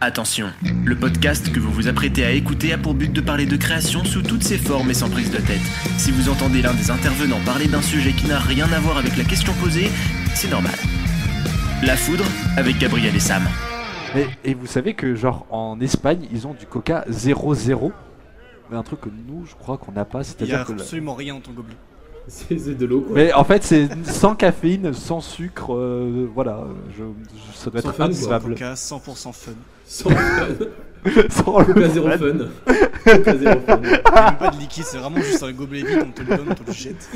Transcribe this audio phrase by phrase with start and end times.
[0.00, 0.46] Attention,
[0.84, 4.04] le podcast que vous vous apprêtez à écouter a pour but de parler de création
[4.04, 5.60] sous toutes ses formes et sans prise de tête.
[5.96, 9.16] Si vous entendez l'un des intervenants parler d'un sujet qui n'a rien à voir avec
[9.16, 9.90] la question posée,
[10.34, 10.74] c'est normal.
[11.82, 12.24] La foudre
[12.56, 13.42] avec Gabriel et Sam.
[14.14, 17.92] Mais, et vous savez que genre en Espagne ils ont du coca 0-0
[18.70, 20.72] mais un truc que nous je crois qu'on n'a pas Il y a c'est-à-dire que
[20.72, 21.76] le- absolument rien dans ton gobelet.
[22.48, 23.14] C'est de l'eau quoi.
[23.14, 26.64] mais en fait c'est sans caféine sans sucre euh, voilà
[26.96, 28.14] je, je- ça doit Sans être fun, quoi.
[28.14, 29.52] imbuvable Coca 100% fun.
[29.86, 30.46] Sans fun.
[31.30, 32.18] sans le Coca zéro fun.
[32.18, 32.74] fun.
[33.04, 33.80] Coca zéro fun.
[33.82, 36.20] Il n'y a même pas de liquide, c'est vraiment juste un gobelet vide, on te
[36.22, 37.08] le donne, on te le jette.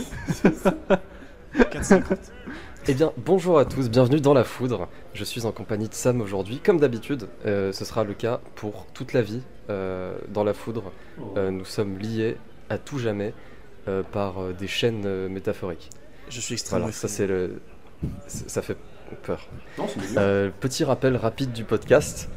[1.58, 2.02] 4,50.
[2.88, 4.88] Eh bien, bonjour à tous, bienvenue dans La Foudre.
[5.14, 6.60] Je suis en compagnie de Sam aujourd'hui.
[6.64, 9.42] Comme d'habitude, euh, ce sera le cas pour toute la vie.
[9.70, 10.90] Euh, dans La Foudre,
[11.36, 12.36] euh, nous sommes liés
[12.70, 13.34] à tout jamais
[13.86, 15.90] par euh, des chaînes euh, métaphoriques.
[16.28, 17.60] Je suis extrêmement Voilà, ça c'est le...
[18.26, 18.76] Ça fait
[19.22, 19.46] peur.
[19.78, 19.86] Non.
[20.16, 22.28] Euh, petit rappel rapide du podcast.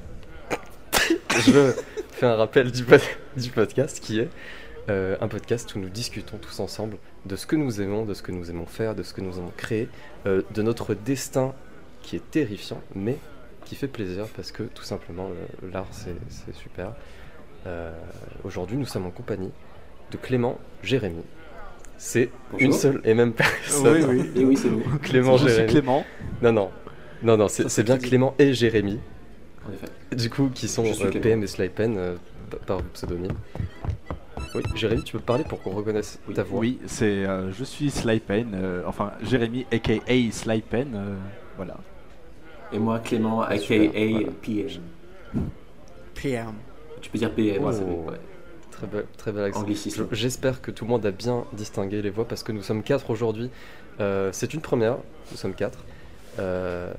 [1.40, 1.72] Je
[2.12, 3.02] fais un rappel du, pod-
[3.38, 4.30] du podcast qui est
[4.90, 8.22] euh, un podcast où nous discutons tous ensemble de ce que nous aimons, de ce
[8.22, 9.90] que nous aimons faire, de ce que nous aimons créer,
[10.26, 11.54] euh, de notre destin
[12.02, 13.18] qui est terrifiant, mais
[13.66, 15.30] qui fait plaisir parce que tout simplement
[15.62, 16.94] le- l'art c'est c'est super.
[17.66, 17.92] Euh,
[18.44, 19.52] Aujourd'hui, nous sommes en compagnie
[20.12, 21.24] de Clément Jérémy.
[21.98, 22.66] C'est Bonjour.
[22.68, 24.06] une seule et même personne.
[24.10, 24.84] oui oui Et oui, c'est nous.
[25.02, 25.72] Clément je suis Jérémy.
[25.72, 26.06] Clément
[26.42, 26.70] Non, non.
[27.24, 27.98] Non, non, c'est Ça, c'est c'est bien.
[27.98, 29.00] Clément et Jérémy,
[29.68, 29.88] En effet.
[30.16, 31.10] du coup, qui sont euh.
[31.22, 32.16] PM et Slypen euh,
[32.68, 33.32] par pseudonyme.
[34.54, 37.90] Oui, Jérémy, tu peux parler pour qu'on reconnaisse ta voix oui c'est euh, je suis
[37.90, 39.94] Slypen euh, enfin Jérémy aka
[40.32, 41.16] Slypen euh,
[41.58, 41.76] voilà
[42.72, 44.30] Et moi, Clément, aka voilà.
[44.42, 44.82] PM.
[46.14, 46.54] PM.
[47.02, 48.10] Tu peux dire PM, Oh.
[48.10, 48.18] ouais.
[48.78, 49.62] Très, bel- très bel accent.
[50.12, 53.10] J'espère que tout le monde a bien distingué les voix parce que nous sommes quatre
[53.10, 53.50] aujourd'hui.
[54.02, 54.98] Euh, c'est une première,
[55.32, 55.80] nous sommes quatre.
[56.40, 56.92] Euh,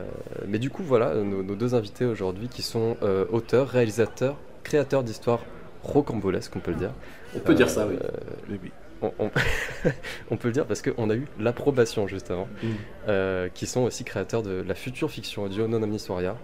[0.48, 5.02] mais du coup, voilà, nos, nos deux invités aujourd'hui qui sont euh, auteurs, réalisateurs, créateurs
[5.04, 5.40] d'histoires
[5.82, 6.92] rocambolesques, on peut le dire.
[7.34, 7.96] On peut dire ça, oui.
[8.02, 8.08] Euh,
[8.48, 8.70] Oui, oui.
[9.02, 9.30] on, on-
[10.30, 12.66] on peut le dire parce qu'on a eu l'approbation juste avant, Mm.
[13.08, 16.34] euh, qui sont aussi créateurs de la future fiction audio Non Omnisoria, euh,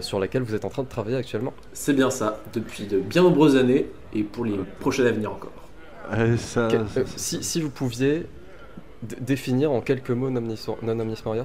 [0.00, 1.52] sur laquelle vous êtes en train de travailler actuellement.
[1.72, 5.52] C'est bien ça, depuis de bien nombreuses années et pour les prochaines à venir encore.
[6.12, 8.26] Euh, ça- Quel- ça- euh, si, si vous pouviez
[9.20, 10.42] définir en quelques mots Non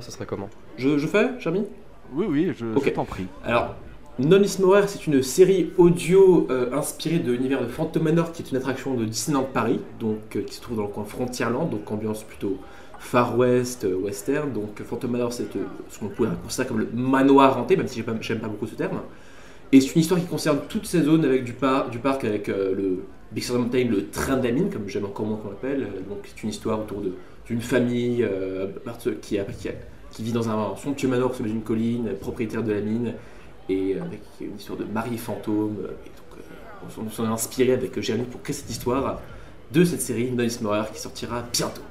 [0.01, 1.65] ce serait comment Je, je fais, Jeremy
[2.13, 2.83] oui oui je, Ok.
[2.85, 3.75] je t'en prie Alors,
[4.17, 4.39] Non
[4.87, 8.95] c'est une série audio euh, inspirée de l'univers de Phantom Manor, qui est une attraction
[8.95, 12.57] de Disneyland Paris, donc euh, qui se trouve dans le coin Frontierland, donc ambiance plutôt
[12.99, 14.51] Far West, euh, western.
[14.51, 18.03] Donc Phantom Manor, c'est euh, ce qu'on pourrait considérer comme le manoir hanté, même si
[18.21, 18.99] j'aime pas, beaucoup ce terme.
[19.71, 21.53] Et c'est une histoire qui concerne toutes ces zones avec du,
[21.91, 25.05] du parc, avec euh, le Big Sur Mountain, le train de la mine, comme j'aime
[25.05, 25.87] encore moins qu'on l'appelle.
[26.09, 27.01] Donc c'est une histoire autour
[27.47, 28.27] d'une famille
[29.21, 29.39] qui,
[30.23, 33.13] vit dans un somptueux manoir sur une colline, propriétaire de la mine
[33.69, 35.77] et euh, avec une histoire de mari fantôme.
[36.85, 39.21] on s'en- est inspiré avec Jérémy pour créer cette histoire
[39.71, 41.81] de cette série Noise Morer qui sortira bientôt.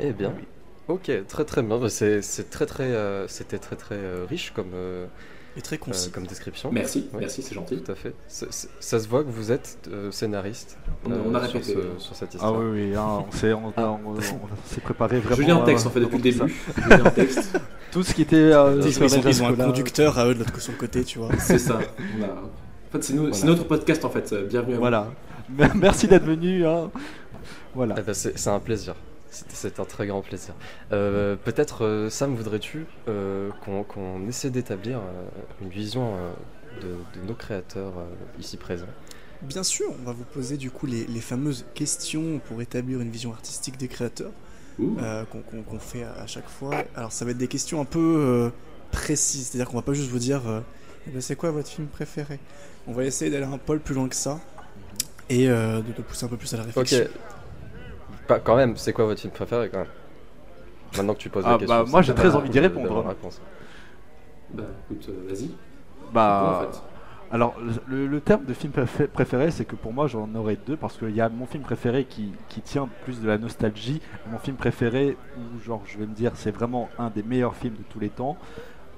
[0.00, 0.32] Eh bien,
[0.88, 1.78] ok, très très bien.
[1.78, 5.06] Bah, C'est c'est très très, euh, c'était très très euh, riche comme euh,
[5.56, 6.10] Et très euh, concis.
[6.10, 6.70] comme description.
[6.72, 7.20] Merci, Ouais.
[7.20, 7.76] merci, c'est gentil.
[7.80, 8.12] Tout à fait.
[8.26, 11.44] C'est- c'est- ça se voit que vous êtes euh, scénariste On a- euh, on a
[11.46, 11.74] sur, répété.
[11.98, 12.58] ce- sur cette ah histoire.
[12.58, 13.90] oui oui hein, on s'est on, Ah.
[14.04, 14.20] on- on- on
[14.66, 16.54] s'est préparé vraiment Je lis un texte en fait depuis le début.
[16.76, 17.60] Je lis un texte, ça.
[17.92, 20.26] tout ce qui était euh, Ils, sur ils ont, les ils ont un conducteur à
[20.26, 21.30] eux de l'autre côté, tu vois.
[21.38, 21.78] c'est ça.
[22.18, 23.46] On a- En fait, c'est nous- c'est Voilà.
[23.56, 24.34] notre podcast en fait.
[24.48, 24.80] Bienvenue à vous.
[24.80, 25.06] Voilà.
[25.76, 26.66] Merci d'être venu.
[26.66, 26.90] Hein.
[27.74, 27.94] Voilà.
[27.98, 28.94] Eh ben, c'est c'est un plaisir.
[29.34, 30.54] C'est c'est un très grand plaisir.
[30.92, 35.24] Euh, Peut-être, euh, Sam, voudrais-tu euh, qu'on qu'on essaie d'établir euh,
[35.62, 36.32] une vision euh,
[36.82, 38.86] de, de nos créateurs euh, ici présents?
[39.42, 43.10] Bien sûr, on va vous poser du coup les, les fameuses questions pour établir une
[43.10, 44.30] vision artistique des créateurs
[44.80, 46.84] euh, qu'on fait à, à chaque fois.
[46.94, 48.50] Alors ça va être des questions un peu euh,
[48.92, 50.60] précises, c'est-à-dire qu'on va pas juste vous dire euh,
[51.08, 52.38] Eh ben, c'est quoi votre film préféré?
[52.86, 54.40] On va essayer d'aller un poil plus loin que ça
[55.28, 56.68] et euh, de, de pousser un peu plus à la Ok.
[56.76, 57.06] réflexion.
[58.26, 59.88] Pas, quand même, c'est quoi votre film préféré quand même
[60.96, 61.76] Maintenant que tu poses Ah, la question.
[61.82, 63.06] bah, moi, j'ai très envie d'y de- répondre.
[63.06, 63.40] réponse.
[64.52, 65.50] Bah écoute, euh, vas-y.
[66.12, 66.82] Bah, en fait
[67.32, 67.56] alors
[67.88, 70.96] le, le terme de film préfé- préféré, c'est que pour moi j'en aurais deux parce
[70.96, 74.00] qu'il y a mon film préféré qui, qui tient plus de la nostalgie,
[74.30, 77.74] mon film préféré où genre je vais me dire c'est vraiment un des meilleurs films
[77.74, 78.36] de tous les temps.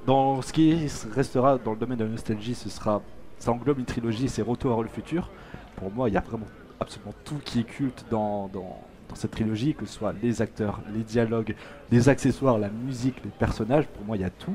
[0.06, 3.00] Dans ce qui restera dans le domaine de la nostalgie, ce sera
[3.38, 5.30] ça englobe une trilogie, c'est Retour vers le futur.
[5.76, 6.46] Pour moi, il y a vraiment
[6.78, 10.80] absolument tout qui est culte dans, dans, dans cette trilogie, que ce soit les acteurs,
[10.94, 11.54] les dialogues,
[11.90, 13.86] les accessoires, la musique, les personnages.
[13.86, 14.54] Pour moi, il y a tout.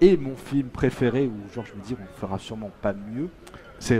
[0.00, 3.28] Et mon film préféré, où genre je me dis on fera sûrement pas mieux,
[3.78, 3.98] c'est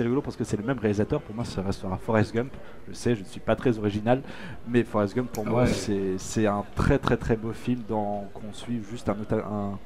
[0.00, 1.20] rigolo parce que c'est le même réalisateur.
[1.20, 2.52] Pour moi, ça restera Forrest Gump.
[2.88, 4.22] Je sais, je ne suis pas très original,
[4.68, 8.52] mais Forrest Gump pour Ah moi c'est un très très très beau film dans qu'on
[8.52, 9.78] suit juste un,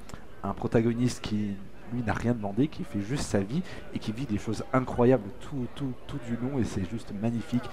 [0.42, 1.54] un protagoniste qui
[1.92, 3.62] lui n'a rien demandé, qui fait juste sa vie
[3.94, 7.64] et qui vit des choses incroyables tout, tout, tout du long et c'est juste magnifique.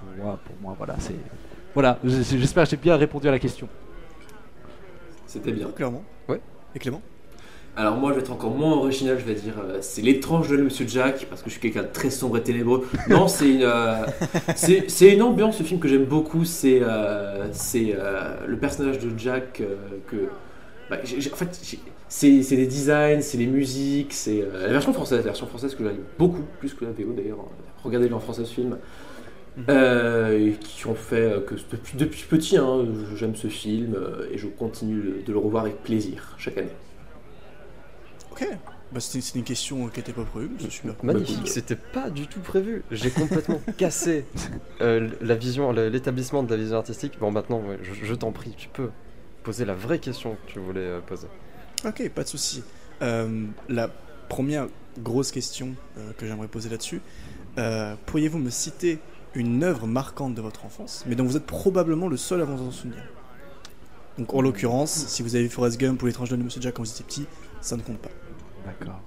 [0.00, 1.14] Pour moi, pour moi voilà, c'est.
[1.74, 3.68] Voilà, j'espère que j'ai bien répondu à la question.
[5.26, 5.70] C'était bien.
[5.70, 6.02] Clairement.
[6.28, 6.40] Ouais.
[6.74, 7.02] Et Clément?
[7.76, 10.56] Alors moi je vais être encore moins original, je vais dire euh, c'est l'étrange de
[10.56, 12.88] Monsieur Jack parce que je suis quelqu'un de très sombre et ténébreux.
[13.08, 14.04] Non, c'est une, euh,
[14.56, 16.44] c'est c'est une ambiance, ce film que j'aime beaucoup.
[16.44, 19.76] C'est euh, c'est euh, le personnage de Jack euh,
[20.08, 20.28] que
[20.90, 21.48] bah, en fait
[22.08, 25.76] c'est c'est les designs, c'est les musiques, c'est euh, la version française, la version française
[25.76, 27.44] que j'aime beaucoup plus que la VO d'ailleurs.
[27.84, 28.76] Regardez-le en français ce film.
[29.68, 32.84] Euh, et qui ont fait euh, que depuis, depuis petit, hein,
[33.16, 36.68] j'aime ce film euh, et je continue de- le revoir avec plaisir chaque année.
[38.32, 38.46] Ok.
[38.92, 41.06] Bah, c'était une question qui n'était pas prévue, mais c'est super cool.
[41.12, 42.82] Magnifique, c'était pas du tout prévu.
[42.90, 44.24] J'ai complètement cassé
[44.80, 47.18] euh, la vision, le- l'établissement de la vision artistique.
[47.20, 48.90] Bon, maintenant, ouais, je, je t'en prie, tu peux
[49.42, 51.26] poser la vraie question que tu voulais euh, poser.
[51.84, 52.62] Ok, pas de souci.
[53.02, 53.90] Euh, la
[54.28, 54.68] première
[55.02, 57.00] grosse question euh, que j'aimerais poser là-dessus,
[57.58, 58.98] euh, pourriez-vous me citer
[59.38, 62.62] une œuvre marquante de votre enfance, mais dont vous êtes probablement le seul à vous
[62.66, 63.02] en souvenir
[64.18, 66.82] Donc en l'occurrence, si vous avez vu Forrest Gump ou l'étrange de Monsieur Jack quand
[66.82, 67.26] vous étiez petit,
[67.60, 68.10] ça ne compte pas.
[68.66, 69.00] D'accord.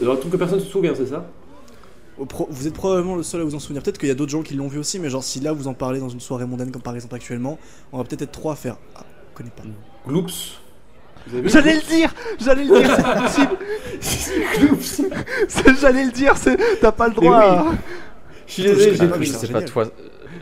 [0.00, 1.26] Alors, un truc que personne ne se souvient, c'est ça?
[2.50, 3.82] Vous êtes probablement le seul à vous en souvenir.
[3.82, 5.66] Peut-être qu'il y a d'autres gens qui l'ont vu aussi, mais genre si là vous
[5.66, 7.58] en parlez dans une soirée mondaine comme par exemple actuellement,
[7.92, 8.76] on va peut-être être trois à faire.
[8.94, 9.00] Ah,
[9.32, 9.62] je connais pas.
[10.06, 10.58] Gloops.
[11.44, 13.56] J'allais le dire J'allais le dire, c'est impossible
[15.48, 17.44] C'est- J'allais le dire, c'est- t'as pas le droit oui.
[17.44, 17.64] à-
[18.56, 19.86] Je suis désolé, j'ai Ah, c'est pas toi.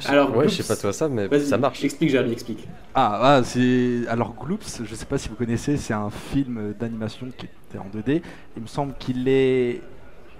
[0.07, 0.69] Alors, ouais, je sais Gloops.
[0.69, 1.85] pas toi ça, mais ça marche.
[1.85, 2.67] Explique, Jérémy, explique.
[2.95, 4.01] Ah, ah, c'est.
[4.09, 7.87] Alors, Gloops, je sais pas si vous connaissez, c'est un film d'animation qui était en
[7.95, 8.23] 2D.
[8.57, 9.81] Il me semble qu'il est.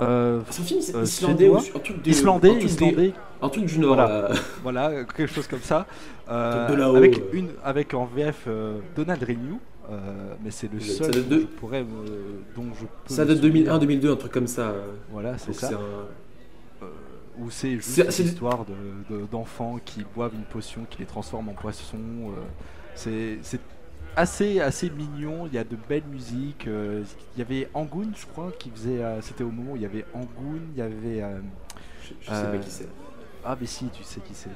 [0.01, 2.73] euh, C'est un film c'est Euh, islandais ou un truc des- islandais, un truc des-
[2.73, 3.13] islandais,
[3.43, 3.95] un truc du Nord.
[3.97, 4.11] Voilà.
[4.31, 5.87] euh, voilà, quelque chose comme ça.
[6.31, 7.23] Euh, Truc de avec, euh.
[7.33, 9.59] une, avec en VF euh, Donald Renew,
[9.91, 9.99] euh,
[10.43, 13.25] mais c'est le Ça seul date dont de- je pourrais me- dont je peux Ça
[13.25, 13.65] date souvenir.
[13.79, 14.73] 2001-2002, un truc comme ça.
[15.13, 15.71] Voilà, c'est ça.
[17.39, 18.75] Où c'est juste une histoire de-
[19.21, 21.99] de- d'enfants qui boivent une potion qui les transforme en poisson.
[21.99, 22.43] euh,
[22.95, 23.61] c'est c'est
[24.17, 26.67] assez, assez mignon, il y a de belles musiques.
[26.67, 27.05] euh,
[27.37, 29.03] il y avait Angoon, je crois, qui faisait.
[29.03, 31.23] euh, C'était au moment où il y avait Angoon, il y avait.
[31.23, 31.41] euh,
[32.03, 32.89] Je, je sais pas qui c'est.
[33.45, 34.51] ah, mais si, tu sais qui c'est.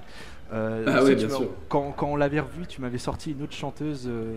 [0.52, 1.50] Euh, Ah tu bien sûr.
[1.68, 4.04] Quand, quand on l'avait revu, tu m'avais sorti une autre chanteuse.
[4.08, 4.36] euh,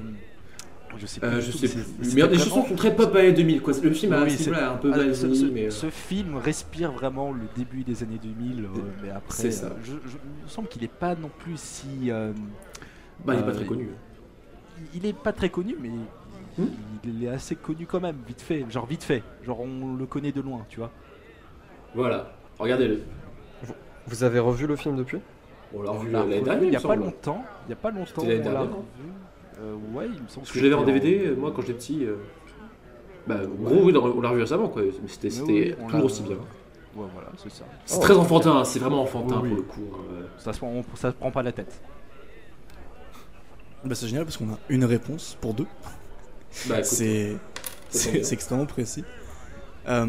[0.98, 1.28] je sais plus.
[1.30, 1.74] Euh, du je sais mais
[2.06, 2.22] plus.
[2.38, 3.62] vraiment- chansons sont très pop années 2000.
[3.62, 3.74] Quoi.
[3.84, 5.66] Le film a Oui, c'est- un peu Ah, ce, 2000, ce- mais.
[5.66, 8.68] euh, ce film respire vraiment le début des années 2000, euh,
[9.04, 9.68] mais après, C'est ça.
[9.68, 12.10] euh, je, je- il me semble qu'il n'est pas non plus si.
[12.12, 12.32] euh,
[13.26, 13.90] Bah, il est pas euh, très connu.
[14.94, 16.68] il est pas très connu, mais il, Hmm.
[17.04, 18.66] il est assez connu quand même, vite fait.
[18.70, 19.22] Genre vite fait.
[19.44, 20.92] Genre on le connaît de loin, tu vois.
[21.96, 23.02] Voilà, regardez-le.
[24.08, 25.20] Vous avez revu le film depuis?
[25.74, 27.44] On l'a revu l'a l'année dernière, il y il a pas longtemps.
[27.68, 28.22] Il y a pas longtemps.
[28.22, 28.82] l'année on l'a dernière, revu.
[29.60, 30.42] Euh, ouais, il me semble.
[30.46, 32.06] Parce que je l'avais en DVD, moi, quand j'étais petit.
[32.06, 32.16] euh,
[33.26, 34.84] Bah, en gros, oui, on l'a revu récemment, quoi.
[34.84, 36.36] Mais c'était Mais c'était oui, on toujours aussi bien.
[36.96, 37.66] Ouais, voilà, c'est ça.
[37.86, 39.58] C'est Oh, très enfantin, c'est vraiment enfantin Oui, pour oui.
[39.58, 39.82] le coup.
[39.96, 40.28] hein, euh.
[40.38, 41.80] Ça se prend, on- ça se prend pas la tête.
[43.84, 45.68] Bah, c'est génial parce qu'on a une réponse pour deux.
[46.68, 46.86] Bah, écoute,
[47.90, 49.04] C'est extrêmement précis.
[49.88, 50.06] Euh,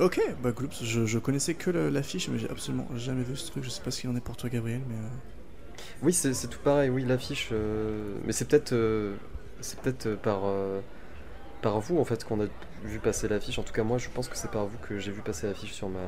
[0.00, 3.62] ok, bah Gloops, je, je connaissais que l'affiche, mais j'ai absolument jamais vu ce truc.
[3.64, 5.08] Je sais pas ce qu'il en est pour toi, Gabriel, mais euh,
[6.02, 7.48] Oui, c'est tout pareil, oui, l'affiche.
[7.52, 9.14] euh, Mais c'est peut-être euh,
[9.60, 10.80] c'est peut-être euh, par, euh,
[11.62, 12.46] par vous en fait qu'on a
[12.84, 13.58] vu passer l'affiche.
[13.58, 15.72] En tout cas, moi, je pense que c'est par vous que j'ai vu passer l'affiche
[15.72, 16.00] sur ma,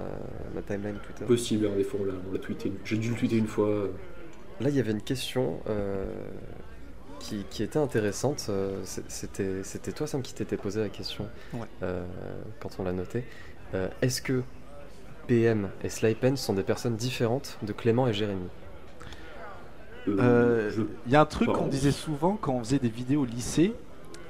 [0.55, 1.25] ma timeline Twitter.
[1.25, 2.73] possible, hein, des fois, on l'a on l'a tweeté.
[2.85, 3.89] J'ai dû le tweeter une fois.
[4.61, 6.05] Là, il y avait une question euh,
[7.19, 8.51] qui, qui était intéressante.
[8.85, 11.61] C'était c'était toi, Sam, qui t'étais posé la question Ouais.
[11.83, 12.05] euh,
[12.61, 13.25] quand on l'a noté.
[13.75, 14.43] Euh, Est-ce que
[15.27, 18.47] PM et Slypen sont des personnes différentes de Clément et Jérémy?
[20.19, 23.23] Euh, Euh, Il y a un truc qu'on disait souvent quand on faisait des vidéos
[23.23, 23.73] au lycée.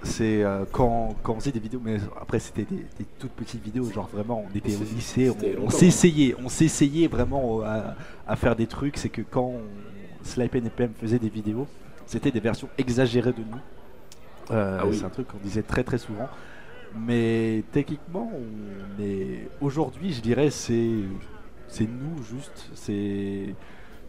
[0.03, 3.63] C'est euh, quand, quand on faisait des vidéos, mais après c'était des, des toutes petites
[3.63, 5.77] vidéos, genre vraiment on était au lycée, on, on longtemps.
[5.77, 7.95] s'essayait, on s'essayait vraiment à,
[8.27, 8.97] à faire des trucs.
[8.97, 9.61] C'est que quand on,
[10.23, 11.67] Slypen et PM faisaient des vidéos,
[12.07, 14.55] c'était des versions exagérées de nous.
[14.57, 14.97] Euh, Ah oui.
[14.97, 16.29] C'est un truc qu'on disait très très souvent.
[16.99, 20.89] Mais techniquement, on est aujourd'hui, je dirais, c'est
[21.69, 23.55] c'est nous juste, c'est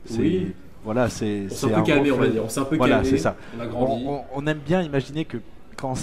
[0.06, 0.54] c'est- Oui.
[0.84, 2.44] Voilà, c'est On s'est un peu calmé, on va dire.
[2.46, 3.18] On s'est un peu Voilà, calmé.
[3.18, 3.36] ça.
[3.58, 4.04] On a grandi.
[4.08, 5.38] on- on aime bien imaginer que
[5.78, 5.94] quand,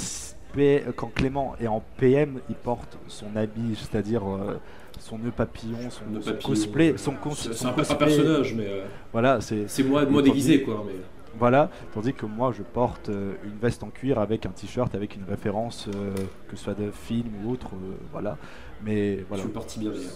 [0.55, 4.59] P- quand Clément est en PM, il porte son habit, c'est-à-dire euh,
[4.99, 6.49] son nœud papillon, son, Nœud son papillon.
[6.49, 10.63] cosplay, son, C'est un, peu- un personnage, mais euh, Voilà, c'est c'est moi, moi déguisé,
[10.63, 10.85] quoi.
[10.87, 10.95] Mais...
[11.39, 15.17] voilà, tandis que moi je porte euh, une veste en cuir avec un t-shirt avec
[15.17, 16.15] une référence, euh,
[16.49, 18.37] que ce soit de film ou autre, euh, voilà.
[18.85, 19.43] Mais voilà.
[19.43, 20.11] Tu le portes bien, d'ailleurs.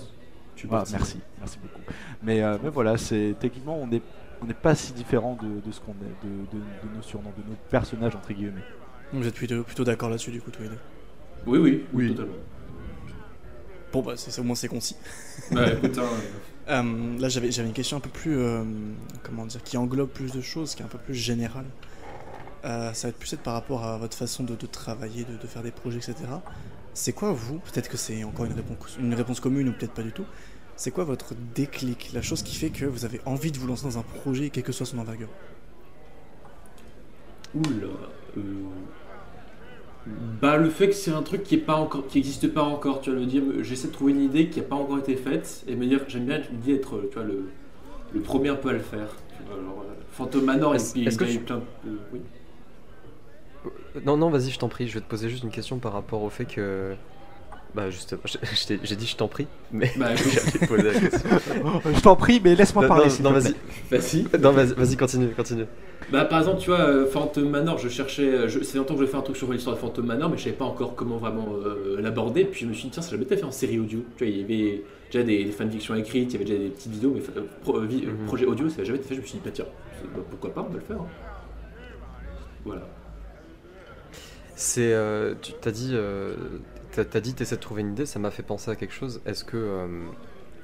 [0.70, 1.80] Ah, merci, merci beaucoup.
[2.22, 4.02] Mais, euh, mais voilà, c'est techniquement on est
[4.42, 7.32] on n'est pas si différent de, de ce qu'on est, de, de- de nos surnoms,
[7.36, 8.64] de nos personnages entre guillemets.
[9.12, 10.78] vous êtes plutôt, plutôt d'accord là-dessus, du coup, tous les deux.
[11.46, 12.08] Oui, oui, Oui.
[12.14, 12.34] totalement.
[13.92, 14.96] Bon, bah, c'est, au moins c'est concis.
[15.50, 16.04] Ouais, écoute, hein,
[16.68, 18.36] Euh, là, j'avais, j'avais une question un peu plus.
[18.38, 18.62] euh,
[19.22, 21.66] comment dire Qui englobe plus de choses, qui est un peu plus générale.
[22.64, 25.36] Euh, ça va être plus être par rapport à votre façon de, de travailler, de,
[25.36, 26.14] de faire des projets, etc.
[26.94, 27.58] C'est quoi, vous?
[27.58, 30.24] Peut-être que c'est encore une réponse, une réponse commune ou peut-être pas du tout.
[30.76, 33.84] C'est quoi votre déclic La chose qui fait que vous avez envie de vous lancer
[33.84, 35.28] dans un projet, quelle que soit son envergure?
[37.54, 37.88] Oula.
[38.38, 38.42] euh,
[40.40, 43.00] Bah le fait que c'est un truc qui est pas encore, qui existe pas encore,
[43.00, 43.42] tu vas le dire.
[43.60, 46.26] J'essaie de trouver une idée qui a pas encore été faite et me dire, j'aime
[46.26, 47.44] bien l'idée d'être, tu vois, le,
[48.14, 49.16] le premier un peu à le faire.
[49.52, 51.58] Alors, euh, Phantom Manor, est-ce que il y a eu tu- plein.
[51.84, 52.20] de- oui.
[54.04, 54.88] Non, non, vas-y, je t'en prie.
[54.88, 56.94] Je vais te poser juste une question par rapport au fait que.
[57.74, 60.82] Bah, justement, je- je t'ai- j'ai dit je t'en prie, mais Bah, écoute, j'allais poser
[60.82, 61.30] la question.
[61.94, 63.08] Je t'en prie, mais laisse-moi parler.
[63.22, 63.52] non, vas-y.
[63.88, 63.98] plaît.
[63.98, 64.26] vas-y.
[64.40, 65.64] Non, vas-y, vas-y, continue, continue.
[66.10, 69.04] Bah par exemple, tu vois, euh, Phantom Manor, je cherchais, je, c'est longtemps que je
[69.06, 71.16] vais faire un truc sur l'histoire de Phantom Manor, mais je savais pas encore comment
[71.16, 72.44] vraiment euh, l'aborder.
[72.44, 74.00] Puis je me suis dit, tiens, ça jamais été fait en série audio.
[74.18, 76.68] Tu vois, il y avait déjà des, des fanfictions écrites, il y avait déjà des
[76.70, 78.26] petites vidéos, mais euh, pro- euh, vi- euh, Mhm.
[78.26, 79.14] projet audio, ça n'avait jamais été fait.
[79.14, 79.64] Je me suis dit, bah tiens,
[80.14, 80.96] bah, pourquoi pas, on va le faire.
[81.00, 81.06] hein.
[82.66, 82.82] Voilà.
[84.54, 86.34] C'est, euh, tu t'as dit, euh,
[86.92, 88.06] t'as, dit, t'essaies de trouver une idée.
[88.06, 89.20] Ça m'a fait penser à quelque chose.
[89.26, 89.86] Est-ce que, euh,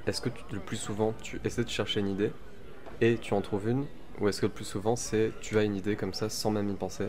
[0.06, 2.30] est-ce que tu- le plus souvent, tu essaies de chercher une idée
[3.00, 3.84] et tu en trouves une,
[4.20, 6.68] ou est-ce que le plus souvent, c'est tu as une idée comme ça sans même
[6.70, 7.06] y penser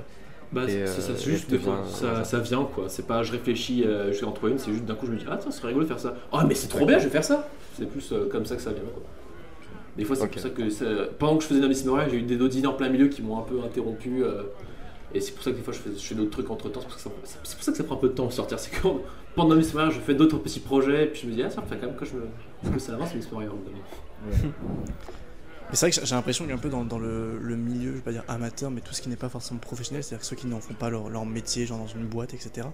[0.52, 2.40] Bah, c'est euh, ça, c'est et juste, fois, ça, ça.
[2.40, 2.90] vient quoi.
[2.90, 5.12] C'est pas, je réfléchis, euh, je vais en trouver une, c'est juste d'un coup, je
[5.12, 6.16] me dis, ah tiens, c'est rigolo de faire ça.
[6.32, 7.48] Oh, mais c'est trop bien, je vais faire ça.
[7.78, 9.04] C'est plus euh, comme ça que ça vient quoi.
[9.98, 12.68] Des fois, c'est pour ça que pendant que je faisais Moral, j'ai eu des idées
[12.68, 14.24] en plein milieu qui m'ont un peu interrompu.
[14.24, 14.44] euh,
[15.14, 16.82] et c'est pour ça que des fois, je fais, d'autres trucs entre temps.
[16.82, 18.60] C'est pour, ça que ça- c'est prend un peu de temps à sortir.
[18.60, 19.02] C'est quand
[19.36, 21.78] pendant Novice Moral, je fais d'autres petits projets, puis je me dis, ah, ça fait
[21.78, 22.74] quand même que je me.
[22.74, 24.54] que ça avance, Novice Moral, évidemment.
[25.70, 28.24] Mais c'est vrai que j'ai l'impression qu'un peu dans, le, milieu, je vais pas dire
[28.28, 30.90] amateur, mais tout ce qui n'est pas forcément professionnel, c'est-à-dire ceux qui n'en font pas
[30.90, 32.68] leur, métier, genre dans une boîte, etc.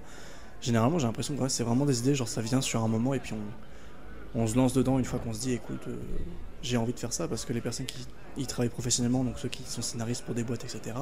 [0.61, 3.19] Généralement, j'ai l'impression que c'est vraiment des idées, genre ça vient sur un moment et
[3.19, 5.97] puis on, on se lance dedans une fois qu'on se dit, écoute, euh,
[6.61, 9.49] j'ai envie de faire ça parce que les personnes qui y travaillent professionnellement, donc ceux
[9.49, 10.95] qui sont scénaristes pour des boîtes, etc.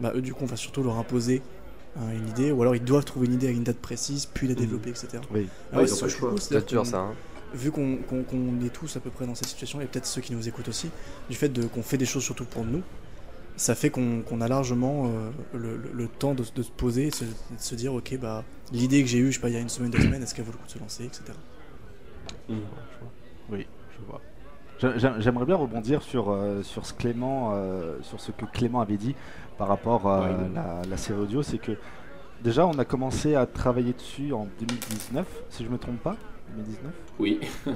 [0.00, 1.42] Bah eux, du coup, on va surtout leur imposer
[1.96, 4.46] hein, une idée, ou alors ils doivent trouver une idée avec une date précise, puis
[4.46, 4.60] la Mhm.
[4.60, 5.08] développer, etc.
[5.32, 5.48] Oui.
[5.72, 6.34] Ah Ouais, ils ont c'est pas le choix.
[6.38, 6.98] C'est dur ça.
[6.98, 7.14] Hein.
[7.54, 7.98] vu qu'on
[8.64, 10.90] est tous à peu près dans cette situation, et peut-être ceux qui nous écoutent aussi,
[11.30, 12.82] du fait de- qu'on fait des choses surtout pour nous,
[13.56, 17.06] ça fait qu'on qu'on a largement euh, le, le- le temps de, de se poser
[17.06, 19.48] et de se, de se dire, ok, bah, l'idée que j'ai eue, je sais pas,
[19.48, 21.04] il y a une semaine, deux semaines, est-ce qu'elle vaut le coup de se lancer,
[21.04, 21.22] etc.
[23.50, 23.66] Oui,
[23.98, 24.20] je vois.
[24.78, 29.14] J'aimerais bien rebondir sur, euh, sur ce Clément, euh, sur ce que Clément avait dit
[29.56, 30.28] par rapport à Ouais.
[30.54, 31.72] la, la série audio, c'est que
[32.44, 36.16] déjà on a commencé à travailler dessus en 2019, si je me trompe pas,
[36.56, 36.92] 2019.
[37.18, 37.40] Oui.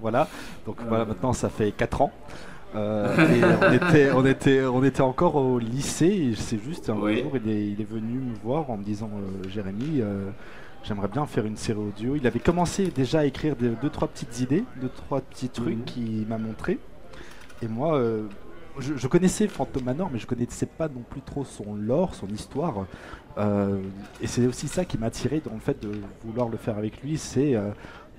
[0.00, 0.28] Voilà,
[0.64, 2.12] donc voilà, maintenant ça fait 4 ans.
[2.74, 6.94] Euh, et on, était, on, était, on était encore au lycée et c'est juste un
[6.96, 7.20] Oui.
[7.22, 10.30] jour il est, il est venu me voir en me disant euh, Jérémy, euh,
[10.84, 12.16] j'aimerais bien faire une série audio.
[12.16, 15.78] Il avait commencé déjà à écrire des, deux trois petites idées, deux trois petits trucs
[15.78, 15.84] Mhm.
[15.84, 16.78] qu'il m'a montré.
[17.62, 18.24] Et moi, euh,
[18.78, 22.28] je, je connaissais Phantom Manor, mais je connaissais pas non plus trop son lore, son
[22.28, 22.86] histoire.
[23.38, 23.80] Euh,
[24.20, 25.92] et c'est aussi ça qui m'a attiré dans le fait de
[26.24, 27.70] vouloir le faire avec lui, c'est euh,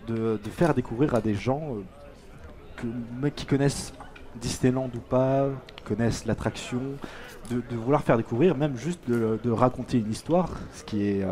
[0.07, 1.75] de, de faire découvrir à des gens
[2.77, 2.87] que,
[3.35, 3.93] qui connaissent
[4.39, 6.81] Disneyland ou pas, qui connaissent l'attraction,
[7.49, 11.23] de, de vouloir faire découvrir, même juste de, de raconter une histoire, ce qui est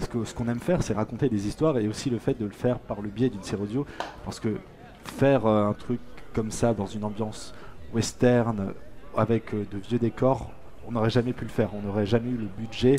[0.00, 2.44] ce que- ce qu'on aime faire, c'est raconter des histoires et aussi le fait de
[2.44, 3.86] le faire par le biais d'une série audio,
[4.24, 4.56] parce que
[5.04, 6.00] faire euh, un truc
[6.34, 7.54] comme ça dans une ambiance
[7.92, 8.72] western
[9.16, 10.50] avec euh, de vieux décors,
[10.86, 12.96] on n'aurait jamais pu le faire, on n'aurait jamais eu le budget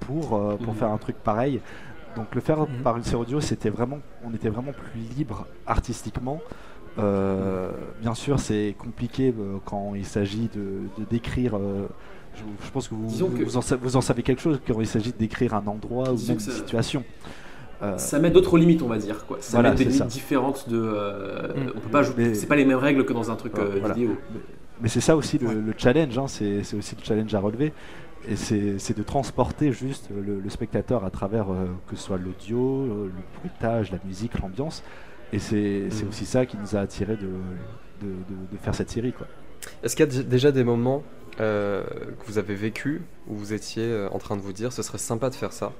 [0.00, 0.78] pour, euh, pour Mhm.
[0.78, 1.60] faire un truc pareil.
[2.16, 2.82] Donc le faire Mhm.
[2.82, 6.40] par une série audio, c'était vraiment, on était vraiment plus libre artistiquement.
[6.98, 7.70] Euh,
[8.00, 11.56] bien sûr, c'est compliqué euh, quand il s'agit de, de décrire.
[12.34, 14.60] Je, je pense que vous, Disons que- vous, en, sa- vous en savez quelque chose
[14.66, 17.04] quand il s'agit de décrire un endroit ou même une ça- situation.
[17.82, 19.24] Euh, Ça met d'autres limites, on va dire.
[19.26, 19.38] Quoi.
[19.40, 20.06] Ça Voilà, met des c'est limites ça.
[20.06, 20.76] différentes de.
[20.78, 21.72] euh, Mm.
[21.76, 22.14] On peut pas jouer.
[22.18, 23.94] Mais- C'est pas les mêmes règles que dans un truc euh, Voilà.
[23.94, 24.16] vidéo.
[24.82, 25.54] Mais c'est ça aussi le, Ouais.
[25.54, 27.72] le challenge, hein, c'est c'est aussi le challenge à relever.
[28.28, 32.18] Et c'est c'est de transporter juste le, le spectateur à travers euh, que ce soit
[32.18, 34.82] l'audio, le bruitage, la musique, l'ambiance.
[35.32, 36.08] Et c'est c'est Mhm.
[36.10, 37.22] aussi ça qui nous a attiré de,
[38.02, 39.12] de, de- de faire cette série.
[39.14, 39.26] Quoi.
[39.82, 41.02] Est-ce qu'il y a déjà des moments
[41.40, 44.82] euh, que vous avez vécu où vous étiez euh, en train de vous dire ce
[44.82, 45.72] serait sympa de faire ça,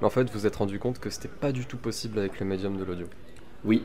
[0.00, 2.38] mais en fait vous vous êtes rendu compte que c'était pas du tout possible avec
[2.40, 3.06] le médium de l'audio
[3.64, 3.82] Oui.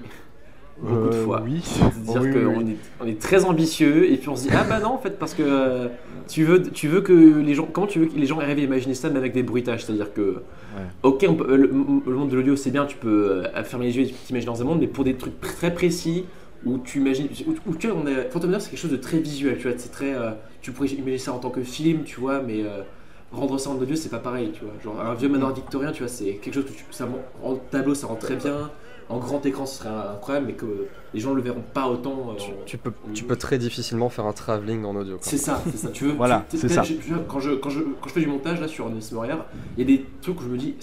[0.81, 1.41] Beaucoup de Euh, fois.
[1.43, 1.61] Oui.
[1.63, 2.71] C'est-à-dire Oui, qu'on oui.
[2.71, 5.19] est, on est très ambitieux et puis on se dit ah bah non en fait
[5.19, 5.87] parce que euh,
[6.27, 8.61] tu veux tu veux que les gens comment tu veux que les gens arrivent à
[8.61, 9.85] imaginer ça mais avec des bruitages?
[9.85, 10.41] C'est-à-dire que
[10.73, 10.83] Ouais.
[11.03, 13.97] ok on peut- le, le monde de l'audio c'est bien tu peux euh, fermer les
[13.97, 16.23] yeux et t'imagines dans un monde mais pour des trucs très précis
[16.65, 19.19] où tu imagines où, où tu vois on est Phantom c'est quelque chose de très
[19.19, 20.31] visuel tu vois c'est très euh,
[20.61, 22.83] tu pourrais imaginer ça en tant que film tu vois mais euh,
[23.31, 24.73] rendre ça en audio, c'est pas pareil, tu vois.
[24.83, 27.07] Genre un vieux manoir victorien, tu vois, c'est quelque chose que tu, ça
[27.43, 28.69] en tableau, ça rend très bien.
[29.11, 32.29] En grand écran, ce serait incroyable, mais que les gens le verront pas autant.
[32.37, 35.17] euh, Tu, peux, tu peux très difficilement faire un travelling en audio.
[35.17, 35.25] quoi.
[35.25, 35.89] C'est ça, c'est ça.
[35.89, 36.83] Tu veux, Voilà, tu- c'est ça.
[36.83, 39.45] je- je- quand, je, quand, je, quand je fais du montage là sur Honest Warrior,
[39.77, 40.75] il y a des trucs où je me dis,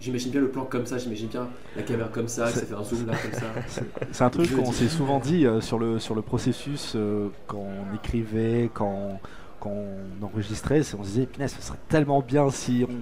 [0.00, 2.66] j'imagine bien le plan comme ça, j'imagine bien la caméra comme ça, que ça C'est-
[2.66, 3.82] fait un zoom là comme ça.
[4.12, 7.58] C'est un truc qu'on s'est souvent dit euh, sur, le, sur le processus euh, quand
[7.58, 9.20] on écrivait, quand,
[9.60, 10.80] quand on enregistrait.
[10.98, 12.92] On se disait, punaise, ce serait tellement bien si on,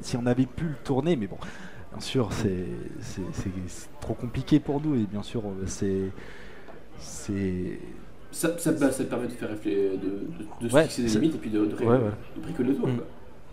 [0.00, 1.16] si on avait pu le tourner.
[1.16, 1.38] Mais bon,
[1.94, 2.66] bien sûr, c'est
[4.00, 4.94] trop compliqué pour nous.
[4.94, 6.10] Et bien sûr, euh, c'est.
[8.32, 11.02] Ça, ça, bah, ça te permet de faire réfléchir, de, de, de se Ouais, fixer
[11.04, 12.10] des limites et puis de, de, ré- Ouais, ouais.
[12.36, 12.88] de bricoler le tour.
[12.88, 12.98] Mm.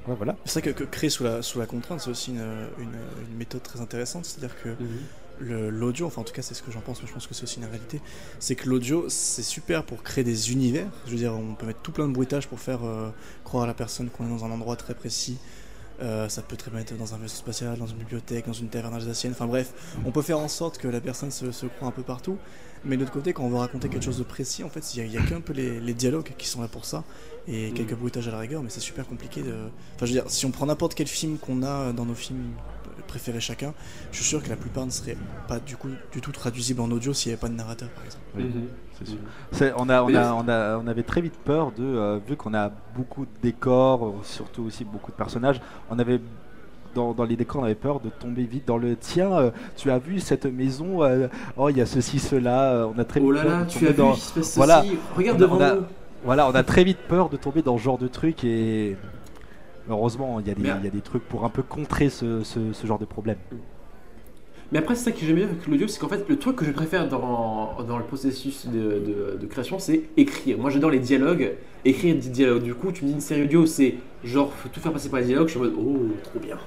[0.08, 0.36] Ouais, voilà.
[0.46, 2.40] C'est vrai que, que créer sous la, sous la contrainte, c'est aussi une,
[2.80, 4.26] une- une méthode très intéressante.
[4.26, 4.70] C'est-à-dire que
[5.40, 7.36] le- l'audio, enfin en tout cas c'est ce que j'en pense, mais je pense que
[7.36, 8.02] c'est aussi une réalité,
[8.40, 10.88] c'est que l'audio c'est super pour créer des univers.
[11.06, 13.10] Je veux dire, on peut mettre tout plein de bruitage pour faire euh,
[13.44, 15.38] croire à la personne qu'on est dans un endroit très précis.
[16.02, 18.70] Euh, ça peut très bien être dans un vaisseau spatial, dans une bibliothèque, dans une
[18.70, 19.34] taverne alsacienne.
[19.34, 19.72] Enfin bref,
[20.06, 22.38] on peut faire en sorte que la personne se, se croit un peu partout.
[22.84, 25.08] Mais de l'autre côté, quand on veut raconter quelque chose de précis, en fait, il
[25.08, 27.04] n'y a, qu'un peu les, les dialogues qui sont là pour ça
[27.48, 27.74] et Mhm.
[27.76, 28.64] quelques bruitages à la rigueur.
[28.64, 29.52] Mais c'est super compliqué de.
[29.96, 32.54] Enfin, je veux dire, si on prend n'importe quel film qu'on a dans nos films
[33.08, 33.74] préférés chacun,
[34.12, 35.18] je suis sûr que la plupart ne seraient
[35.48, 38.04] pas du coup du tout traduisibles en audio s'il n'y avait pas de narrateur, par
[38.06, 38.24] exemple.
[38.36, 38.68] Mhm.
[39.06, 39.74] Sûr.
[39.78, 42.36] On, a, on, Mais- a, on, a, on avait très vite peur de, euh, vu
[42.36, 46.20] qu'on a beaucoup de décors, euh, surtout aussi beaucoup de personnages, on avait
[46.94, 49.32] dans, dans les décors, on avait peur de tomber vite dans le tiens.
[49.32, 51.28] euh, tu as vu cette maison euh,
[51.58, 52.72] Oh, il y a ceci, cela.
[52.74, 54.14] euh, On a très Oh vite là peur là, de tu tomber as vu, dans-
[54.14, 54.82] il se passe Voilà.
[54.84, 55.82] ceci, regarde On a- devant on a- nous.
[56.26, 58.96] Voilà, on a très vite peur de tomber dans ce genre de truc et
[59.90, 62.10] heureusement, il y, a des- Mais- il y a des trucs pour un peu contrer
[62.10, 63.38] ce, ce- ce genre de problème.
[64.72, 66.66] Mais après, c'est ça que j'aime bien avec l'audio, c'est qu'en fait, le truc que
[66.66, 70.58] je préfère dans, dans le processus de, de- de création, c'est écrire.
[70.58, 71.52] Moi, j'adore les dialogues,
[71.84, 72.64] écrire des dialogues.
[72.64, 75.20] Du coup, tu me dis une série audio, c'est genre, faut tout faire passer par
[75.20, 76.58] les dialogues, je suis en mode, oh, trop bien.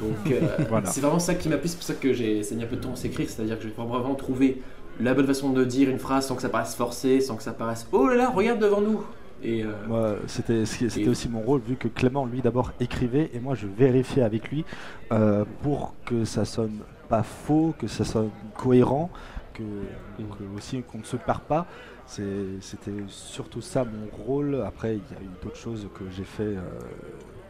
[0.00, 0.86] Donc, euh, Voilà.
[0.90, 2.80] c'est vraiment ça qui m'a plu, c'est pour ça que j'ai mis un peu de
[2.80, 4.62] temps à s'écrire, c'est-à-dire que j'ai vraiment trouvé
[5.00, 7.52] la bonne façon de dire une phrase sans que ça paraisse forcé, sans que ça
[7.52, 9.02] paraisse, oh là là, regarde devant nous.
[9.42, 13.40] Et euh, Moi, c'était c'était aussi mon rôle, vu que Clément, lui, d'abord écrivait, et
[13.40, 14.64] moi, je vérifiais avec lui
[15.12, 19.10] euh, pour que ça sonne pas faux, que ça sonne cohérent,
[19.54, 19.62] que,
[20.18, 21.66] que aussi qu'on ne se perd pas.
[22.06, 24.62] C'était surtout ça mon rôle.
[24.66, 26.60] Après, il y a eu d'autres choses que j'ai fait euh,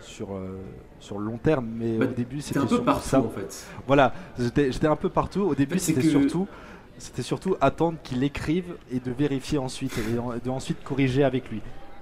[0.01, 0.57] sur, euh,
[0.99, 3.21] sur le long terme, mais Bah, au début, c'était un peu surtout partout ça.
[3.21, 3.67] en fait.
[3.87, 5.43] Voilà, j'étais un peu partout.
[5.43, 6.47] Au début, fait, c'était que- surtout,
[6.99, 11.51] c'était surtout attendre qu'il écrive et de vérifier ensuite et en- de ensuite corriger avec
[11.51, 11.61] lui.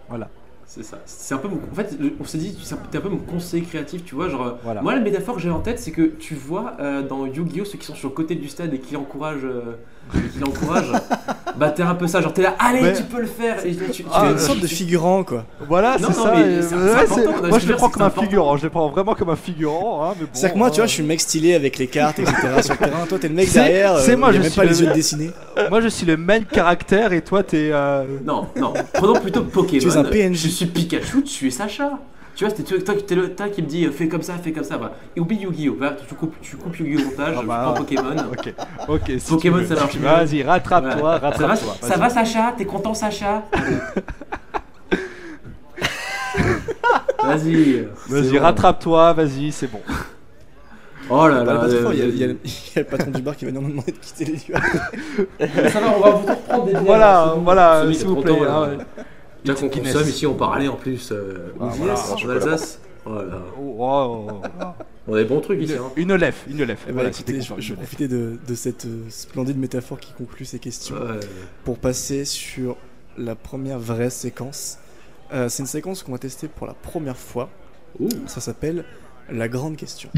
[0.08, 0.30] Voilà,
[0.66, 0.98] C'est ça.
[1.06, 1.56] C'est un peu mon...
[1.70, 4.28] En fait, on s'est dit, c'est un- peu mon conseiller créatif, tu vois.
[4.28, 4.82] Genre, voilà.
[4.82, 7.64] moi, la métaphore que j'ai en tête, c'est que tu vois euh, dans Yu-Gi-Oh!
[7.64, 9.76] ceux qui sont sur le côté du stade et qui l'encouragent, euh,
[10.16, 10.92] et qui l'encouragent,
[11.56, 12.20] bah t'es un peu ça.
[12.20, 13.64] Genre, t'es là, allez, tu peux le faire.
[13.64, 15.44] Et tu, tu- Ah, Tu es une sorte de figurant, quoi.
[15.68, 16.32] Voilà, c'est ça.
[16.36, 18.22] mais c'est- c'est ouais, c'est- Moi, je le prends c'est comme un important.
[18.22, 18.56] figurant.
[18.56, 20.04] Je le prends vraiment comme un figurant.
[20.10, 21.78] hein, mais bon, C'est-à-dire que moi, tu vois, euh, je suis le mec stylé avec
[21.78, 22.36] les cartes, etc.
[22.62, 23.06] sur le terrain.
[23.08, 23.98] Toi, t'es le mec C'est- derrière.
[23.98, 25.30] c'est euh, moi, je même suis pas le- les yeux dessinés.
[25.70, 27.70] moi, je suis le même caractère et toi, t'es.
[27.72, 28.72] euh, Non, non.
[28.92, 29.80] Prenons plutôt Pokémon.
[29.82, 30.36] Tu es un PNJ.
[30.44, 31.98] Je suis Pikachu, tu es Sacha.
[32.34, 34.34] Tu vois, c'était toi, toi, t'es le toi qui me dis euh, fais comme ça,
[34.42, 34.76] fais comme ça.
[34.76, 34.92] Bah.
[35.14, 35.76] Et oublie Yu-Gi-Oh!
[36.08, 37.00] Tu coupes, tu coupes Yu-Gi-Oh!
[37.00, 38.16] au montage, Ah je bah, prends Pokémon.
[38.32, 38.54] Ok,
[38.88, 39.12] ok.
[39.18, 39.96] si Pokémon, ça marche.
[39.96, 41.36] Vas-y, rattrape-toi, Voilà.
[41.36, 41.88] Ça va, rattrape-toi.
[41.88, 43.44] ça va Sacha T'es content Sacha
[47.22, 47.86] Vas-y.
[48.08, 49.80] Vas-y, rattrape-toi, vas-y, c'est bon.
[51.10, 51.60] Oh là là.
[51.92, 52.28] il y y, y a
[52.76, 54.54] le patron du bar qui va nous demander de quitter les lieux.
[55.70, 58.84] Ça va, on va vous reprendre des bières, Voilà, voilà, s'il vous content, plaît.
[59.44, 61.10] Déjà qu'on consomme ici, on parlait en plus.
[61.12, 62.28] Euh, Ah, voilà, en.
[62.30, 62.80] Alsace.
[63.04, 63.42] Voilà.
[63.60, 64.64] Oh, oh, oh.
[65.06, 65.74] On a des bons trucs ici.
[65.74, 65.92] Une, Hein.
[65.96, 66.80] une lèvre, une lèvre.
[66.84, 67.74] Eh ben, Voilà, écoutez, c'était je, vais lèvre.
[67.82, 71.20] profiter de, de cette euh, splendide métaphore qui conclut ces questions Ouais.
[71.64, 72.76] pour passer sur
[73.18, 74.78] la première vraie séquence.
[75.34, 77.50] Euh, c'est une séquence qu'on va tester pour la première fois.
[78.00, 78.08] Ouh.
[78.26, 78.84] Ça s'appelle
[79.30, 80.08] la grande question.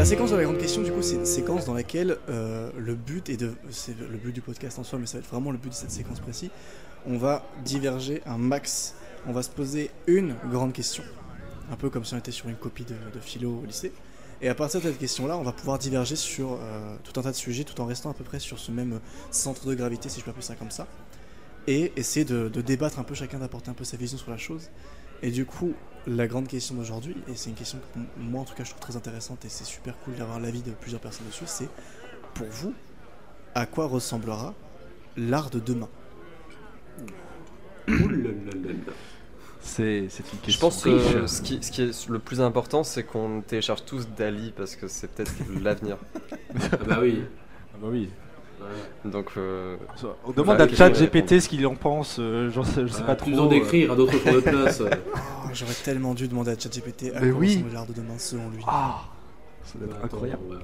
[0.00, 2.94] La séquence de la grande question, du coup, c'est une séquence dans laquelle euh, le
[2.94, 3.52] but est de.
[3.68, 5.74] C'est le but du podcast en soi, mais ça va être vraiment le but de
[5.74, 6.48] cette séquence précise.
[7.06, 8.94] On va diverger un max.
[9.26, 11.02] On va se poser une grande question.
[11.70, 13.92] Un peu comme si on était sur une copie de, philo au lycée.
[14.40, 17.32] Et à partir de cette question-là, on va pouvoir diverger sur euh, tout un tas
[17.32, 20.20] de sujets tout en restant à peu près sur ce même centre de gravité, si
[20.20, 20.86] je peux appeler ça comme ça.
[21.66, 24.70] Et essayer de débattre un peu, chacun d'apporter un peu sa vision sur la chose.
[25.22, 25.74] Et du coup,
[26.06, 28.80] la grande question d'aujourd'hui, et c'est une question que moi en tout cas je trouve
[28.80, 31.68] très intéressante et c'est super cool d'avoir l'avis de plusieurs personnes dessus, c'est
[32.34, 32.74] pour vous,
[33.54, 34.54] à quoi ressemblera
[35.16, 35.88] l'art de demain?
[39.62, 41.26] C'est c'est une Je question pense que riche.
[41.26, 44.88] ce qui, ce qui est le plus important, c'est qu'on télécharge tous Dali parce que
[44.88, 45.98] c'est peut-être l'avenir.
[46.72, 47.24] Ah bah oui.
[47.74, 48.08] Ah bah oui.
[49.04, 49.76] Donc, euh,
[50.26, 53.08] On demande à chat GPT ce qu'il en pense, euh, j'en sais- je sais Ah,
[53.08, 53.30] pas trop.
[53.30, 53.48] besoin euh.
[53.48, 54.80] d'écrire à d'autres tours de place.
[54.80, 54.90] euh.
[55.16, 57.48] Oh, J'aurais tellement dû demander à ChatGPT à Mais quoi oui.
[57.56, 58.62] ressemble l'art de demain selon lui.
[58.66, 59.00] Ah,
[59.64, 60.42] ça doit être Attends, incroyable.
[60.50, 60.56] ouais.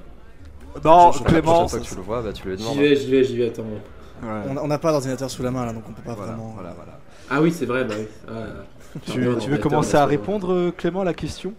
[0.85, 1.67] Non, Je- je- Clément.
[1.67, 2.79] que tu le vois, bah, tu lui J'y demandes.
[2.79, 3.63] vais, j'y vais, j'y vais, attends.
[3.63, 4.29] Ouais.
[4.63, 6.53] On n'a pas d'ordinateur sous la main là, donc on peut pas Voilà, vraiment.
[6.55, 6.99] voilà, voilà.
[7.31, 8.07] Ah oui, c'est vrai, bah oui.
[8.29, 11.55] Ah, Tu, veux commencer à répondre, euh, Clément, à la question?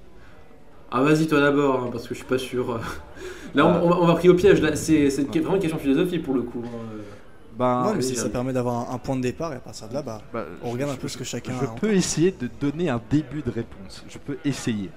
[0.92, 2.80] Ah vas-y toi d'abord, hein, parce que je suis pas sûr.
[3.56, 3.82] Là Ah.
[3.82, 4.76] on, on, va- on va pris au piège, là.
[4.76, 6.62] c'est c'est une- vraiment une question de philosophie pour le coup.
[6.66, 6.70] hein.
[7.58, 9.90] Ben, non, mais si ça permet d'avoir un, un point de départ et à partir
[9.90, 11.70] de là, bah, bah, on je- regarde un je- peu ce que chacun Je a
[11.72, 14.06] en peux essayer de donner un début de réponse.
[14.08, 14.92] Je peux essayer.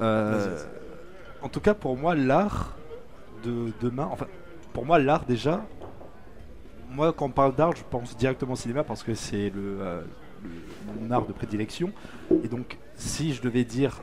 [0.00, 1.44] Euh, Vas-y, vas-y.
[1.44, 2.76] en tout cas, pour moi, l'art
[3.44, 4.26] de demain, enfin,
[4.72, 5.64] pour moi, l'art déjà,
[6.90, 10.02] moi, quand on parle d'art, je pense directement au cinéma parce que c'est le, euh,
[10.44, 11.90] le- mon art de prédilection.
[12.44, 14.00] Et donc, si je devais dire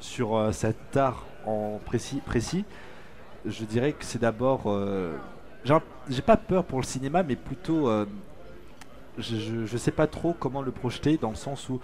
[0.00, 2.64] sur euh, cet art en précis, précis,
[3.46, 4.64] je dirais que c'est d'abord.
[4.66, 5.16] euh,
[6.08, 7.88] j'ai pas peur pour le cinéma, mais plutôt.
[7.88, 8.06] euh,
[9.18, 11.80] je, je, sais pas trop comment le projeter dans le sens où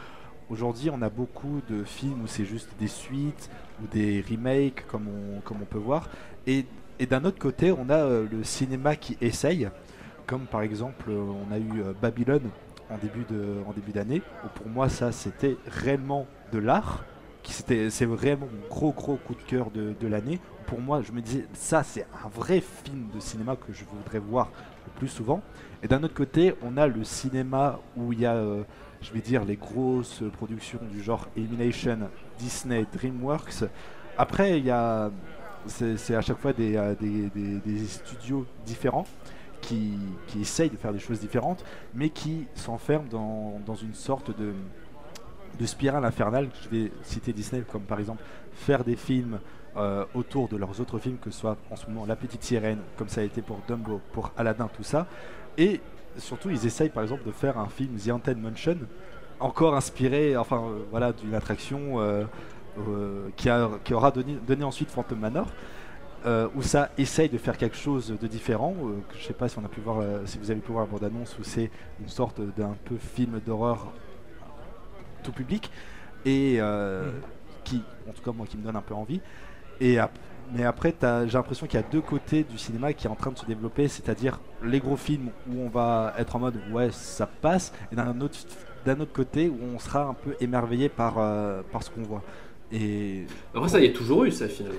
[0.50, 3.50] aujourd'hui on a beaucoup de films où c'est juste des suites
[3.82, 6.08] ou des remakes comme on, peut voir
[6.46, 6.64] et,
[7.00, 9.68] et d'un autre côté on a le cinéma qui essaye
[10.28, 12.50] comme par exemple on a eu Babylone
[12.88, 17.04] en début d'année où pour moi ça c'était réellement de l'art
[17.52, 21.20] c'était c'est vraiment mon gros gros coup de cœur de, l'année pour moi je me
[21.20, 24.50] disais ça c'est un vrai film de cinéma que je voudrais voir
[24.86, 25.42] le plus souvent
[25.84, 28.62] et d'un autre côté, on a le cinéma où il y a, euh,
[29.02, 31.98] je vais dire, les grosses productions du genre Illumination,
[32.38, 33.64] Disney, DreamWorks.
[34.16, 35.10] Après, il y a,
[35.66, 39.04] c'est à chaque fois des, euh, des- studios différents
[39.60, 39.92] qui,
[40.26, 44.54] qui essayent de faire des choses différentes, mais qui s'enferment dans une sorte de,
[45.58, 46.48] de spirale infernale.
[46.64, 49.38] Je vais citer Disney comme par exemple faire des films
[49.76, 52.78] euh, autour de leurs autres films, que ce soit en ce moment La Petite Sirène,
[52.96, 55.06] comme ça a été pour Dumbo, pour Aladdin, tout ça.
[55.58, 55.80] Et
[56.16, 58.78] surtout, ils essayent par exemple de faire un film The Haunted Mansion,
[59.40, 62.24] encore inspiré, enfin euh, voilà, d'une attraction euh,
[63.36, 65.48] qui, a- qui aura donné, donné ensuite Phantom Manor.
[66.56, 68.74] où ça essaye de faire quelque chose de différent.
[69.18, 71.36] je sais pas si on a pu voir, si vous avez pu voir la bande-annonce,
[71.38, 73.92] où c'est une sorte d'un peu film d'horreur
[75.24, 75.70] tout public
[76.24, 77.10] et euh,
[77.64, 79.20] qui, en tout cas moi, qui me donne un peu envie.
[79.80, 80.18] Et ap-
[80.54, 83.32] mais après, j'ai l'impression qu'il y a deux côtés du cinéma qui est en train
[83.32, 87.26] de se développer, c'est-à-dire les gros films où on va être en mode ouais ça
[87.26, 88.38] passe, et d'un autre,
[88.84, 92.22] d'un autre côté où on sera un peu émerveillé par, euh, par ce qu'on voit.
[92.70, 94.78] Et Après ça, il y a toujours eu ça finalement.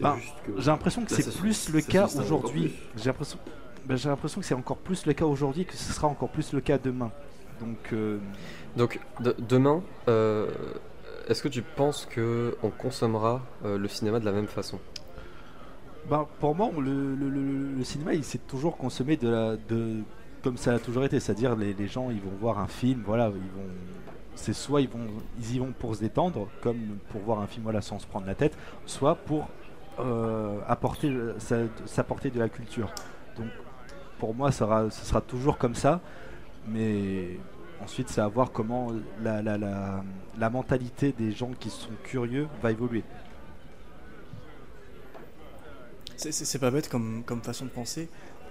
[0.00, 0.52] Ben, que.
[0.60, 2.74] j'ai l'impression que c'est plus le cas aujourd'hui.
[2.96, 3.38] J'ai l'impression,
[3.86, 6.52] ben, j'ai l'impression que c'est encore plus le cas aujourd'hui, que ce sera encore plus
[6.52, 7.12] le cas demain.
[7.60, 8.18] Donc euh,
[8.76, 10.48] Donc, de- demain, euh,
[11.28, 14.78] est-ce que tu penses que on consommera euh, le cinéma de la même façon?
[16.10, 20.02] Ben, pour moi, le, le- le- le cinéma, il s'est toujours consommé de la, de,
[20.42, 21.18] comme ça a toujours été.
[21.20, 23.68] C'est-à-dire, les, les gens, ils vont voir un film, voilà, ils vont,
[24.34, 25.06] c'est soit ils vont,
[25.38, 28.26] ils y vont pour se détendre, comme pour voir un film, voilà, sans se prendre
[28.26, 29.48] la tête, soit pour
[30.00, 32.90] euh, apporter, sa- s'apporter de la culture.
[33.38, 33.46] Donc,
[34.18, 36.00] pour moi, ça sera, ce sera toujours comme ça,
[36.68, 37.38] mais
[37.82, 40.04] ensuite, c'est à voir comment la, la, la,
[40.38, 43.02] la mentalité des gens qui sont curieux va évoluer.
[46.16, 48.08] C'est- pas bête comme, comme façon de penser,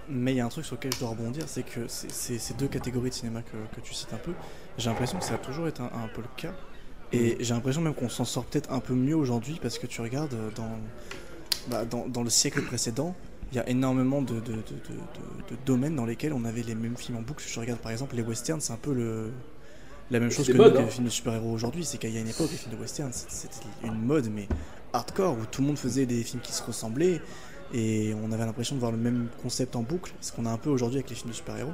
[0.08, 2.68] mais il y a un truc sur lequel je dois rebondir, c'est que ces deux
[2.68, 4.32] catégories de cinéma que, que tu cites un peu,
[4.78, 6.52] j'ai l'impression que ça a toujours été un, un peu le cas.
[7.12, 10.00] Et j'ai l'impression même qu'on s'en sort peut-être un peu mieux aujourd'hui parce que tu
[10.00, 10.78] regardes dans,
[11.68, 13.14] bah, dans, dans le siècle précédent,
[13.54, 16.62] il y a énormément de, de, de- de- de- de domaines dans lesquels on avait
[16.62, 17.44] les mêmes films en boucle.
[17.46, 19.30] Je regarde par exemple les westerns, c'est un peu le,
[20.10, 20.84] la même chose que mode, nous, hein.
[20.84, 21.84] les films de super-héros aujourd'hui.
[21.84, 24.48] C'est qu'il y a une époque, les films de western, c'était une mode, mais
[24.92, 27.20] hardcore, où tout le monde faisait des films qui se ressemblaient
[27.72, 30.58] et on avait l'impression de voir le même concept en boucle, ce qu'on a un
[30.58, 31.72] peu aujourd'hui avec les films de super-héros.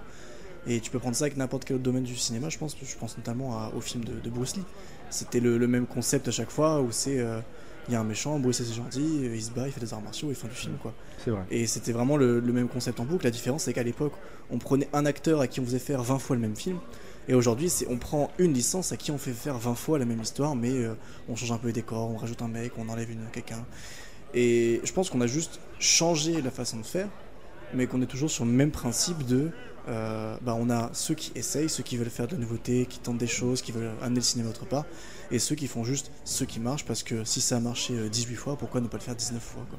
[0.67, 2.77] Et tu peux prendre ça avec n'importe quel autre domaine du cinéma, je pense.
[2.83, 4.65] Je pense notamment à- au film de, de Bruce Lee.
[5.09, 7.19] C'était le, le même concept à chaque fois où c'est.
[7.19, 7.41] euh,
[7.89, 9.93] Il y a un méchant, Bruce c'est gentil, euh, il se bat, il fait des
[9.93, 10.95] arts martiaux et fin du film quoi.
[11.25, 11.43] C'est vrai.
[11.51, 13.25] Et c'était vraiment le, le même concept en boucle.
[13.25, 14.13] La différence, c'est qu'à l'époque,
[14.51, 16.79] on prenait un acteur à qui on faisait faire 20 fois le même film.
[17.29, 20.05] Et aujourd'hui, c'est on prend une licence à qui on fait faire 20 fois la
[20.05, 20.95] même histoire, mais euh,
[21.29, 23.65] on change un peu les décors, on rajoute un mec, on enlève une, quelqu'un.
[24.35, 27.09] Et je pense qu'on a juste changé la façon de faire,
[27.75, 29.51] mais qu'on est toujours sur le même principe de.
[29.89, 32.99] euh, bah on a ceux qui essayent, ceux qui veulent faire de la nouveauté, qui
[33.01, 34.85] tentent des choses, qui veulent amener le cinéma autre part,
[35.31, 38.09] et ceux qui font juste ce qui marche, parce que si ça a marché euh,
[38.09, 39.79] 18 fois, pourquoi ne pas le faire 19 fois quoi.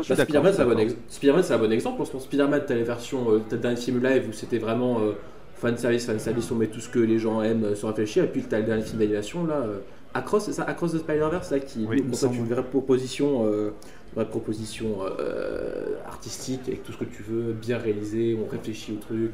[0.00, 1.98] Suis Bah, Spider-Man, c'est un, bon ex- un bon exemple.
[1.98, 5.00] Parce que Spider-Man, t'as les versions, euh, t'as le dernier film live où c'était vraiment
[5.00, 5.12] euh,
[5.54, 8.24] fan service, fan service, on met tout ce que les gens aiment euh, sans réfléchir.
[8.24, 9.78] Et puis t'as le dernier film d'animation là, euh,
[10.14, 13.70] Across, c'est ça, Across the Spider-Verse là, qui Oui, une vraie proposition euh,
[14.14, 18.96] vraie proposition euh, artistique avec tout ce que tu veux, bien réalisé, on réfléchit au
[19.00, 19.32] truc,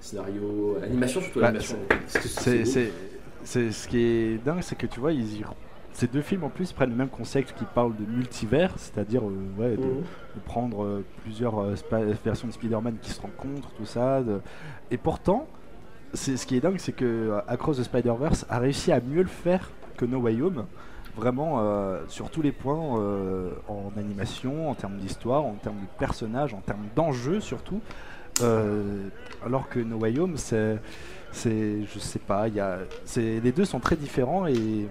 [0.00, 1.76] scénario, animation surtout Bah, l'animation.
[3.44, 5.44] C'est, ce qui est dingue, c'est que tu vois, ils y-
[5.92, 9.60] ces deux films en plus prennent le même concept qui parle de multivers, c'est-à-dire euh,
[9.60, 10.00] ouais, de, Mhm.
[10.36, 11.60] de prendre plusieurs
[12.24, 14.22] versions de Spider-Man qui se rencontrent, tout ça.
[14.22, 14.40] de-
[14.90, 15.46] Et pourtant,
[16.14, 19.70] ce qui est dingue, c'est que Across the Spider-Verse a réussi à mieux le faire
[20.06, 20.66] No Way Home.
[21.16, 25.98] Vraiment, euh, sur tous les points, euh, en animation, en termes d'histoire, en termes de
[25.98, 27.80] personnages, en termes d'enjeux surtout.
[28.40, 29.08] Euh,
[29.44, 30.78] alors que No Way Home, c'est,
[31.34, 32.46] je sais pas,
[33.16, 34.88] les deux sont très différents et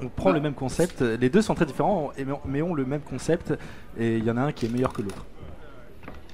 [0.00, 1.00] on prend le même concept.
[1.00, 2.12] Les deux sont très différents,
[2.46, 3.54] mais ont le même concept
[3.98, 5.24] et il y en a un qui est meilleur que l'autre.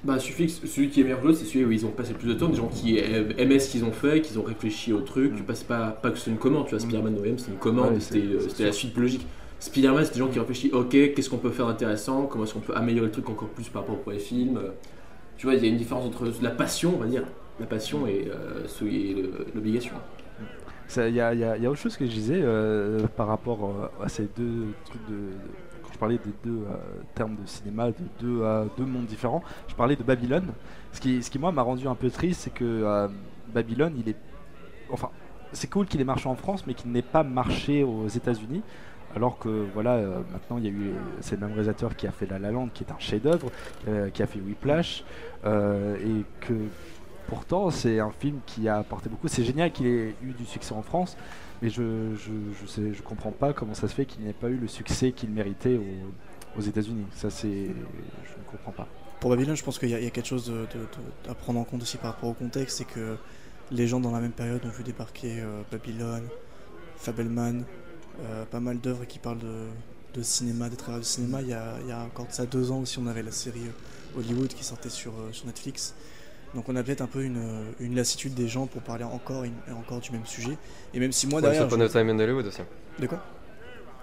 [0.02, 2.12] Bah, suffit que celui qui est meilleur que l'autre, c'est celui où ils ont passé
[2.12, 4.92] le plus de temps, des gens qui aimaient ce qu'ils ont fait, qui ont réfléchi
[4.94, 5.32] au truc.
[5.32, 5.42] Mm.
[5.44, 7.58] Pas, c'est pas, pas que c'est une commande, tu vois, Spider-Man Way Home, c'est une
[7.58, 9.26] commande, Ouais, c'était euh, la suite logique.
[9.58, 12.60] Spider-Man, c'est des gens qui réfléchissent, ok, qu'est-ce qu'on peut faire d'intéressant, comment est-ce qu'on
[12.60, 14.56] peut améliorer le truc encore plus par rapport au premier film.
[14.56, 14.70] euh.
[15.36, 17.24] Tu vois, il y a une différence entre la passion, on va dire,
[17.58, 19.16] la passion et, euh, et
[19.54, 19.92] l'obligation.
[20.96, 23.90] Il y, y a- il y a autre chose que je disais euh, par rapport
[24.02, 25.14] à ces deux trucs de.
[26.00, 26.76] Parlais des deux euh,
[27.14, 30.48] termes de cinéma, de deux, euh, deux mondes différents, je parlais de Babylone.
[30.92, 33.06] Ce qui, ce qui moi, m'a rendu un peu triste, c'est que euh,
[33.54, 34.16] Babylone, il est.
[34.90, 35.10] Enfin,
[35.52, 38.62] c'est cool qu'il ait marché en France, mais qu'il n'ait pas marché aux États-Unis.
[39.14, 40.00] Alors que voilà,
[40.32, 42.68] maintenant il y a eu, c'est le même réalisateur qui a fait La La Land,
[42.72, 43.50] qui est un chef-d'œuvre,
[44.14, 45.02] qui a fait Whiplash,
[45.44, 46.54] et que
[47.26, 49.26] pourtant c'est un film qui a apporté beaucoup.
[49.26, 51.16] C'est génial qu'il ait eu du succès en France,
[51.62, 54.48] mais je je, je, sais, je comprends pas comment ça se fait qu'il n'ait pas
[54.48, 57.06] eu le succès qu'il méritait aux, aux États-Unis.
[57.14, 58.88] Ça c'est, je ne comprends pas.
[59.20, 60.66] Pour Babylone, je pense qu'il y, a- quelque chose de-
[61.28, 63.16] à prendre en compte aussi par rapport au contexte, c'est que
[63.70, 66.26] les gens dans la même période ont vu débarquer euh, Babylone,
[66.96, 67.64] Fabelman,
[68.22, 69.38] euh, pas mal d'œuvres qui parlent
[70.14, 71.42] de, cinéma, des travailleurs de cinéma.
[71.42, 74.64] Il y, a, encore ça deux ans aussi, on avait la série euh, Hollywood qui
[74.64, 75.94] sortait sur, sur Netflix.
[76.54, 79.44] Donc on a peut-être un peu une, euh, une lassitude des gens pour parler encore
[79.44, 80.56] et encore du même sujet.
[80.94, 81.66] Et même si moi Once derrière...
[81.66, 82.62] Upon a Time in Hollywood aussi.
[82.98, 83.22] De quoi?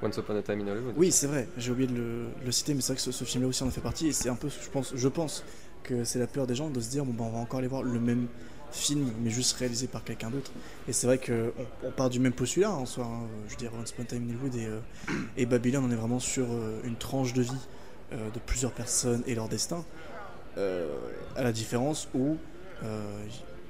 [0.01, 0.93] Once Upon a Time in Hollywood.
[0.95, 3.49] Oui, c'est vrai, j'ai oublié de le, citer, mais c'est vrai que ce, ce film-là
[3.49, 5.43] aussi en a fait partie, et c'est un peu, je pense, je pense
[5.83, 7.67] que c'est la peur des gens de se dire, bon, bah, on va encore aller
[7.67, 8.27] voir le même
[8.71, 10.51] film, mais juste réalisé par quelqu'un d'autre.
[10.87, 13.71] Et c'est vrai que on, part du même postulat en soi, hein, je veux dire,
[13.79, 14.79] Once Upon a Time in Hollywood et, euh,
[15.37, 17.67] et Babylone, on est vraiment sur euh, une tranche de vie
[18.13, 19.83] euh, de plusieurs personnes et leur destin,
[21.35, 22.37] à la différence où,
[22.83, 23.01] euh,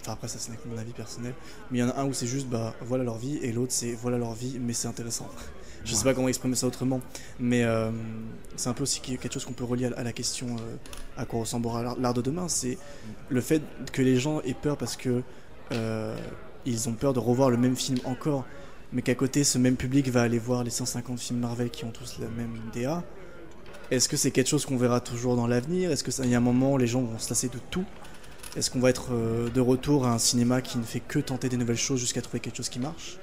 [0.02, 1.34] enfin après ça c'est que mon avis personnel,
[1.72, 3.72] mais il y en a un où c'est juste, bah voilà leur vie, et l'autre
[3.74, 5.28] c'est voilà leur vie, mais c'est intéressant.
[5.86, 7.00] Je sais pas comment exprimer ça autrement,
[7.40, 7.92] mais euh,
[8.58, 10.76] c'est un peu aussi quelque chose qu'on peut relier à, la question euh,
[11.18, 12.48] à quoi ressemblera l'art- l'art de demain.
[12.50, 12.78] C'est
[13.30, 13.62] le fait
[13.94, 15.22] que les gens aient peur parce que
[15.72, 16.18] euh,
[16.66, 18.44] ils ont peur de revoir le même film encore,
[18.92, 21.92] mais qu'à côté, ce même public va aller voir les 150 films Marvel qui ont
[21.92, 23.04] tous la même DA.
[23.90, 25.92] Est-ce que c'est quelque chose qu'on verra toujours dans l'avenir?
[25.92, 27.86] Est-ce qu'il y a un moment où les gens vont se lasser de tout?
[28.56, 31.48] Est-ce qu'on va être euh, de retour à un cinéma qui ne fait que tenter
[31.48, 33.18] des nouvelles choses jusqu'à trouver quelque chose qui marche?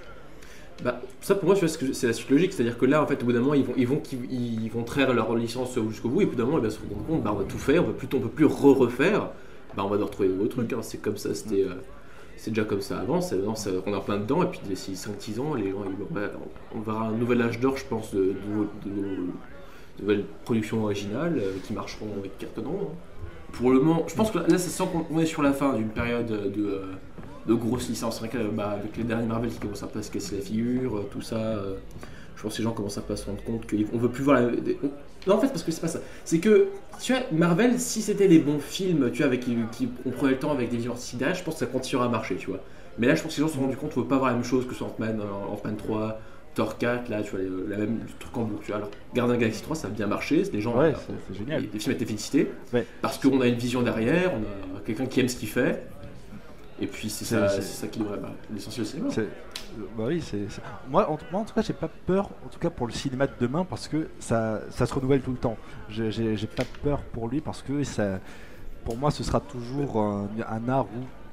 [0.82, 3.32] Bah, ça pour moi, c'est la suite logique, c'est-à-dire que là, en fait, au bout
[3.32, 6.28] d'un moment, ils vont, ils vont, ils, vont traire leur licence jusqu'au bout, et au
[6.28, 8.06] bout d'un moment, ils vont se rendre compte, bah, on va tout faire, on peut
[8.06, 9.30] plus, on peut plus re-refaire,
[9.76, 10.72] bah, on va devoir trouver de nouveaux trucs.
[10.72, 10.80] hein.
[10.82, 11.74] C'est comme ça, c'était, euh,
[12.36, 13.54] c'est déjà comme ça avant, non,
[13.86, 16.20] on est en plein dedans, et puis d'ici 5-10 ans, les gens, ils
[16.74, 18.34] on verra un nouvel âge d'or, je pense, de,
[18.84, 19.26] de, de-
[19.98, 22.88] de- nouvelles productions originales euh, qui marcheront et qui cartonneront.
[22.90, 22.94] hein.
[23.52, 25.74] Pour le moment, je pense que là, ça sent qu'on on est sur la fin
[25.74, 26.64] d'une période de.
[26.66, 26.80] euh,
[27.46, 28.20] de grosses licences.
[28.20, 31.20] Que, bah, avec les derniers Marvel qui commencent à se casser la figure, euh, tout
[31.20, 31.74] ça, euh,
[32.36, 34.48] je pense que les gens commencent à se rendre compte qu'on veut plus voir la.
[35.26, 36.00] Non, en fait, parce que c'est pas ça.
[36.24, 36.68] C'est que,
[37.00, 40.38] tu vois, Marvel, si c'était des bons films, tu vois, avec qui, on prenait le
[40.38, 42.60] temps avec des visions artistiques derrière, je pense que ça continuera à marcher, tu vois.
[42.98, 44.30] Mais là, je pense que les gens se sont rendus compte qu'on veut pas voir
[44.30, 46.18] la même chose que sur Ant-Man, euh, Ant-Man 3,
[46.54, 48.76] Thor 4, là, tu vois, la même le truc en boucle, tu vois.
[48.76, 50.78] Alors, Gardien Galaxy 3, ça a bien marché, les gens.
[50.78, 51.62] Ouais, euh, c'est génial.
[51.62, 52.86] les, les films étaient félicités Ouais.
[53.02, 55.86] parce qu'on a une vision derrière, on a quelqu'un qui aime ce qu'il fait.
[56.80, 57.48] Et puis c'est ça,
[57.88, 59.08] qui devrait bah, l'essentiel du cinéma.
[59.10, 59.28] C'est-
[59.96, 60.46] Bah oui, c'est.
[60.88, 63.26] Moi, en, moi, en tout cas, j'ai pas peur, en tout cas pour le cinéma
[63.26, 65.56] de demain, parce que ça, ça se renouvelle tout le temps.
[65.88, 66.10] J'ai-
[66.56, 68.18] pas peur pour lui parce que ça,
[68.84, 70.86] pour moi, ce sera toujours un, un art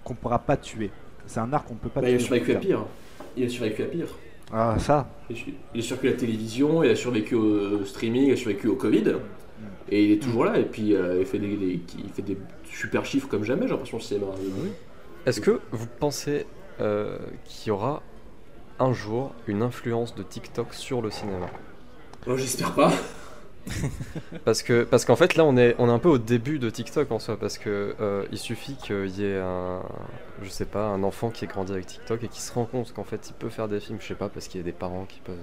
[0.04, 0.90] qu'on pourra pas tuer.
[1.28, 2.26] C'est un art qu'on peut pas Bah, il a tuer.
[2.26, 2.86] survécu à pire.
[3.38, 4.08] Il a survécu à pire.
[4.54, 5.08] Ah ça.
[5.30, 8.76] Il a survécu à la télévision, il a survécu au streaming, il a survécu au
[8.76, 9.14] Covid.
[9.90, 12.38] Et il est toujours là, et puis euh, il, fait des, des- il fait des
[12.66, 14.28] super chiffres comme jamais, j'ai l'impression, le cinéma.
[15.26, 16.46] Est-ce que vous pensez
[16.80, 18.02] euh, qu'il y aura
[18.80, 21.48] un jour une influence de TikTok sur le cinéma?
[22.26, 22.92] Bon, J'espère pas.
[24.46, 26.70] Parce que parce qu'en fait là on est on est un peu au début de
[26.70, 29.82] TikTok en soi parce que euh, il suffit qu'il y ait un
[30.42, 32.92] je sais pas un enfant qui ait grandi avec TikTok et qui se rend compte
[32.94, 34.72] qu'en fait il peut faire des films je sais pas parce qu'il y a des
[34.72, 35.36] parents qui peuvent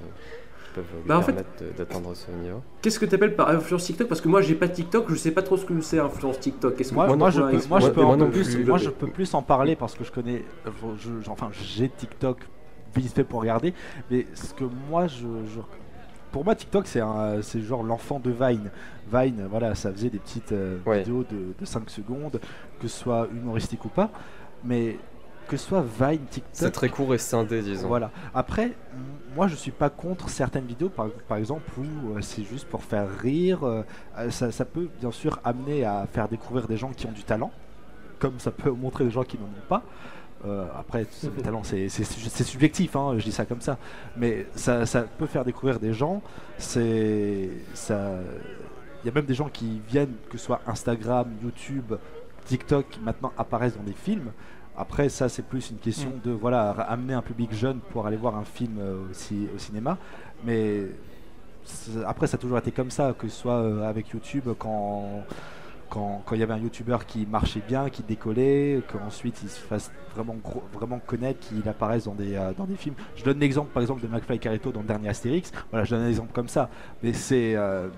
[0.75, 2.61] peuvent lui Bah, en fait- permettre d'atteindre ce niveau.
[2.83, 4.09] Qu'est-ce que tu appelles par influence TikTok?
[4.09, 6.75] Parce que moi j'ai pas TikTok, je sais pas trop ce que c'est influence TikTok.
[6.77, 8.65] Qu'est-ce que Moi, je peux, moi, je moi- peux moi un non peu plus, plus.
[8.67, 10.45] moi, je peux plus en parler parce que je connais,
[10.99, 12.39] je- enfin, j'ai TikTok
[12.95, 13.73] vite fait pour regarder,
[14.11, 15.61] mais ce que moi, je, je-
[16.33, 17.01] pour moi, TikTok, c'est
[17.43, 18.71] c'est genre l'enfant de Vine.
[19.13, 20.99] Vine, voilà, ça faisait des petites euh, Ouais.
[21.01, 22.41] vidéos de, de 5 secondes,
[22.81, 24.11] que ce soit humoristique ou pas,
[24.65, 24.99] mais
[25.49, 27.89] que ce soit Vine, C'est TikTok, très court et scindé, disons.
[27.89, 28.11] voilà.
[28.35, 28.73] Après,
[29.35, 32.83] moi, je suis pas contre certaines vidéos, par, par exemple, où euh, c'est juste pour
[32.85, 33.65] faire rire.
[33.65, 33.83] euh,
[34.19, 37.25] euh, ça, ça peut bien sûr amener à faire découvrir des gens qui ont du
[37.25, 37.51] talent,
[38.19, 39.83] comme ça peut montrer des gens qui n'en ont pas.
[40.47, 43.77] Euh, après, le talent, c'est subjectif, hein, je dis ça comme ça.
[44.17, 46.23] Mais ça, ça peut faire découvrir des gens.
[46.59, 48.13] C'est ça.
[49.03, 51.95] Il y a même des gens qui viennent, que ce soit Instagram, YouTube,
[52.47, 54.33] TikTok, qui maintenant apparaissent dans des films.
[54.77, 58.37] Après, ça, c'est plus une question de voilà amener un public jeune pour aller voir
[58.37, 59.99] un film euh, au, ci- au cinéma.
[60.45, 60.87] Mais
[62.07, 65.25] après, ça a toujours été comme ça, que ce soit euh, avec YouTube, quand
[65.91, 69.61] quand quand il y avait un YouTuber qui marchait bien, qui décollait, qu'ensuite il se
[69.61, 72.95] fasse vraiment gros- vraiment connaître, qu'il apparaisse dans des euh, dans des films.
[73.17, 75.53] Je donne l'exemple par exemple de McFly et Carito dans le dernier Astérix.
[75.71, 76.69] Voilà, je donne un exemple comme ça.
[77.03, 77.89] Mais c'est euh,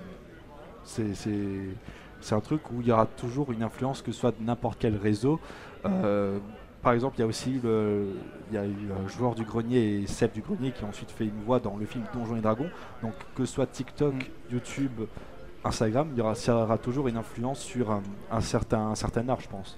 [0.83, 4.43] c'est c'est- un truc où il y aura toujours une influence, que ce soit de
[4.45, 5.39] n'importe quel réseau.
[5.85, 6.37] Euh,
[6.83, 8.07] par exemple, il y a aussi le,
[8.49, 11.09] il y a eu un joueur du grenier et Seb du grenier qui a ensuite
[11.11, 12.69] fait une voix dans le film Donjons et Dragons.
[13.03, 14.19] Donc que ce soit TikTok, Mm.
[14.53, 15.01] YouTube,
[15.63, 19.27] Instagram, il y aura, ça aura toujours une influence sur un, un certain, un certain
[19.29, 19.77] art, je pense.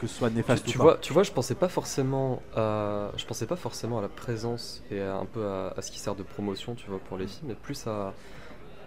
[0.00, 1.00] Que ce soit Tu, néfaste tu ou vois, pas.
[1.00, 5.00] tu vois, je pensais pas forcément à, je pensais pas forcément à la présence et
[5.00, 7.48] à- un peu à, à ce qui sert de promotion, tu vois, pour les films,
[7.48, 8.12] mais plus à,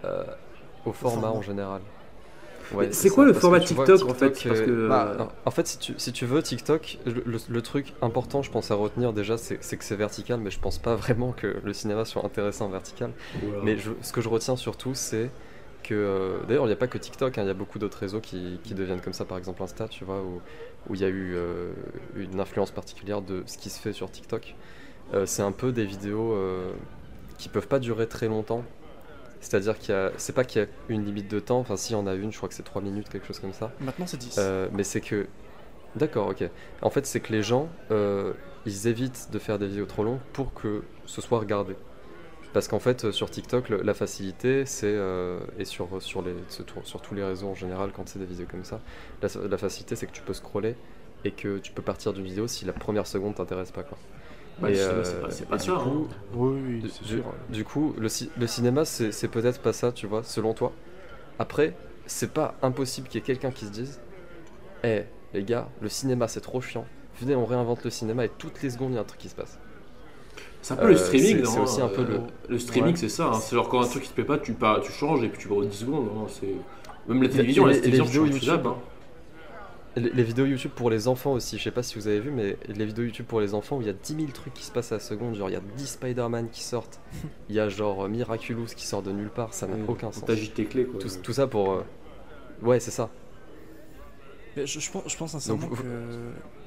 [0.04, 0.24] euh,
[0.86, 1.82] au format en général.
[2.92, 5.50] C'est quoi le format tu vois, TikTok, en fait Parce euh, que bah, non, en
[5.50, 8.76] fait, si tu, si tu veux, TikTok, le, le- le truc important, je pense à
[8.76, 12.24] retenir déjà, c'est que c'est vertical, mais je pense pas vraiment que le cinéma soit
[12.24, 13.10] intéressant en vertical.
[13.64, 15.30] Mais je- ce que je retiens surtout, c'est
[15.82, 15.94] que.
[15.94, 18.20] euh, D'ailleurs, il n'y a pas que TikTok, hein, il y a beaucoup d'autres réseaux
[18.20, 20.40] qui, qui deviennent comme ça, par exemple Insta, tu vois, où
[20.88, 21.72] où il y a eu euh,
[22.16, 24.54] une influence particulière de ce qui se fait sur TikTok.
[25.12, 26.36] Euh, c'est un peu des vidéos
[27.38, 28.64] qui peuvent pas durer très longtemps.
[29.40, 30.10] C'est-à-dire qu'il y a.
[30.18, 32.30] C'est pas qu'il y a une limite de temps, enfin, s'il y en a une,
[32.30, 33.72] je crois que c'est 3 minutes, quelque chose comme ça.
[33.80, 34.36] Maintenant, c'est 10.
[34.38, 35.26] Euh, mais c'est que.
[35.96, 36.44] D'accord, ok.
[36.82, 38.32] En fait, c'est que les gens, euh,
[38.66, 41.74] ils évitent de faire des vidéos trop longues pour que ce soit regardé.
[42.52, 44.86] Parce qu'en fait, euh, sur TikTok, le- la facilité, c'est.
[44.88, 48.24] euh, et sur, sur, les, sur, sur tous les réseaux en général, quand c'est des
[48.24, 48.80] vidéos comme ça,
[49.22, 50.74] la, la facilité, c'est que tu peux scroller
[51.24, 53.84] et que tu peux partir d'une vidéo si la première seconde t'intéresse pas.
[53.84, 53.98] Quoi.
[54.58, 55.72] Bah, et, le cinéma, euh, c'est pas- pas du ça.
[55.76, 56.16] coup, hein.
[56.34, 57.24] Oui, oui, du, c'est du- sûr.
[57.50, 60.72] du coup, le, ci- le cinéma, c'est c'est peut-être pas ça, tu vois, selon toi.
[61.38, 61.74] Après,
[62.06, 64.00] c'est pas impossible qu'il y ait quelqu'un qui se dise
[64.82, 65.02] Eh,
[65.34, 66.84] les gars, le cinéma c'est trop chiant.
[67.20, 69.28] Venez, on réinvente le cinéma et toutes les secondes, il y a un truc qui
[69.28, 69.58] se passe.
[70.62, 72.20] C'est un peu Euh, le streaming, c'est- non c'est aussi un peu Euh, le-
[72.54, 72.96] Le streaming, Ouais.
[72.98, 73.28] c'est ça.
[73.28, 73.34] hein.
[73.34, 75.38] C'est genre quand un truc qui te plaît pas, tu, pars- tu changes et puis
[75.38, 76.08] tu vois 10 secondes.
[76.16, 76.26] hein.
[76.28, 76.54] C'est...
[77.08, 78.76] Même la télévision, et la les- télévision, les tu changes, vidéos YouTube, hein.
[79.96, 82.30] Les, les vidéos YouTube pour les enfants aussi, je sais pas si vous avez vu,
[82.30, 84.62] mais les vidéos YouTube pour les enfants où il y a 10 000 trucs qui
[84.64, 87.00] se passent à la seconde, genre il y a 10 Spider-Man qui sortent,
[87.48, 89.80] il y a genre euh, Miraculous qui sort de nulle part, ça n'a Ouais.
[89.88, 90.24] aucun sens.
[90.24, 91.00] T'agites tes clés, quoi.
[91.00, 91.72] Tout, tout ça pour.
[91.72, 91.80] euh,
[92.62, 93.08] Ouais, c'est ça.
[94.56, 95.82] Mais je, je pense, je pense sincèrement Donc, que,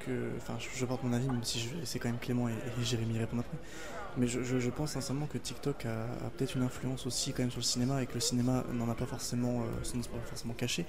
[0.05, 0.29] que.
[0.37, 3.43] Enfin, je, porte mon avis, même si laisser quand même Clément et, et Jérémy répondre
[3.47, 3.57] après.
[4.17, 7.41] Mais je, je- je pense sincèrement que TikTok a, a peut-être une influence aussi quand
[7.41, 10.53] même sur le cinéma et que le cinéma n'en a pas forcément, euh, pas forcément
[10.53, 10.85] caché.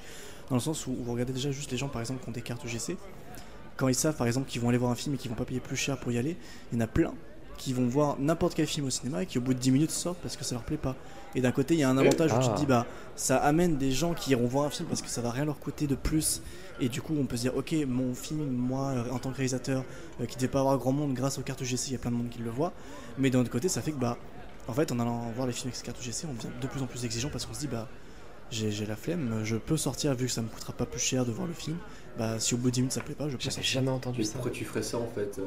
[0.51, 2.33] Dans le sens où, où vous regardez déjà juste les gens par exemple qui ont
[2.33, 2.97] des cartes UGC.
[3.77, 5.47] Quand ils savent par exemple qu'ils vont aller voir un film et qu'ils vont pas
[5.47, 6.37] payer plus cher pour y aller,
[6.71, 7.13] il y en a plein
[7.57, 9.91] qui vont voir n'importe quel film au cinéma et qui au bout de 10 minutes
[9.91, 10.95] sortent parce que ça leur plaît pas.
[11.35, 12.55] Et d'un côté, il y a un avantage où tu Ah.
[12.55, 12.85] te dis bah
[13.17, 15.59] ça amène des gens qui iront voir un film parce que ça va rien leur
[15.59, 16.43] coûter de plus
[16.81, 19.85] et du coup on peut se dire ok mon film moi en tant que réalisateur
[20.21, 22.11] euh, qui devait pas avoir grand monde grâce aux cartes UGC il y a plein
[22.11, 22.73] de monde qui le voit.
[23.19, 24.19] Mais d'un autre côté ça fait que bah
[24.67, 26.83] en fait en allant voir les films avec ces cartes UGC on devient de plus
[26.83, 27.89] en plus exigeant parce qu'on se dit bah
[28.51, 31.25] j'ai j'ai la flemme je peux sortir vu que ça me coûtera pas plus cher
[31.25, 31.79] de voir le film
[32.19, 34.19] bah si au bout de 10 minutes ça plaît pas je peux J'avais jamais entendu
[34.21, 34.35] Mais ça.
[34.35, 35.43] pourquoi tu ferais ça en fait euh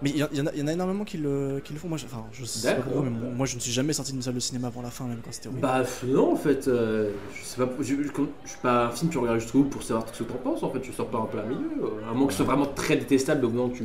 [0.00, 1.78] mais il y, en- y a- il y en a énormément qui le, qui le
[1.80, 3.92] font moi je, enfin je sais pas pourquoi mais moi, moi, je ne suis jamais
[3.92, 6.36] sorti d'une salle de cinéma avant la fin même quand c'était horrible Bah non en
[6.36, 9.62] fait, euh, je sais pas, je, je, je suis pas un film tu regardes jusqu'au
[9.62, 11.82] bout pour savoir ce que t'en penses en fait, tu sors pas en plein milieu,
[11.82, 13.84] euh, à moins que ce soit vraiment très détestable au moment où tu,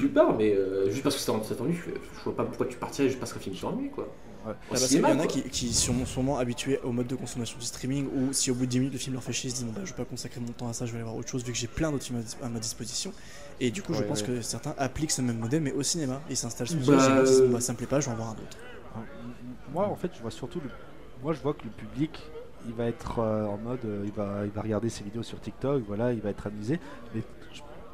[0.00, 2.66] tu pars, mais euh, juste parce que ça ça t'ennuie, je, je vois pas pourquoi
[2.66, 4.08] tu partirais juste parce qu'un film t'ennuie quoi.
[4.44, 4.52] Ouais.
[4.54, 5.26] Ah, parce qu'il y en a quoi.
[5.26, 8.66] qui, qui sont sûrement habitués au mode de consommation du streaming où si au bout
[8.66, 9.96] de 10 minutes le film leur fait chier, ils se disent bon bah je vais
[9.96, 11.68] pas consacrer mon temps à ça, je vais aller voir autre chose vu que j'ai
[11.68, 13.12] plein d'autres films à ma disposition.
[13.60, 14.22] Et du coup je pense ouais.
[14.22, 16.22] que certains appliquent ce même modèle mais au cinéma.
[16.28, 18.12] Ils s'installent sur le Bah, cinéma, disent euh, bah ça me plaît pas, je vais
[18.12, 18.58] en voir un autre.
[18.94, 20.70] M- Moi, en fait, je vois surtout le.
[21.16, 22.32] Moi, je vois que le public,
[22.64, 25.40] il va être euh, en mode, euh, il va, il va regarder ses vidéos sur
[25.40, 26.80] TikTok, voilà, il va être amusé.
[27.12, 27.24] Mais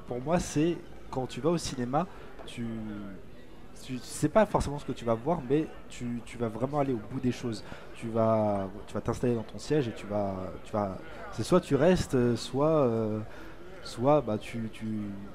[0.06, 2.08] pour moi, c'est quand tu vas au cinéma,
[2.46, 2.66] tu,
[3.80, 6.92] tu sais pas forcément ce que tu vas voir, mais tu, tu vas vraiment aller
[6.92, 7.64] au bout des choses.
[7.92, 10.98] Tu vas tu vas t'installer dans ton siège et tu vas tu vas
[11.38, 13.18] c'est soit tu restes, euh, soit euh,
[13.84, 14.84] soit bah tu tu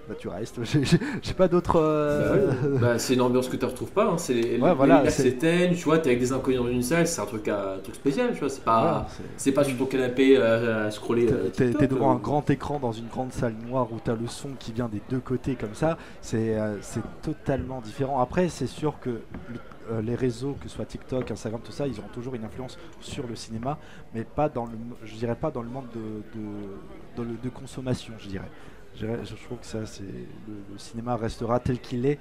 [0.08, 0.60] bah, tu restes.
[1.24, 1.80] J'ai- pas d'autres.
[1.80, 2.68] euh, Bah.
[2.82, 4.06] Bah, c'est une ambiance que tu retrouves pas.
[4.12, 4.18] Hein.
[4.18, 7.48] C'est Ouais, voilà, tu vois, t'es avec des inconnus dans une salle, c'est un truc,
[7.48, 8.50] à- un truc spécial, tu vois.
[8.50, 11.26] C'est pas, voilà, c'est- pas sur ton canapé euh, à scroller.
[11.56, 14.50] T'es- t'es devant un grand écran dans une grande salle noire où t'as le son
[14.60, 15.98] qui vient des deux côtés comme ça.
[16.22, 18.20] C'est euh, c'est totalement différent.
[18.20, 19.60] Après, c'est sûr que le-
[19.92, 22.78] euh, les réseaux, que ce soit TikTok, Instagram, tout ça, ils auront toujours une influence
[23.02, 23.78] sur le cinéma,
[24.14, 28.28] mais pas dans le, je dirais pas dans le monde de, de, de consommation, je
[28.30, 28.50] dirais.
[28.96, 32.20] Je, dirais- je trouve que ça, c'est le, le cinéma restera tel qu'il est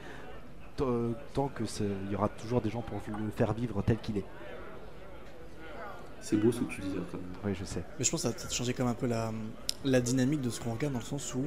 [0.81, 3.99] euh, tant que c'est- il y aura toujours des gens pour le faire vivre tel
[3.99, 4.25] qu'il est.
[6.21, 7.27] C'est beau ce que tu disais quand même.
[7.45, 7.83] Oui, je sais.
[7.99, 9.33] Mais je pense que ça va peut-être changer quand même un peu la,
[9.85, 11.45] la dynamique de ce qu'on regarde dans le sens où,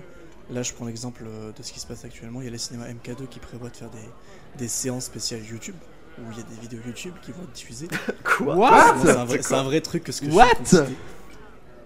[0.51, 2.57] là je prends l'exemple euh, de ce qui se passe actuellement, il y a les
[2.57, 4.09] cinémas MK2 qui prévoient de faire des,
[4.57, 5.75] des séances spéciales YouTube,
[6.19, 7.87] où il y a des vidéos YouTube qui vont être diffusées.
[8.41, 10.77] What C'est un, vrai- c'est un vrai truc que ce que je What suis.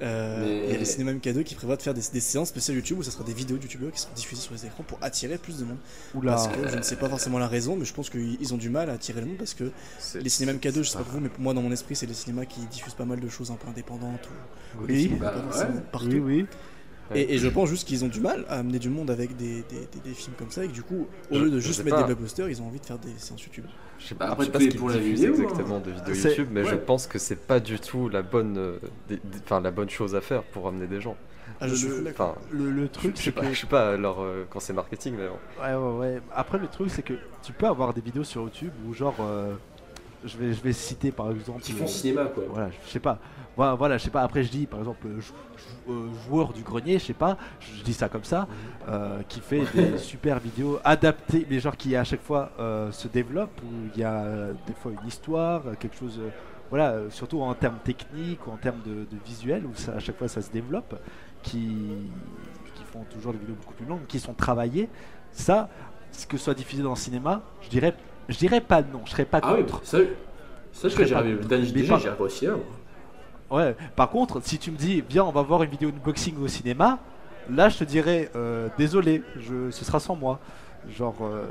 [0.02, 2.48] Euh, Mais- Il y a les cinémas MK2 qui prévoient de faire des, des séances
[2.48, 4.84] spéciales YouTube où ça sera des vidéos de YouTubeurs qui seront diffusées sur les écrans
[4.84, 5.76] pour attirer plus de monde.
[6.16, 6.32] Oula.
[6.36, 8.58] Parce que je ne sais pas forcément la raison, mais je pense qu'ils ils ont
[8.58, 9.72] du mal à attirer le monde parce que
[10.16, 12.08] les cinémas MK2, je sais pas pour vous, mais pour moi dans mon esprit, c'est
[12.08, 14.30] des cinémas qui diffusent pas mal de choses un peu indépendantes
[14.80, 15.12] ou, Oui.
[15.20, 15.66] Bah, ouais.
[15.92, 16.08] partout.
[16.08, 16.46] Oui, oui.
[17.14, 19.64] Et, et je pense juste qu'ils ont du mal à amener du monde avec des,
[19.64, 21.84] des, des- des films comme ça, et que du coup, au Je- lieu de juste
[21.84, 22.02] mettre pas.
[22.04, 23.66] des blockbusters, ils ont envie de faire des séances YouTube.
[24.00, 25.42] Je sais pas, après, je sais pas ce qu'ils pour la vidéo, hein.
[25.44, 28.58] exactement de vidéos C'est- YouTube, mais je pense que c'est pas du tout la bonne,
[28.58, 28.78] euh,
[29.44, 31.18] enfin, la bonne chose à faire pour amener des gens.
[31.62, 34.60] Ah, je Le- truc, je c'est sais pas, que je sais pas leur euh, quand
[34.62, 35.62] c'est marketing, mais bon.
[35.62, 36.22] Ouais, ouais, ouais.
[36.34, 39.54] Après, le truc, c'est que tu peux avoir des vidéos sur YouTube où, genre, euh,
[40.26, 41.62] je, vais, je vais citer par exemple.
[41.62, 42.44] Qui font euh, cinéma quoi.
[42.50, 43.20] Voilà, je sais pas.
[43.56, 44.22] Voilà, voilà, je sais pas.
[44.22, 45.34] Après, je dis par exemple, euh, jou-
[45.88, 48.48] jou- joueur du grenier, je sais pas, je, dis ça comme ça,
[48.88, 53.08] euh, qui fait des super vidéos adaptées, mais genre qui à chaque fois euh, se
[53.10, 56.22] développe, où il y a des fois une histoire, quelque chose.
[56.70, 60.18] voilà, surtout en termes techniques ou en termes de, de visuel, où ça, à chaque
[60.18, 60.96] fois ça se développe,
[61.44, 61.60] qui,
[62.76, 64.88] qui font toujours des vidéos beaucoup plus longues, qui sont travaillées.
[65.32, 65.70] Ça,
[66.12, 67.94] ce que soit diffusé dans le cinéma, je dirais,
[68.30, 69.82] je dirais pas non, je serais pas Ah oui, contre.
[69.84, 70.04] ça, ça
[70.84, 71.36] Je je serais j'ai pas arrivé.
[71.38, 71.48] contre.
[71.50, 72.52] Dan Mais JDG, pas- j'ai réussi à.
[72.52, 72.60] moi.
[73.52, 73.76] Ouais.
[73.96, 77.00] Par contre, si tu me dis, viens, on va voir une vidéo unboxing au cinéma,
[77.50, 80.40] là, je te dirais, euh, désolé, je, ce sera sans moi.
[80.96, 81.44] Genre, euh,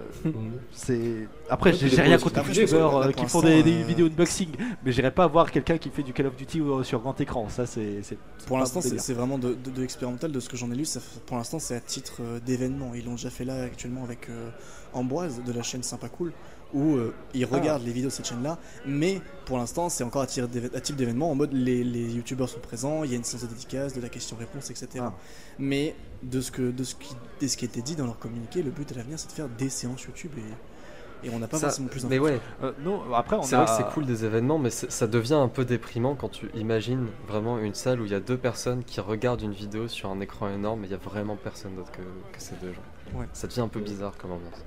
[0.72, 1.28] c'est.
[1.50, 4.48] Après, Ouais, j'ai rien contre les que youtubeurs euh, qui font des, euh, vidéos unboxing,
[4.82, 7.46] mais j'irai pas voir quelqu'un qui fait du Call of Duty sur grand écran.
[7.50, 8.00] Ça, c'est.
[8.46, 10.86] Pour l'instant, c'est vraiment de, de, de l'expérimental, de ce que j'en ai lu.
[10.86, 12.92] ça pour l'instant, c'est à titre d'événement.
[12.94, 14.48] Ils l'ont déjà fait là actuellement avec euh,
[14.94, 16.32] Ambroise de la chaîne Sympa Cool,
[16.74, 17.54] où euh, ils Ah.
[17.56, 18.58] regardent les vidéos de cette chaîne-là.
[18.86, 23.04] Mais pour l'instant, c'est encore à, type d'événement, en mode les, les youtubeurs sont présents,
[23.04, 24.88] il y a une séance de dédicace, de la question-réponse, etc.
[25.00, 25.14] Ah.
[25.58, 28.62] Mais de ce, que, de, ce qui, de ce qui était dit dans leur communiqué,
[28.62, 31.56] le but à l'avenir, c'est de faire des séances YouTube et, et on n'a pas
[31.58, 33.64] Ça- forcément plus mais ouais, Euh, non, après, on c'est a.
[33.64, 37.06] vrai que c'est cool des événements, mais ça devient un peu déprimant quand tu imagines
[37.26, 40.20] vraiment une salle où il y a deux personnes qui regardent une vidéo sur un
[40.20, 43.18] écran énorme et il y a vraiment personne d'autre que, que ces deux gens.
[43.18, 43.26] Ouais.
[43.32, 44.64] Ça devient un peu bizarre comme ambiance.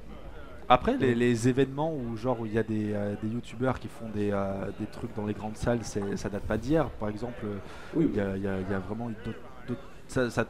[0.73, 3.89] Après, les, les événements où genre où il y a des, euh, des youtubeurs qui
[3.89, 6.89] font des, euh, des trucs dans les grandes salles, ça date pas d'hier.
[6.91, 7.57] Par exemple, euh,
[7.93, 9.79] Oui, il y a, il y a- il y a vraiment eu d'autres.
[10.07, 10.47] Ça ça- ça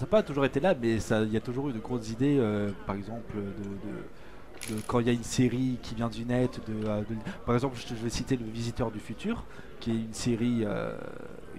[0.00, 2.38] n'a pas toujours été là, mais ça- il y a toujours eu de grosses idées,
[2.40, 6.24] euh, par exemple, de, de- de- quand il y a une série qui vient du
[6.24, 6.60] net.
[6.66, 7.04] De, de-
[7.44, 9.44] par exemple, je, je vais citer Le Visiteur du Futur,
[9.80, 10.64] qui est une série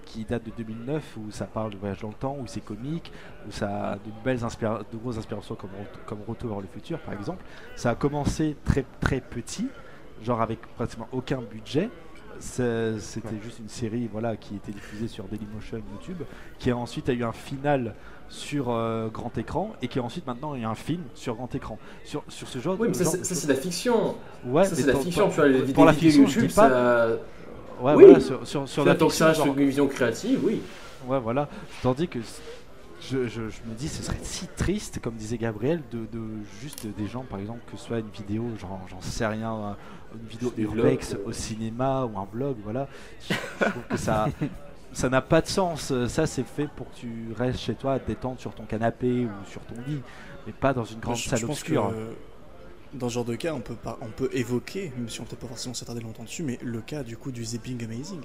[0.09, 3.11] qui date de 2009, où ça parle de voyage dans le temps, où c'est comique,
[3.47, 5.69] où ça a de belles inspira- de grosses inspirations comme,
[6.07, 7.43] comme Retour vers le futur, par exemple.
[7.75, 9.67] Ça a commencé très très petit,
[10.23, 11.89] genre avec pratiquement aucun budget.
[12.39, 16.23] C'était juste une série voilà, qui était diffusée sur Dailymotion, YouTube,
[16.57, 17.93] qui a ensuite a eu un final
[18.29, 21.53] sur euh, grand écran et qui ensuite maintenant il y a un film sur grand
[21.53, 21.77] écran.
[22.05, 24.15] Sur, sur ce genre Oui, mais ça, c'est de la fiction.
[24.45, 25.29] Ouais, ça, c'est de la fiction.
[25.73, 26.69] pour- la fiction, je dis pas.
[27.81, 28.03] Ouais, Oui.
[28.05, 30.61] voilà, sur, sur, sur la Tant que fiction, ça genre- reste une vision créative, oui.
[31.07, 31.47] Ouais, voilà.
[31.81, 32.19] Tandis que
[33.01, 36.21] je, je- je me dis, ce serait si triste, comme disait Gabriel, de, de
[36.61, 39.77] juste des gens, par exemple, que ce soit une vidéo, genre, j'en sais rien, un-
[40.13, 42.87] une vidéo urbex au cinéma ou un vlog, voilà.
[43.29, 44.27] Je, je trouve que ça.
[44.91, 45.93] Ça n'a pas de sens.
[46.07, 49.25] Ça, c'est fait pour que tu restes chez toi, à te détendre sur ton canapé
[49.25, 50.01] ou sur ton lit,
[50.47, 51.89] mais pas dans une grande je, salle je pense obscure.
[51.91, 52.09] que euh,
[52.93, 55.35] dans ce genre de cas, on peut, pas, on peut évoquer, même si on peut
[55.35, 58.21] pas forcément s'attarder longtemps dessus, mais le cas du coup du Zipping Amazing.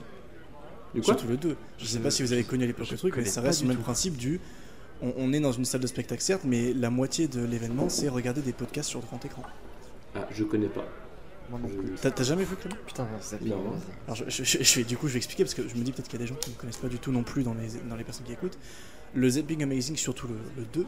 [0.95, 1.57] Du quoi Surtout le 2.
[1.79, 3.62] Je sais Je- pas si vous avez connu à l'époque le truc, mais ça reste
[3.62, 3.83] le même tout.
[3.83, 4.41] principe du.
[5.03, 8.09] On, on est dans une salle de spectacle, certes, mais la moitié de l'événement, c'est
[8.09, 9.43] regarder des podcasts sur grand écran.
[10.15, 10.85] Ah, je connais pas.
[11.51, 11.93] Moi non plus.
[12.01, 13.49] T'as jamais vu, Clément Putain, zapping.
[13.49, 13.73] Non.
[14.07, 15.83] Alors, je, je- je- je vais- du coup, je vais expliquer parce que je me
[15.83, 17.43] dis peut-être qu'il y a des gens qui ne connaissent pas du tout non plus
[17.43, 18.57] dans les, dans les personnes qui écoutent.
[19.15, 20.87] Le Zapping Amazing, surtout le, le 2,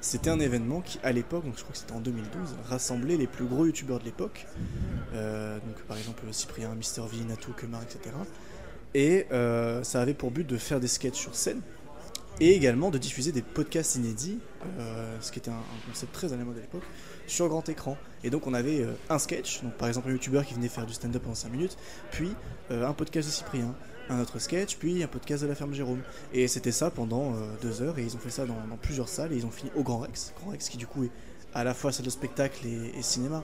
[0.00, 3.26] c'était un événement qui, à l'époque, donc je crois que c'était en 2012, rassemblait les
[3.26, 4.46] plus gros youtubeurs de l'époque.
[5.14, 8.14] Euh, donc par exemple Cyprien, Mister V, Natou, Kemar, etc.
[8.94, 11.60] Et euh, ça avait pour but de faire des sketchs sur scène
[12.40, 14.38] et également de diffuser des podcasts inédits,
[14.78, 16.84] euh, ce qui était un, concept très à la mode à l'époque,
[17.26, 17.96] sur grand écran.
[18.22, 20.94] Et donc on avait un sketch, donc par exemple un youtubeur qui venait faire du
[20.94, 21.76] stand-up pendant 5 minutes,
[22.12, 22.30] puis
[22.70, 23.74] un podcast de Cyprien,
[24.10, 26.00] un autre sketch, puis un podcast de la ferme Jérôme.
[26.32, 29.08] Et c'était ça pendant euh, deux heures, et ils ont fait ça dans, dans plusieurs
[29.08, 30.32] salles, et ils ont fini au Grand Rex.
[30.40, 31.10] Grand Rex qui du coup est
[31.54, 33.42] à la fois salle de spectacle et, et cinéma.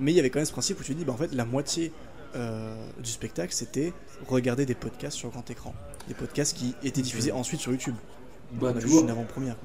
[0.00, 1.44] Mais il y avait quand même ce principe où tu dis, bah, en fait la
[1.44, 1.92] moitié
[2.36, 3.92] euh, du spectacle c'était
[4.28, 5.74] regarder des podcasts sur grand écran.
[6.08, 7.96] Des podcasts qui étaient diffusés ensuite sur YouTube.
[8.52, 9.56] Bah, on a tu juste vois, une avant-première.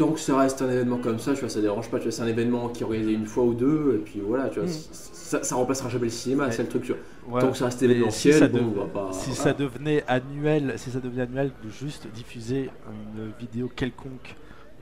[0.00, 1.98] Tant que ça reste un événement comme ça, tu vois, ça dérange pas.
[1.98, 4.48] Tu vois, c'est un événement qui est organisé une fois ou deux, et puis voilà,
[4.48, 4.72] tu vois, Mm.
[4.92, 6.52] ça, ça remplacera jamais le cinéma, Ouais.
[6.52, 6.82] c'est le truc.
[6.84, 7.34] Tu vois.
[7.36, 7.40] Ouais.
[7.42, 9.12] Tant que ça reste événementiel, si ça bon, dev- on va pas.
[9.12, 9.42] Si voilà.
[9.42, 12.70] ça devenait annuel, si ça devenait annuel de juste diffuser
[13.16, 14.36] une vidéo quelconque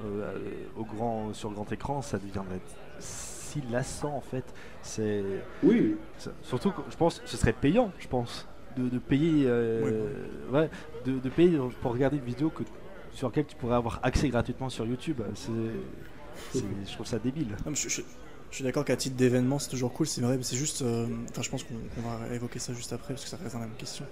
[0.05, 0.33] euh,
[0.77, 2.61] au grand, sur grand écran, ça deviendrait
[3.01, 4.45] si lassant en fait.
[4.83, 5.25] C'est
[5.65, 8.47] Oui, ça- surtout, je pense, ce serait payant, je pense,
[8.77, 10.07] de, de payer, euh,
[10.53, 10.71] ouais,
[11.05, 12.63] de, de payer pour regarder une vidéo que
[13.19, 15.21] sur laquelle tu pourrais avoir accès gratuitement sur YouTube.
[16.55, 17.57] Je trouve ça débile.
[17.75, 18.01] Je,
[18.51, 20.83] suis d'accord qu'à titre d'événement, c'est toujours cool, c'est vrai, mais c'est juste.
[20.83, 23.61] euh, Enfin, je pense qu'on va évoquer ça juste après, parce que ça reste dans
[23.61, 24.07] la même question.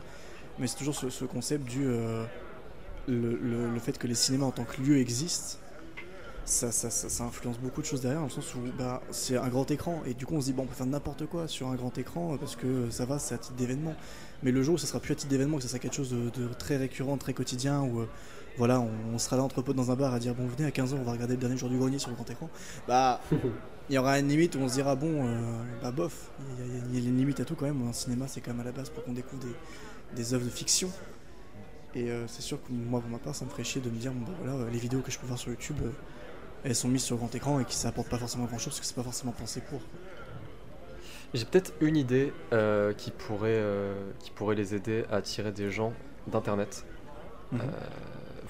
[0.59, 1.87] Mais c'est toujours ce, ce concept du.
[1.87, 2.25] euh,
[3.07, 5.59] le, fait que les cinémas en tant que lieu existent,
[6.45, 6.67] ça,
[7.25, 10.15] influence beaucoup de choses derrière, dans le sens où bah, c'est un grand écran, et
[10.15, 12.35] du coup on se dit, bon, on peut faire n'importe quoi sur un grand écran,
[12.35, 13.95] euh, parce que ça va, c'est à titre d'événement.
[14.43, 16.11] Mais le jour où ça sera plus à titre d'événement, que ça sera quelque chose
[16.11, 18.05] de, de très récurrent, très quotidien, où
[18.59, 20.71] voilà, on, on sera là entre potes dans un bar à dire, bon, venez à
[20.71, 22.49] 15h, on va regarder le dernier jour du grenier sur le grand écran,
[22.89, 23.21] bah.
[23.89, 26.69] Il y aura une limite où on se dira, bon, euh, bah bof, il y,
[26.69, 27.87] a- il y a une limite à tout quand même.
[27.87, 29.55] Un cinéma, c'est quand même à la base pour qu'on découvre des,
[30.17, 30.91] des œuvres de fiction.
[31.95, 33.97] Et euh, c'est sûr que moi, pour ma part, ça me ferait chier de me
[33.97, 35.91] dire, bon, bah voilà, euh, les vidéos que je peux voir sur YouTube, euh,
[36.65, 38.81] elles sont mises sur grand écran et qui ça apporte pas forcément grand chose parce
[38.81, 39.81] que c'est pas forcément pensé pour.
[41.33, 42.33] J'ai peut-être une idée
[42.99, 43.63] qui, pourrait,
[44.19, 45.93] qui pourrait les aider à attirer des gens
[46.27, 46.85] d'internet.
[47.53, 47.61] Mhm.
[47.61, 47.65] Euh,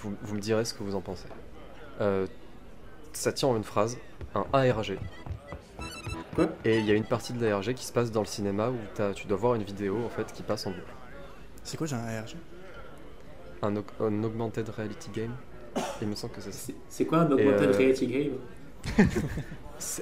[0.09, 1.27] vous, vous me direz ce que vous en pensez.
[2.01, 2.27] Euh,
[3.13, 3.97] ça tient en une phrase,
[4.35, 4.99] un ARG.
[6.35, 6.49] Quoi?
[6.65, 8.77] Et il y a une partie de l'ARG qui se passe dans le cinéma où
[9.15, 10.93] tu dois voir une vidéo en fait qui passe en boucle.
[11.65, 12.37] C'est quoi, j'ai un ARG
[13.63, 15.33] Un, aug- un augmented reality game.
[16.03, 16.73] Il me semble que c'est ça.
[16.89, 18.33] c'est quoi un augmented euh, reality game?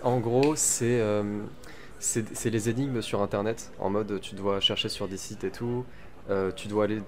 [0.02, 1.42] En gros, c'est euh,
[1.98, 3.72] c'est c'est les énigmes sur internet.
[3.80, 5.84] En mode, tu dois chercher sur des sites et tout.
[6.30, 7.00] Euh, tu dois aller.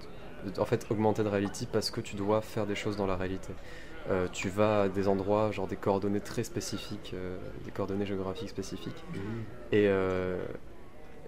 [0.59, 3.53] En fait, augmented reality parce que tu dois faire des choses dans la réalité.
[4.09, 8.49] Euh, tu vas à des endroits, genre des coordonnées très spécifiques, euh, des coordonnées géographiques
[8.49, 9.03] spécifiques.
[9.73, 10.37] Et euh,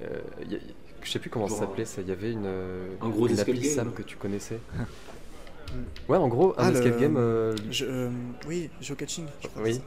[0.01, 0.59] euh, y a-
[1.01, 2.01] je sais plus comment ça s'appelait, ça.
[2.01, 3.71] Il y avait une, un gros une escape appli game.
[3.75, 4.59] Sam que tu connaissais.
[6.09, 7.15] ouais, en gros, un Ah, le- escape game.
[7.17, 8.09] euh, Je, euh,
[8.47, 9.25] Oui, geocaching.
[9.57, 9.73] oui.
[9.73, 9.85] c'est ça.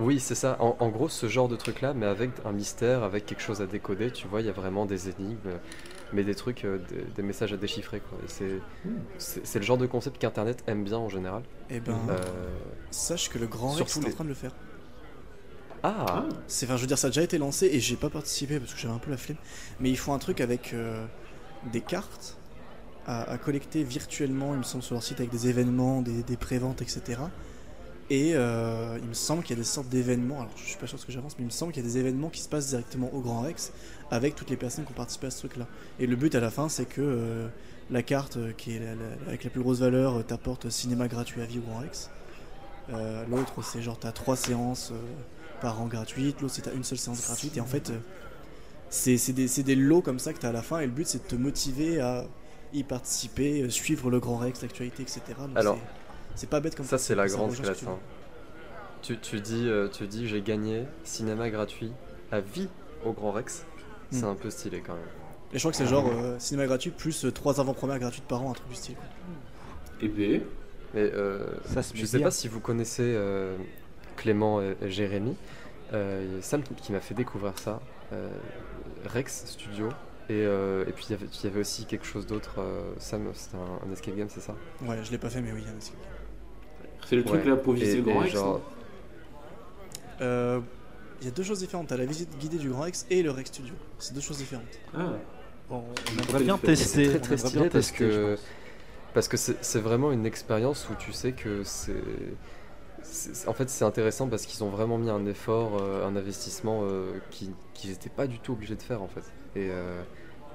[0.00, 0.56] Oui, c'est ça.
[0.58, 3.66] En, en gros, ce genre de truc-là, mais avec un mystère, avec quelque chose à
[3.66, 5.38] décoder, tu vois, il y a vraiment des énigmes,
[6.12, 8.18] mais des trucs, euh, des, des messages à déchiffrer, quoi.
[8.26, 11.42] C'est, le genre de concept qu'Internet aime bien en général.
[11.70, 12.18] Eh ben, Euh,
[12.90, 14.52] sache que le Grand Rex est en train de le faire.
[15.82, 18.10] Ah, Ah, C'est, enfin, je veux dire, ça a déjà été lancé et j'ai pas
[18.10, 19.36] participé parce que j'avais un peu la flemme.
[19.80, 21.04] Mais ils font un truc avec euh,
[21.72, 22.38] des cartes
[23.06, 26.36] à, à collecter virtuellement, il me semble, sur leur site avec des événements, des, des
[26.38, 27.20] préventes, etc.
[28.10, 30.40] Et euh, il me semble qu'il y a des sortes d'événements.
[30.40, 31.86] Alors, je suis pas sûr de ce que j'avance, mais il me semble qu'il y
[31.86, 33.72] a des événements qui se passent directement au Grand Rex
[34.10, 35.66] avec toutes les personnes qui ont participé à ce truc-là.
[35.98, 37.48] Et le but à la fin, c'est que euh,
[37.90, 41.08] la carte euh, qui est la- la- avec la plus grosse valeur euh, t'apporte cinéma
[41.08, 42.10] gratuit à vie au Grand Rex.
[42.92, 44.90] Euh, L'autre, c'est genre t'as trois séances.
[44.92, 44.96] euh,
[45.62, 47.90] par an gratuite, l'autre c'est t'as une seule séance gratuite et en fait
[48.90, 50.92] c'est c'est des, c'est des lots comme ça que t'as à la fin et le
[50.92, 52.26] but c'est de te motiver à
[52.74, 55.20] y participer, euh, suivre le grand Rex, l'actualité, etc.
[55.38, 56.03] Donc, Alors, c'est-
[56.34, 57.78] c'est pas bête comme ça c'est la grande classe.
[57.78, 57.98] tu hein.
[59.02, 61.92] Tu, tu dis, euh, tu dis j'ai gagné cinéma gratuit
[62.32, 62.68] à vie
[63.04, 63.64] au Grand Rex.
[64.10, 64.28] C'est Hmm.
[64.28, 65.02] un peu stylé quand même.
[65.52, 68.50] Et je crois que c'est genre euh, cinéma gratuit plus 3 avant-premières gratuites par an,
[68.50, 68.96] un truc du style.
[70.00, 70.42] et B?
[70.94, 72.26] Mais euh, Ça se je sais bien.
[72.26, 73.56] pas si vous connaissez euh,
[74.16, 75.36] Clément et, et Jérémy.
[75.92, 77.80] Euh, Sam qui m'a fait découvrir ça.
[78.12, 78.28] euh,
[79.06, 79.88] Rex Studio.
[80.30, 81.12] Et, euh, et puis il
[81.44, 82.54] y avait- aussi quelque chose d'autre.
[82.58, 84.54] euh, Sam, c'était un, un escape game, c'est ça?
[84.82, 85.92] Ouais, je l'ai pas fait, mais oui, il y en a aussi.
[87.06, 87.50] C'est le truc Ouais.
[87.50, 88.32] là pour visiter Et- le Grand Rex.
[88.32, 88.60] genre-
[90.20, 90.60] Euh,
[91.20, 91.86] Il y a deux choses différentes.
[91.88, 93.72] T'as la visite guidée du Grand Rex et le Rex Studio.
[93.98, 94.64] C'est deux choses différentes.
[94.94, 95.12] Ah,
[95.70, 95.82] Bon,
[96.18, 97.04] on aimerait bien tester.
[97.04, 98.36] C'est très, très stylé bien parce que-.
[99.14, 101.94] Parce que c'est vraiment une expérience où tu sais que c'est.
[103.46, 107.12] En fait, c'est intéressant parce qu'ils ont vraiment mis un effort, euh, un investissement euh,
[107.30, 109.24] qui- qu'ils n'étaient pas du tout obligés de faire en fait.
[109.56, 110.02] Et, euh,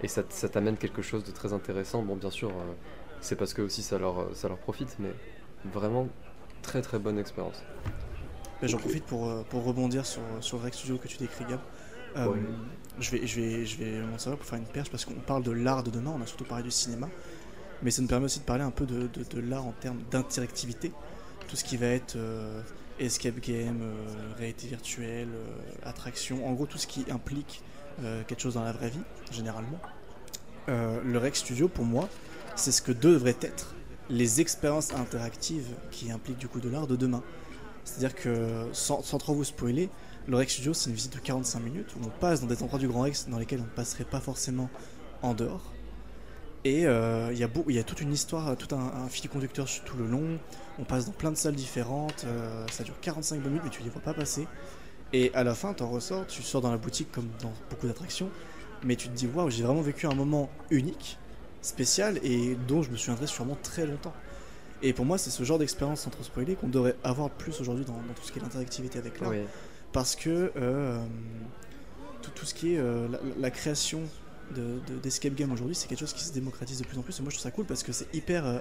[0.03, 2.03] et ça, ça t'amène quelque chose de très intéressant.
[2.03, 2.73] Bon, bien sûr, euh,
[3.21, 5.13] c'est parce que aussi ça leur, ça leur profite, mais
[5.73, 6.07] vraiment
[6.62, 7.64] très très bonne expérience.
[8.62, 11.60] J'en profite pour, euh, pour rebondir sur, sur le Rex Studio que tu décris, Gab.
[12.18, 12.39] Euh, Ouais.
[12.99, 15.43] je, vais, je, vais, je vais m'en servir pour faire une perche parce qu'on parle
[15.43, 17.07] de l'art de demain, on a surtout parlé du cinéma,
[17.84, 19.99] mais ça nous permet aussi de parler un peu de, de, de l'art en termes
[20.12, 20.91] d'interactivité.
[21.47, 22.62] Tout ce qui va être euh,
[22.99, 23.93] escape game, euh,
[24.38, 27.62] réalité virtuelle, euh, attraction, en gros tout ce qui implique
[28.03, 28.99] euh, quelque chose dans la vraie vie,
[29.32, 29.80] généralement.
[30.68, 32.10] Euh, le Rex Studio, pour moi,
[32.55, 33.76] c'est ce que devraient être
[34.10, 37.24] les expériences interactives qui impliquent du coup de l'art de demain.
[37.84, 39.89] C'est-à-dire que, sans, trop vous spoiler,
[40.28, 42.80] le Rex Studio, c'est une visite de 45 minutes où on passe dans des endroits
[42.80, 44.70] du Grand Rex dans lesquels on ne passerait pas forcément
[45.22, 45.74] en dehors.
[46.66, 50.39] Et euh, il y, a toute une histoire, tout un, fil conducteur tout le long.
[50.78, 52.26] On passe dans plein de salles différentes.
[52.26, 54.45] euh, ça dure 45 minutes, mais tu les vois pas passer.
[55.14, 57.88] Et à la fin, tu en ressors, tu sors dans la boutique comme dans beaucoup
[57.88, 58.30] d'attractions.
[58.84, 61.18] Mais tu te dis, waouh, j'ai vraiment vécu un moment unique,
[61.62, 64.14] spécial et dont je me souviendrai sûrement très longtemps.
[64.82, 67.84] Et pour moi, c'est ce genre d'expérience, sans trop spoiler, qu'on devrait avoir plus aujourd'hui
[67.86, 69.39] dans, dans tout ce qui est l'interactivité avec l'art Oui.
[69.91, 71.03] parce que euh,
[72.22, 74.01] tout, tout ce qui est euh, la, la création
[74.55, 77.20] de- de- d'escape game aujourd'hui, c'est quelque chose qui se démocratise de plus en plus.
[77.20, 78.60] Et moi, je trouve ça cool parce que c'est hyper euh,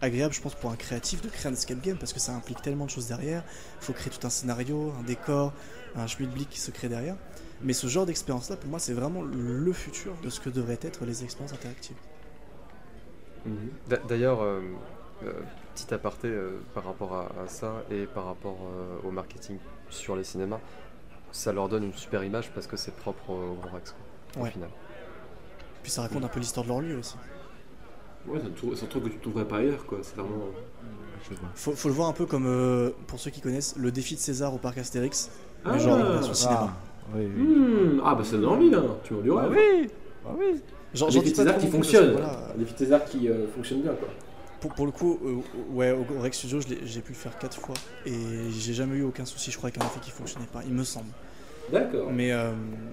[0.00, 2.62] agréable, je pense, pour un créatif de créer un escape game parce que ça implique
[2.62, 3.44] tellement de choses derrière.
[3.82, 5.52] Il faut créer tout un scénario, un décor,
[5.96, 7.16] un schmilblick qui se crée derrière.
[7.60, 11.04] Mais ce genre d'expérience-là, pour moi, c'est vraiment le futur de ce que devraient être
[11.04, 11.96] les expériences interactives.
[13.88, 14.60] D'a- D'ailleurs, euh,
[15.24, 15.32] euh,
[15.74, 19.58] petit aparté euh, par rapport à, à ça et par rapport euh, au marketing
[19.90, 20.60] sur les cinémas,
[21.32, 23.92] ça leur donne une super image parce que c'est propre au Grand Rex,
[24.34, 24.48] quoi, Ouais.
[24.48, 24.68] au final.
[25.82, 27.16] Puis ça raconte un peu l'histoire de leur lieu aussi.
[28.26, 29.98] Ouais, c'est un truc- c'est un truc que tu trouverais pas ailleurs, quoi.
[30.02, 30.46] C'est vraiment.
[31.30, 31.48] Je vois.
[31.54, 34.20] Faut, faut le voir un peu comme, euh, pour ceux qui connaissent, le défi de
[34.20, 35.30] César au parc Astérix.
[35.64, 35.78] Mais Ah.
[35.78, 36.76] genre, Ah, cinéma.
[37.14, 37.42] oui, oui.
[37.42, 38.82] Hmm, Ah, bah ça donne envie, là.
[39.04, 39.90] Tu m'en dis Ah oui,
[40.26, 40.60] ah oui.
[40.94, 42.06] Genre, Un César trop qui non plus, parce fonctionne.
[42.08, 44.08] que voilà, Un défi César qui euh, fonctionne bien, quoi.
[44.60, 45.36] Pour, pour le coup, euh,
[45.72, 47.74] ouais, au Rex Studio, j'ai pu le faire quatre fois
[48.06, 50.72] et j'ai jamais eu aucun souci, je crois, avec un effet qui fonctionnait pas, il
[50.74, 51.10] me semble.
[51.72, 52.10] D'accord.
[52.10, 52.52] Mais, euh,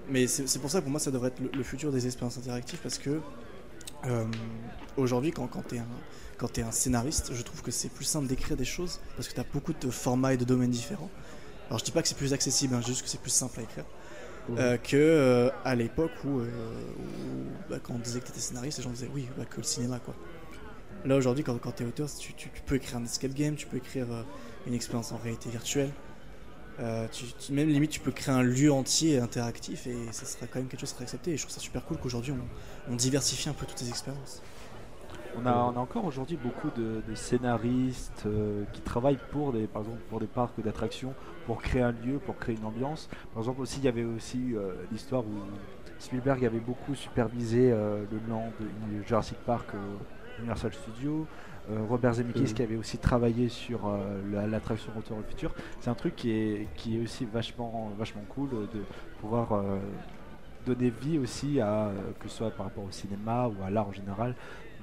[0.10, 2.06] mais c'est c'est pour ça que pour moi, ça devrait être le, le futur des
[2.06, 3.22] expériences interactives parce que
[4.06, 4.26] euh,
[4.98, 8.58] aujourd'hui, quand, quand tu es, es un scénariste, je trouve que c'est plus simple d'écrire
[8.58, 11.10] des choses parce que tu as beaucoup de formats et de domaines différents.
[11.70, 13.64] Alors, je dis pas que c'est plus accessible, hein, juste que c'est plus simple à
[13.64, 13.86] écrire.
[14.48, 14.58] Mhm.
[14.60, 18.40] Euh, que euh, à l'époque où, euh, où, bah, quand on disait que tu étais
[18.42, 20.16] scénariste, les gens disaient oui, bah, que le cinéma quoi.
[21.06, 23.56] Là aujourd'hui, quand, quand tu es auteur, tu, tu- tu peux écrire un escape game,
[23.56, 24.08] tu peux écrire
[24.66, 25.96] une expérience en réalité virtuelle.
[27.12, 30.60] Tu, tu- même limite, tu peux créer un lieu entier interactif et ça sera quand
[30.60, 31.32] même quelque chose qui sera accepté.
[31.34, 32.50] Et je trouve ça super cool qu'aujourd'hui on,
[32.92, 34.44] on diversifie un peu toutes ces expériences.
[35.38, 39.68] On a, on a encore aujourd'hui beaucoup de, de scénaristes euh, qui travaillent pour des,
[39.68, 41.14] par exemple, pour des parcs d'attractions,
[41.46, 43.10] pour créer un lieu, pour créer une ambiance.
[43.34, 45.34] Par exemple, aussi, il y avait aussi euh, l'histoire où
[46.00, 49.68] Spielberg avait beaucoup supervisé euh, le land de Jurassic Park
[50.40, 51.26] Universal Studios.
[51.90, 52.54] Robert Zemeckis Mhm.
[52.54, 53.92] qui avait aussi travaillé sur
[54.32, 55.52] la- l'attraction Retour au futur.
[55.80, 58.84] C'est un truc qui est, qui est aussi vachement, vachement cool de
[59.20, 59.64] pouvoir
[60.64, 63.92] donner vie aussi à, que ce soit par rapport au cinéma ou à l'art en
[63.92, 64.36] général,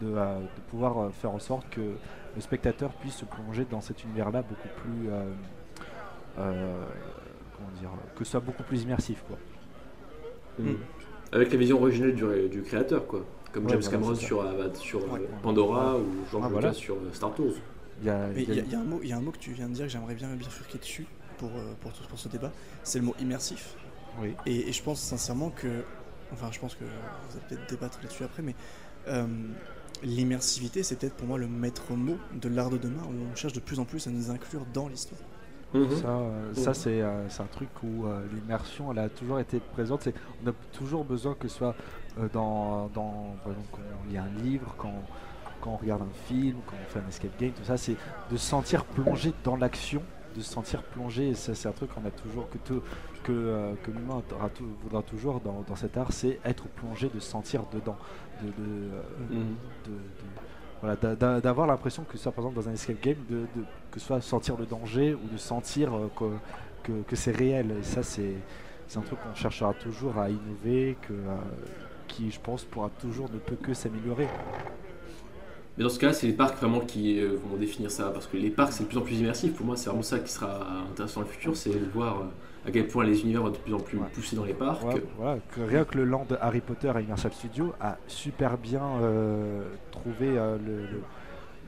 [0.03, 3.81] de, euh, de pouvoir euh, faire en sorte que le spectateur puisse se plonger dans
[3.81, 5.25] cet univers-là beaucoup plus, euh,
[6.39, 6.85] euh,
[7.57, 9.39] comment dire, que ce soit beaucoup plus immersif, quoi.
[10.59, 10.79] Mhm.
[11.33, 13.25] Avec la vision originelle du, ré- du créateur, quoi.
[13.53, 15.21] Comme Ouais, James voilà, Cameron sur, euh, sur Ouais.
[15.43, 17.55] Pandora ou George Ah, Lucas sur Star Tours.
[18.01, 19.01] Il y a, Mais il y il a- y, a- il y a un mot-
[19.03, 21.07] il y a un mot que tu viens de dire que j'aimerais bien bifurquer dessus
[21.39, 21.51] pour,
[21.81, 22.51] pour, tout- pour ce débat.
[22.83, 23.77] C'est le mot immersif.
[24.21, 24.35] oui.
[24.47, 25.85] Et, et je pense sincèrement que,
[26.33, 28.55] enfin, je pense que vous allez peut-être débattre là-dessus après, mais
[29.09, 29.27] euh,
[30.03, 33.53] l'immersivité, c'est peut-être pour moi le maître mot de l'art de demain où on cherche
[33.53, 35.21] de plus en plus à nous inclure dans l'histoire.
[35.75, 35.91] Mhm.
[35.91, 36.55] Ça, euh, Mhm.
[36.55, 40.03] ça c'est euh, c'est un truc où euh, l'immersion elle a toujours été présente.
[40.03, 41.75] C'est- On a toujours besoin que ce soit
[42.19, 44.93] euh, dans, dans par exemple, quand on lit un livre, quand,
[45.61, 47.97] quand on regarde un film, quand on fait un escape game, tout ça, c'est
[48.31, 50.03] de se sentir plongé dans l'action,
[50.37, 51.31] de se sentir plongé.
[51.31, 52.83] Et ça, c'est un truc qu'on a toujours que tout-
[53.23, 54.23] que, euh, que l'humain
[54.83, 57.97] voudra toujours dans, dans cet art, c'est être plongé, de se sentir dedans,
[58.43, 59.57] de, de, euh, Mhm.
[59.87, 59.99] de- de-
[60.81, 63.47] voilà, d'a- d'a- d'avoir l'impression que ce soit par exemple dans un escape game, de,
[63.91, 66.25] que ce soit sentir le danger ou de sentir euh, que,
[66.83, 67.73] que, que c'est réel.
[67.81, 68.35] Et ça, c'est
[68.89, 71.37] c'est un truc qu'on cherchera toujours à innover, que, euh,
[72.09, 74.29] qui, je pense, pourra toujours ne peut que s'améliorer.
[75.79, 78.37] Mais dans ce cas, c'est les parcs vraiment qui euh, vont définir ça, parce que
[78.37, 79.55] les parcs c'est de plus en plus immersif.
[79.55, 82.25] Pour moi, c'est vraiment ça qui sera intéressant dans le futur, c'est de voir euh,
[82.67, 84.07] à quel point les univers vont de plus en plus Ouais.
[84.13, 84.81] poussés dans les parcs.
[84.83, 88.83] Voilà, voilà, que rien que le land Harry Potter à Universal Studios a super bien
[89.01, 91.03] euh, trouvé euh, le, le-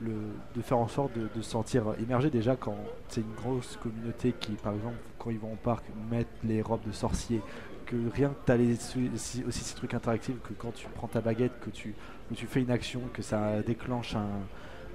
[0.01, 0.11] le-
[0.55, 2.75] de faire en sorte de, de se sentir immergé déjà quand
[3.07, 6.85] c'est une grosse communauté qui par exemple quand ils vont au parc mettent les robes
[6.85, 7.41] de sorciers
[7.85, 9.09] que rien que tu as les, si-
[9.47, 11.93] aussi ces trucs interactifs que quand tu prends ta baguette que tu,
[12.29, 14.27] que tu fais une action que ça déclenche un,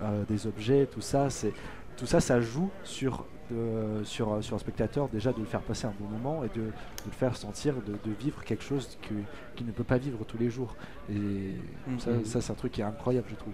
[0.03, 1.53] euh, des objets tout ça c'est
[1.97, 5.87] tout ça, ça joue sur, de- sur, sur un spectateur déjà de le faire passer
[5.87, 6.73] un bon moment et de, de
[7.07, 10.51] le faire sentir, de, de vivre quelque chose qu'il ne peut pas vivre tous les
[10.51, 10.77] jours.
[11.11, 11.55] Et
[11.99, 12.25] ça, Mhm.
[12.25, 13.53] ça, c'est un truc qui est incroyable, je trouve.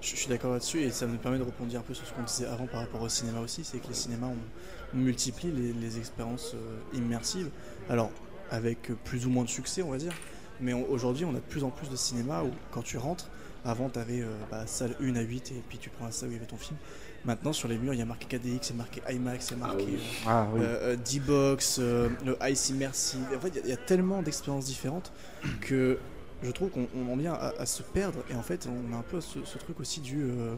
[0.00, 2.12] Je je suis d'accord là-dessus et ça me permet de répondre un peu sur ce
[2.12, 5.50] qu'on disait avant par rapport au cinéma aussi, c'est que les cinémas on, on multiplie
[5.50, 7.50] les, les expériences euh, immersives.
[7.90, 8.10] Alors
[8.50, 10.12] avec euh, plus ou moins de succès on va dire,
[10.60, 13.28] mais aujourd'hui on a de plus en plus de cinéma où quand tu rentres,
[13.68, 14.24] avant tu avais
[14.66, 16.56] salle 1 à 8 et puis tu prends la salle où il y avait ton
[16.56, 16.76] film.
[17.24, 19.58] Maintenant sur les murs il y a marqué KDX, il y a marqué IMAX, il
[19.58, 19.98] y a Ah marqué oui.
[20.26, 20.60] Ah oui.
[20.62, 23.20] euh, euh, D-Box, euh, le Ice Immersive.
[23.36, 25.12] En fait, il y a- il y, a tellement d'expériences différentes
[25.60, 25.98] que
[26.42, 28.18] je trouve qu'on on en vient à, à se perdre.
[28.30, 30.22] Et en fait, on a un peu ce, ce truc aussi du.
[30.22, 30.54] euh,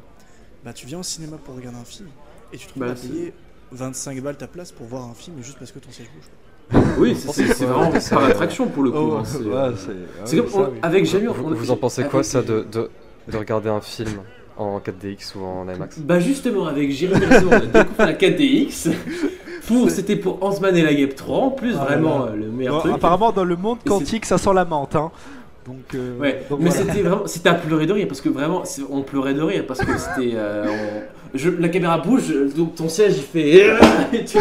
[0.64, 2.08] bah, tu viens au cinéma pour regarder un film
[2.52, 3.32] et tu te trouves Bah, à c'est- payer
[3.72, 6.82] 25 balles ta place pour voir un film juste parce que ton siège bouge.
[6.98, 8.96] Oui, c'est- c'est c'est vraiment c'est- par attraction pour le coup.
[8.98, 12.42] Oh, hein, c'est- ouais, c'est C'est comme avec on- Vous, en pensez quoi avec- ça
[12.42, 12.90] de, de,
[13.30, 14.10] de regarder un film
[14.56, 18.90] en 4DX ou en IMAX Bah justement, avec Jérémy Raison, on a découvert la 4DX.
[19.66, 22.32] Pour, c'était pour Ant-Man et la Guêpe 3, en plus, Ah vraiment là.
[22.32, 22.94] euh, le meilleur Bon, truc.
[22.94, 24.96] apparemment, dans le monde quantique, ça sent la menthe.
[24.96, 25.10] Hein.
[25.66, 26.84] Donc, euh, Ouais, donc mais voilà.
[26.86, 29.80] c'était vraiment, c'était à pleurer de rire parce que vraiment, on pleurait de rire parce
[29.80, 33.66] que c'était, euh, on- je- la caméra bouge, donc ton siège il fait,
[34.12, 34.38] et tu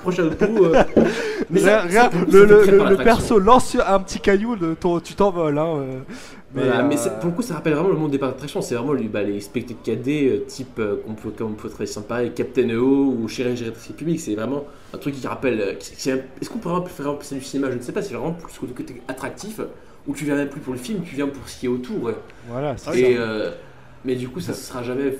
[0.00, 0.64] proche à l'autre bout.
[0.64, 0.82] euh.
[1.50, 4.98] Mais ça- Regarde, ça- le, le- le- le perso lance un petit caillou, le- ton-
[4.98, 5.58] tu t'envoles.
[5.58, 5.98] Hein, euh.
[6.54, 8.60] Mais, Voilà, mais euh, pour le coup, ça rappelle vraiment le monde des parcs d'attractions.
[8.60, 11.68] C'est vraiment les, bah, les spectacles 4D euh, type euh, qu'on peut, comme on peut
[11.70, 14.20] très sympa, Captain EO ou Chérie Gérétrice Public.
[14.20, 15.60] C'est vraiment un truc qui rappelle.
[15.60, 17.70] euh, Est-ce qu'on pourrait faire un peu ça du cinéma?
[17.70, 18.02] Je ne sais pas.
[18.02, 19.60] C'est vraiment plus le côté attractif
[20.06, 22.02] où tu viens même plus pour le film, tu viens pour ce qui est autour.
[22.02, 22.14] ouais.
[22.48, 23.20] Voilà, c'est ça.
[23.20, 23.52] euh,
[24.04, 25.14] mais du coup, ça sera jamais.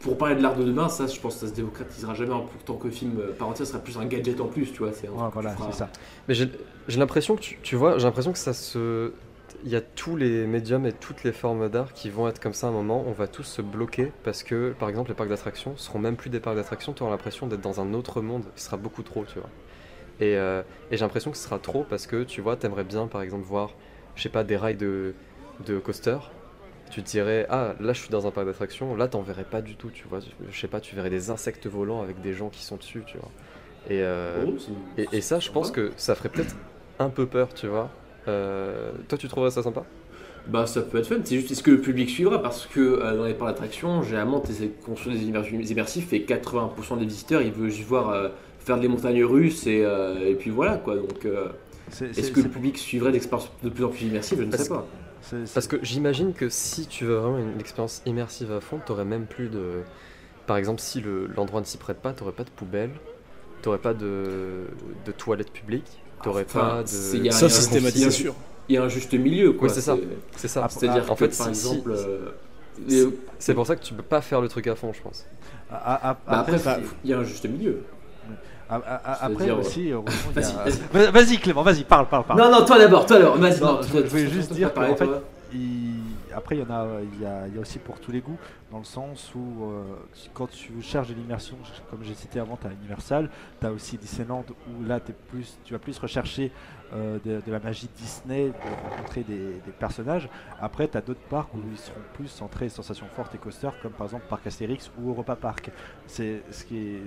[0.00, 2.44] Pour parler de l'art de demain, ça, je pense que ça se démocratisera jamais en
[2.66, 3.66] tant que film par entière.
[3.66, 4.88] Ça sera plus un gadget en plus, tu vois.
[4.88, 5.88] Ouais, voilà, c'est ça.
[6.28, 6.50] Mais j'ai
[6.88, 9.12] j'ai l'impression que tu, tu vois, j'ai l'impression que ça se.
[9.64, 12.52] Il y a tous les médiums et toutes les formes d'art qui vont être comme
[12.52, 13.02] ça à un moment.
[13.06, 16.28] On va tous se bloquer parce que, par exemple, les parcs d'attractions seront même plus
[16.28, 16.92] des parcs d'attractions.
[16.92, 18.52] Tu auras l'impression d'être dans un autre monde.
[18.56, 19.52] Ce sera beaucoup trop, tu vois.
[20.20, 23.08] Et, euh, et j'ai l'impression que ce sera trop parce que, tu vois, t'aimerais bien,
[23.08, 23.76] par exemple, voir,
[24.16, 25.16] je sais pas, des rails de,
[25.60, 26.18] de coaster.
[26.90, 28.94] Tu te dirais, ah, là, je suis dans un parc d'attractions.
[28.96, 30.20] Là, t'en verrais pas du tout, tu vois.
[30.48, 33.18] Je sais pas, tu verrais des insectes volants avec des gens qui sont dessus, tu
[33.18, 33.34] vois.
[33.86, 34.58] Et, euh, Oh,
[34.96, 36.56] et, et ça, je pense que ça ferait peut-être
[36.98, 38.03] un peu peur, tu vois.
[38.28, 39.84] Euh, toi, tu trouverais ça sympa
[40.46, 43.16] Bah ça peut être fun, c'est juste est-ce que le public suivra parce que euh,
[43.16, 47.06] dans les parcs d'attraction, généralement tu essaies de construire des univers immersifs et 80% des
[47.06, 50.76] visiteurs ils veulent juste voir euh, faire des montagnes russes et, euh, et puis voilà
[50.76, 51.48] quoi donc euh,
[52.16, 54.68] est-ce que le public suivrait l'expérience de plus en plus immersive Je ne Parce sais
[54.68, 54.86] pas.
[55.54, 59.26] Parce que j'imagine que si tu veux vraiment une expérience immersive à fond, t'aurais même
[59.26, 59.82] plus de.
[60.46, 62.90] Par exemple, si le- l'endroit ne s'y prête pas, t'aurais pas de poubelle,
[63.62, 64.66] t'aurais pas de,
[65.06, 67.18] de toilettes publiques, t'aurais Enfin, pas de.
[67.18, 68.34] y a- Ça, systématisé sûr.
[68.68, 69.68] Il y a un juste milieu quoi.
[69.68, 69.96] Oui, c'est ça.
[70.36, 70.66] C'est ça.
[70.70, 71.92] C'est-à-dire en que fait, par exemple.
[71.92, 75.24] euh, C'est pour ça que tu peux pas faire le truc à fond, je pense.
[75.70, 77.82] Ah, ah, ah, bah, après, c'est- il y a un juste milieu.
[78.68, 80.54] après euh, aussi, heureusement, il y a- Vas-y,
[80.92, 81.04] vas-y.
[81.04, 82.38] Vas- Vas-y Clément, vas-y, parle, parle, parle.
[82.38, 83.58] Non, non, toi d'abord, toi d'abord, vas-y.
[83.58, 85.08] Je voulais juste dire qu'en fait,
[86.44, 88.36] Après, il y en a, il y a, aussi pour tous les goûts,
[88.70, 89.96] dans le sens où euh,
[90.34, 91.56] quand tu cherches de l'immersion,
[91.88, 95.72] comme j'ai cité avant, tu as Universal, tu as aussi Disneyland, où là, plus, tu
[95.72, 96.52] vas plus rechercher
[96.92, 100.28] euh, de, la magie Disney, de rencontrer des, personnages.
[100.60, 103.92] Après, tu as d'autres parcs où ils seront plus centrés sensations fortes et coasters, comme
[103.92, 105.70] par exemple Parc Astérix ou Europa Park.
[106.06, 106.98] C'est ce qui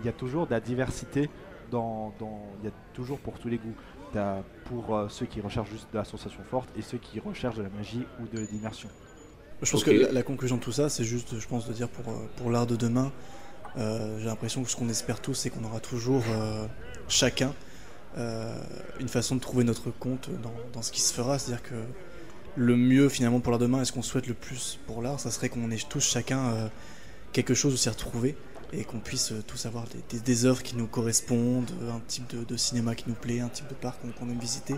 [0.00, 1.30] il y a toujours de la diversité
[1.70, 2.12] dans-
[2.60, 3.76] il y a toujours pour tous les goûts.
[4.64, 7.62] Pour euh, ceux qui recherchent juste de la sensation forte et ceux qui recherchent de
[7.62, 8.88] la magie ou de l'immersion.
[9.62, 11.88] Je pense que la, la conclusion de tout ça, c'est juste, je pense, de dire
[11.88, 13.12] pour, euh, pour l'art de demain,
[13.76, 16.66] euh, j'ai l'impression que ce qu'on espère tous, c'est qu'on aura toujours euh,
[17.08, 17.52] chacun
[18.18, 18.54] euh,
[18.98, 21.38] une façon de trouver notre compte dans, dans ce qui se fera.
[21.38, 21.74] C'est-à-dire que
[22.56, 25.20] le mieux finalement pour l'art de demain, et ce qu'on souhaite le plus pour l'art,
[25.20, 26.68] ça serait qu'on ait tous chacun euh,
[27.32, 28.36] quelque chose où s'y retrouver
[28.72, 32.28] et qu'on puisse euh, tous avoir des, des- des œuvres qui nous correspondent, un type
[32.36, 34.76] de, de cinéma qui nous plaît, un type de parc qu'on qu'on aime visiter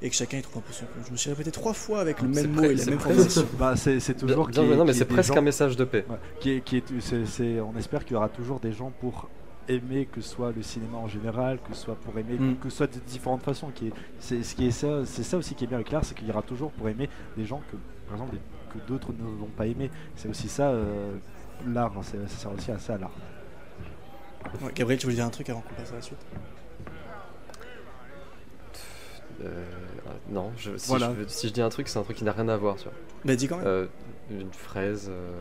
[0.00, 1.06] et que chacun y trouve un peu son compte.
[1.06, 3.46] Je me suis répété trois fois avec le même mot et la même formation.
[3.58, 6.04] Bah, c'est toujours non, mais c'est presque gens- un message de paix.
[6.08, 6.82] Ouais, qui est- qui
[7.60, 9.28] on espère qu'il y aura toujours des gens pour
[9.68, 12.56] aimer que ce soit le cinéma en général, que ce soit pour aimer, Mm.
[12.56, 13.70] que ce soit de différentes façons.
[13.72, 16.04] Qui est, c'est ce qui est ça, c'est ça aussi qui est bien avec l'art,
[16.04, 17.76] c'est qu'il y aura toujours pour aimer des gens que,
[18.08, 18.36] par exemple,
[18.74, 19.88] que d'autres ne vont pas aimer.
[20.16, 21.12] C'est aussi ça euh,
[21.66, 23.10] l'art, hein, c'est ça sert aussi à ça l'art.
[24.62, 26.18] Ouais, Gabriel, tu voulais dire un truc avant qu'on passe à la suite?
[29.44, 29.48] Euh,
[30.30, 31.08] non, je- si, Voilà.
[31.16, 32.76] je, veux- si je dis un truc, c'est un truc qui n'a rien à voir,
[32.76, 32.92] tu vois.
[33.24, 33.66] Bah dis quand même.
[33.66, 33.86] Euh,
[34.30, 35.08] une fraise.
[35.10, 35.32] euh,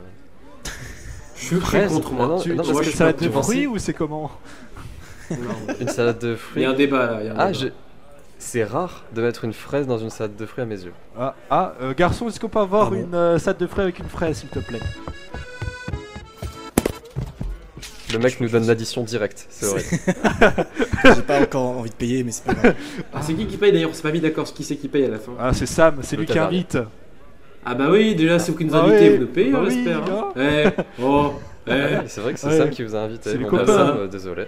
[1.36, 2.28] Je suis Fraise, contre moi.
[2.28, 4.32] non, tu, non, tu parce veux que une salade de fruits ou c'est comment?
[5.32, 5.38] Non,
[5.80, 6.61] Une salade de Il fruits.
[6.63, 7.22] y a un débat là.
[7.22, 7.53] il y a un Ah, débat.
[7.53, 7.67] je-
[8.38, 10.93] c'est rare de mettre une fraise dans une salade de fruits à mes yeux.
[11.17, 13.99] Ah, ah, euh, garçon, est-ce qu'on peut avoir Pardon une euh, salade de fruits avec
[13.99, 14.80] une fraise, s'il te plaît?
[18.14, 19.84] Le mec nous donne l'addition directe, c'est vrai.
[21.16, 22.76] J'ai pas encore envie de payer, mais c'est pas grave.
[23.14, 25.09] Ah, c'est qui qui paye d'ailleurs C'est pas mis d'accord, qui c'est qui paye à
[25.09, 26.78] la fin Ah, c'est Sam, c'est lui qui invite.
[27.66, 29.66] Ah bah oui, déjà, c'est vous qui nous Ah invitez, vous nous payez, bah on
[29.66, 30.03] l'espère.
[30.05, 30.74] les hein.
[30.76, 31.34] Eh, oh,
[31.68, 31.72] eh.
[32.07, 32.57] C'est vrai que c'est Ouais.
[32.57, 33.32] Sam qui vous a invité.
[33.32, 33.95] C'est bah, Sam, hein.
[33.99, 34.47] euh, désolé.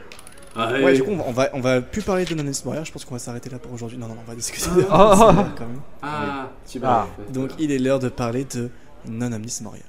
[0.56, 0.96] Ah, Ouais, eh.
[0.96, 2.84] du coup, on va, on va plus parler de Nonis Moria.
[2.84, 4.00] Je pense qu'on va s'arrêter là pour aujourd'hui.
[4.00, 4.66] Non, non, on va discuter.
[4.90, 5.14] Ah.
[5.22, 5.48] Ah.
[5.56, 5.82] Quand même.
[6.02, 7.08] Ah, tu Ah.
[7.32, 8.70] Donc, il est l'heure de parler de
[9.08, 9.84] Non Omnis Moria.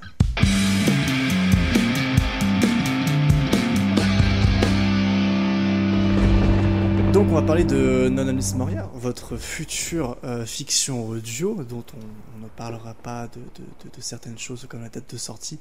[7.15, 11.99] Donc, on va parler de Non Omnis Moria, votre future euh, fiction audio, dont on,
[12.37, 15.57] on ne parlera pas de, de- de- de certaines choses comme la date de sortie.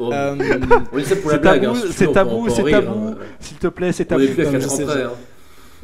[0.00, 0.34] Oh, Euh,
[1.04, 2.98] c'est tabou, hein, c'est tabou, c'est tabou.
[3.08, 3.16] hein.
[3.38, 5.02] S'il te plaît, c'est On ta est plus à Non, mais 4 ans c'est- près.
[5.04, 5.12] hein.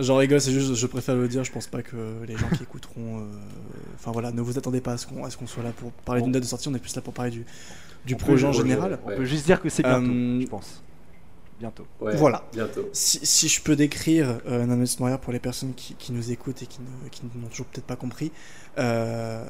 [0.00, 1.96] J'en rigole, c'est juste, je préfère le dire, je pense pas que
[2.26, 3.18] les gens qui écouteront.
[3.20, 3.22] euh,
[3.94, 6.42] Enfin voilà, ne vous attendez pas à ce qu'on soit là pour parler d'une date
[6.42, 7.46] de sortie, on est plus là pour parler du,
[8.04, 8.98] du projet en général.
[9.04, 9.16] On Ouais.
[9.16, 10.82] peut juste dire que c'est bientôt, Euh, je pense.
[11.58, 11.86] Bientôt.
[12.00, 12.44] Ouais, Voilà.
[12.52, 12.88] Bientôt.
[12.92, 16.62] Si, si je peux décrire euh, Nameless Moria pour les personnes qui, qui nous écoutent
[16.62, 18.30] et qui n'ont toujours peut-être pas compris,
[18.78, 19.44] euh,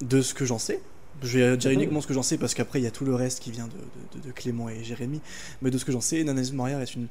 [0.00, 0.80] de ce que j'en sais,
[1.22, 1.76] je vais dire Mhm.
[1.76, 3.68] uniquement ce que j'en sais parce qu'après il y a tout le reste qui vient
[3.68, 5.20] de, de- de- de Clément et Jérémy,
[5.60, 7.06] mais de ce que j'en sais, Nameless Moria est une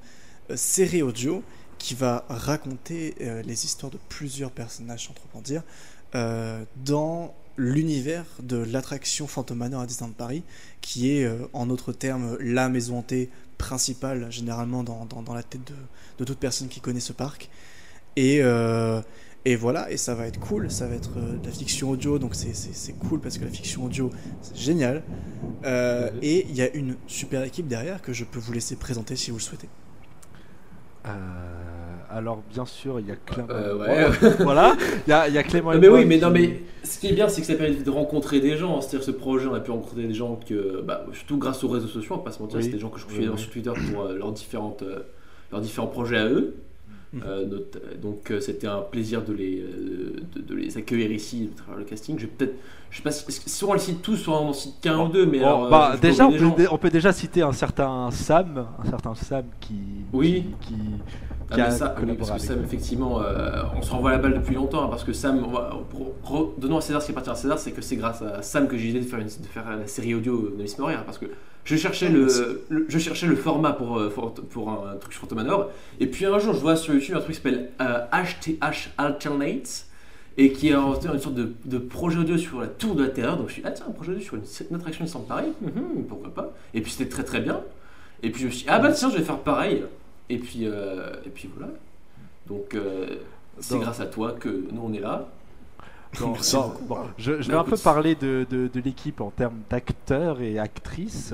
[0.49, 1.43] euh, série audio
[1.77, 5.63] qui va raconter euh, les histoires de plusieurs personnages, sans trop en dire,
[6.15, 10.43] euh, dans l'univers de l'attraction Phantom Manor à Disneyland Paris,
[10.81, 13.29] qui est, euh, en d'autres termes, la maison hantée
[13.61, 15.75] principale, généralement dans, dans, dans la tête de,
[16.19, 17.49] de toute personne qui connaît ce parc.
[18.15, 19.01] Et, euh,
[19.45, 22.19] et voilà, et ça va être cool, ça va être euh, de la fiction audio,
[22.19, 24.09] donc c'est- cool parce que la fiction audio,
[24.41, 25.03] c'est génial.
[25.63, 26.09] Euh.
[26.21, 29.31] Et il y a une super équipe derrière que je peux vous laisser présenter si
[29.31, 29.69] vous le souhaitez.
[31.05, 31.09] Euh,
[32.09, 33.47] alors, bien sûr, il y a Clément.
[33.51, 34.29] Euh, ouais.
[34.39, 34.75] voilà,
[35.07, 36.99] il y a, il y a Clément Ah, mais oui, mais qui- non, mais ce
[36.99, 38.77] qui est bien, c'est que ça permet de rencontrer des gens.
[38.77, 38.81] hein.
[38.81, 41.87] C'est-à-dire, ce projet, on a pu rencontrer des gens que, bah, surtout grâce aux réseaux
[41.87, 42.63] sociaux, on va pas se mentir, Oui.
[42.65, 43.39] c'est des gens que je Oui, suivais oui.
[43.39, 44.99] sur Twitter pour euh, leurs, différentes, euh,
[45.51, 46.55] leurs différents projets à eux.
[47.13, 47.21] Mhm.
[47.25, 47.45] Euh,
[48.01, 51.79] donc, euh, c'était un plaisir de les, euh, de, de les accueillir ici, de travers
[51.79, 52.17] le casting.
[52.17, 52.55] Je vais peut-être,
[52.89, 55.07] je sais pas si, soit on les cite tous, soit on en cite qu'un Bon,
[55.07, 58.09] ou deux, mais bon, alors, bah, déjà, on peut, on peut déjà citer un certain
[58.11, 59.73] Sam, un certain Sam qui,
[60.13, 60.45] Oui.
[60.61, 60.79] qui, qui,
[61.51, 64.33] Ah, mais ça, oui, collaboré parce que Sam, effectivement, euh, on se renvoie la balle
[64.35, 65.45] depuis longtemps, hein, parce que Sam,
[66.57, 68.77] donnons à César ce qui appartient à César, c'est que c'est grâce à Sam que
[68.77, 71.25] j'ai l'idée de faire, une- de faire la série audio de Miss Moria, parce que
[71.63, 75.13] je cherchais, Ah, le, le- je cherchais le format pour, euh, pour, pour un, truc
[75.13, 77.69] sur Phantom Manor, et puis un jour je vois sur YouTube un truc qui s'appelle
[77.81, 79.85] euh, HTH Alternate,
[80.37, 83.09] et qui est en- une sorte de, de projet audio sur la tour de la
[83.09, 85.51] terreur, donc je suis ah tiens, un projet audio sur une, une attraction Disneyland Paris,
[85.61, 87.59] Mhm, pourquoi pas, et puis c'était très très bien,
[88.23, 89.83] et puis je me suis dit, ah bah tiens, je vais faire pareil,
[90.33, 91.71] et puis, euh, et puis voilà.
[92.47, 93.17] Donc euh,
[93.59, 95.27] c'est grâce à toi que nous on est là.
[96.19, 96.33] Bon,
[97.17, 100.59] je, je vais Bah, un peu parler de, de- de l'équipe en termes d'acteurs et
[100.59, 101.33] actrices.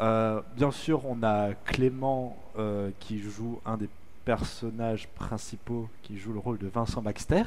[0.00, 3.90] Euh, bien sûr, on a Clément euh, qui joue un des
[4.24, 7.42] personnages principaux, qui joue le rôle de Vincent Baxter.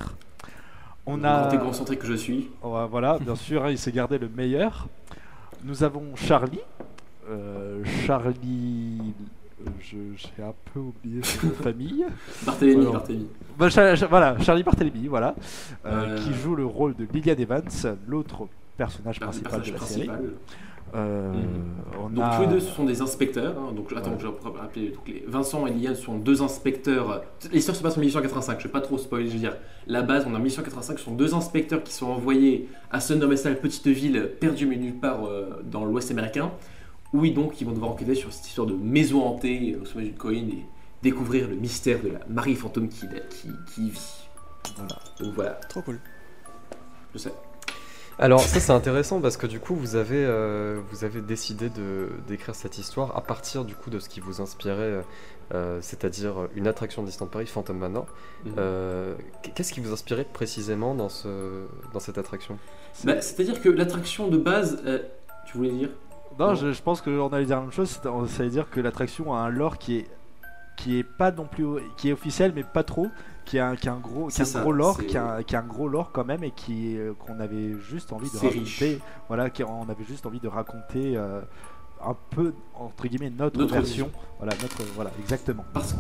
[1.08, 2.50] On Le a, grand égocentré que je suis.
[2.62, 4.88] Voilà, bien sûr, hein, il s'est gardé le meilleur.
[5.64, 6.60] Nous avons Charlie.
[7.32, 8.89] Euh, Charlie,
[9.82, 12.05] j'ai un peu oublié son famille.
[12.45, 12.86] Barthélémy.
[13.57, 15.36] Bah, Cha- Cha- voilà, Charlie Barthélemy, voilà,
[15.86, 16.18] euh, Euh.
[16.18, 17.64] qui joue le rôle de Lillian Evans,
[18.07, 18.47] l'autre
[18.78, 20.07] personnage principal personnage de la série.
[20.07, 20.34] principal.
[20.95, 21.32] Euh,
[22.03, 22.36] on Donc a...
[22.36, 23.53] tous les deux ce sont des inspecteurs.
[23.60, 23.74] hein.
[23.76, 24.18] Donc attends, Ouais.
[24.20, 24.89] je vais rappeler.
[24.89, 27.22] Donc, les Vincent et Liliane sont deux inspecteurs.
[27.51, 28.60] L'histoire se passe en 1885.
[28.60, 29.28] Je vais pas trop spoiler.
[29.28, 29.55] Je veux dire,
[29.86, 30.97] la base, on est en 1885.
[30.97, 35.26] Ce sont deux inspecteurs qui sont envoyés à Sundermestal, petite ville perdue mais nulle part
[35.28, 36.49] euh, dans l'Ouest américain.
[37.14, 40.16] Oui, donc ils vont devoir enquêter sur cette histoire de maison hantée au sommet d'une
[40.18, 40.66] colline et
[41.01, 43.07] découvrir le mystère de la Marie fantôme qui,
[43.74, 44.28] qui, vit.
[44.76, 44.99] Voilà.
[45.20, 45.99] Donc voilà, Trop cool.
[47.14, 47.34] je sais.
[48.20, 52.10] Alors ça c'est intéressant parce que du coup vous avez, euh, vous avez décidé de
[52.28, 55.05] d'écrire cette histoire à partir du coup de ce qui vous inspirait,
[55.53, 58.07] euh, c'est-à-dire une attraction de Disneyland Paris, Phantom Manor.
[58.43, 58.53] Mhm.
[58.57, 59.16] Euh,
[59.55, 62.60] Qu'est-ce qui vous inspirait précisément dans, ce, dans cette attraction?
[63.05, 64.99] Bah, C'est-à-dire que l'attraction de base, euh,
[65.47, 65.89] tu voulais dire?
[66.40, 67.90] Non, je, je pense qu'on allait dire la même chose.
[67.90, 70.08] Ça veut dire que l'attraction a un lore qui est
[70.80, 71.66] qui est pas non plus
[71.98, 73.08] qui est officiel mais pas trop
[73.44, 75.44] qui a un, qui a un gros qui a un ça, gros lore qui a,
[75.44, 78.38] qui a un gros lore quand même et qui euh, qu'on avait juste envie de
[78.38, 78.84] raconter riche.
[79.28, 81.42] voilà on avait juste envie de raconter euh,
[82.02, 85.96] un peu entre guillemets notre, Notre version voilà notre voilà exactement Parce,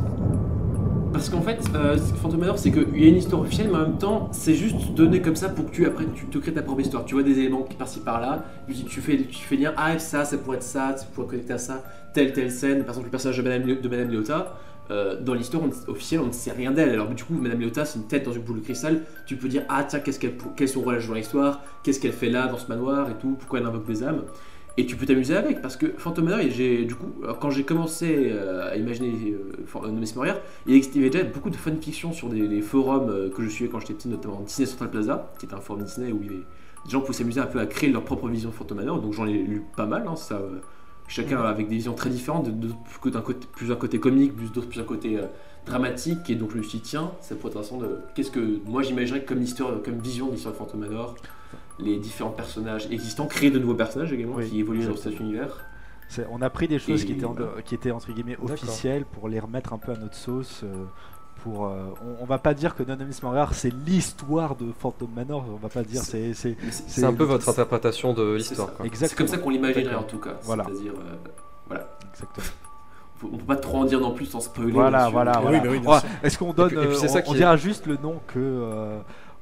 [1.11, 3.81] parce qu'en fait, euh, Phantom Manor, c'est qu'il y a une histoire officielle, mais en
[3.81, 6.61] même temps, c'est juste donné comme ça pour que tu, après, tu te crées ta
[6.61, 7.05] propre histoire.
[7.05, 8.45] Tu vois des éléments qui par-ci par-là,
[8.87, 11.57] tu fais, tu fais lire, ah, ça, ça pourrait être ça, tu pourrais connecter à
[11.57, 11.83] ça,
[12.13, 12.79] telle, telle scène.
[12.79, 14.55] Par exemple, le personnage de Madame, de Léota,
[14.91, 16.89] euh, dans l'histoire officielle, on ne sait rien d'elle.
[16.89, 19.01] Alors, du coup, Madame Léota, c'est une tête dans une boule de cristal.
[19.25, 21.61] Tu peux dire, ah, tiens, qu'est-ce qu'elle, quel est son rôle à jouer dans l'histoire,
[21.83, 24.23] qu'est-ce qu'elle fait là, dans ce manoir et tout, pourquoi elle invoque des âmes.
[24.79, 27.11] Et tu peux t'amuser avec parce que Phantom Manor, et j'ai du coup,
[27.41, 32.13] quand j'ai commencé euh, à imaginer euh, Nomis Moria, il existait déjà beaucoup de fanfiction
[32.13, 35.33] sur des, des forums euh, que je suivais quand j'étais petit, notamment Disney Central Plaza,
[35.37, 36.43] qui est un forum Disney où il y avait-
[36.85, 39.01] des gens pouvaient s'amuser un peu à créer leur propre vision de Phantom Manor.
[39.01, 40.59] Donc j'en ai lu pas mal, hein, ça, euh,
[41.09, 44.33] chacun avec des visions très différentes, de- de- que d'un côté, plus un côté comique,
[44.33, 45.23] plus d'autres plus un côté euh,
[45.65, 46.29] dramatique.
[46.29, 47.97] Et donc je me suis dit, tiens, ça pourrait être intéressant de.
[48.15, 51.15] Qu'est-ce que moi j'imaginerais comme histoire, comme vision de l'histoire de Phantom Manor
[51.79, 55.65] les différents personnages existants, créer de nouveaux personnages également Oui, qui évoluent dans cet univers.
[56.31, 57.61] On a pris des choses Et qui étaient, en- voilà.
[57.63, 60.61] qui étaient entre guillemets officielles pour les remettre un peu à notre sauce.
[60.63, 60.85] euh,
[61.43, 65.45] pour, euh, on, on va pas dire que Nonomis Moriar c'est l'histoire de Phantom Manor.
[65.49, 68.71] On va pas dire c'est c'est un peu votre interprétation de l'histoire.
[68.93, 70.33] C'est comme ça qu'on l'imaginerait en tout cas.
[70.43, 70.65] Voilà.
[70.65, 71.15] C'est-à-dire, euh,
[71.67, 71.87] voilà.
[72.11, 72.45] exactement.
[73.23, 74.71] On peut pas trop en dire non plus sans spoiler.
[74.71, 75.61] Voilà, voilà, Oui, voilà.
[75.71, 76.09] oui, Ouais, sûr.
[76.23, 77.85] Est-ce qu'on donne Et puis- et puis c'est ça on, qui on est- dira juste
[77.85, 78.99] le nom que euh,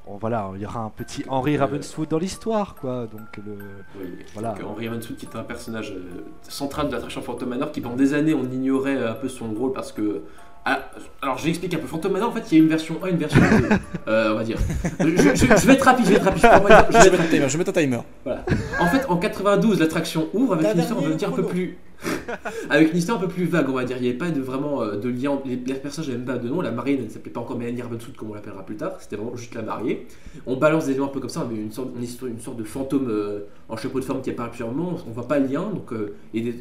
[0.08, 3.06] on- voilà, il y aura un petit Henry Euh, Ravenswood dans l'histoire quoi.
[3.10, 3.52] Donc le
[4.00, 4.06] Oui.
[4.34, 4.50] Voilà.
[4.54, 7.96] Donc, Henry Ravenswood qui est un personnage euh, central de l'attraction Phantom Manor qui pendant
[7.96, 10.22] des années on ignorait euh, un peu son rôle parce que
[10.64, 10.80] ah,
[11.22, 13.16] alors j'explique un peu Phantom Manor en fait il y a une version 1 une
[13.16, 13.46] version 2
[14.08, 14.58] euh, on va dire
[15.00, 17.26] je, je- je vais être rapide je vais être rapide je, vais être mettre un
[17.26, 17.48] timer.
[17.48, 17.98] Je vais mettre un timer.
[18.24, 18.44] Voilà.
[18.80, 21.78] En fait, en 92, l'attraction ouvre avec une histoire, on va dire, un peu plus.
[22.70, 23.96] avec une histoire un peu plus vague, on va dire.
[23.96, 25.40] Il n'y avait pas de, vraiment euh, de lien.
[25.44, 26.60] Les, les personnages n'avaient même pas de nom.
[26.60, 28.96] La mariée ne s'appelait pas encore Mélanie Ravenswood, comme on l'appellera plus tard.
[29.00, 30.06] C'était vraiment juste la mariée.
[30.46, 31.46] On balance des éléments un peu comme ça.
[31.50, 34.72] On une sorte, une sorte de fantôme euh, en chapeau de forme qui apparaît plusieurs
[34.72, 34.98] moments.
[35.06, 35.70] On voit pas le lien.
[35.70, 36.14] Donc, euh,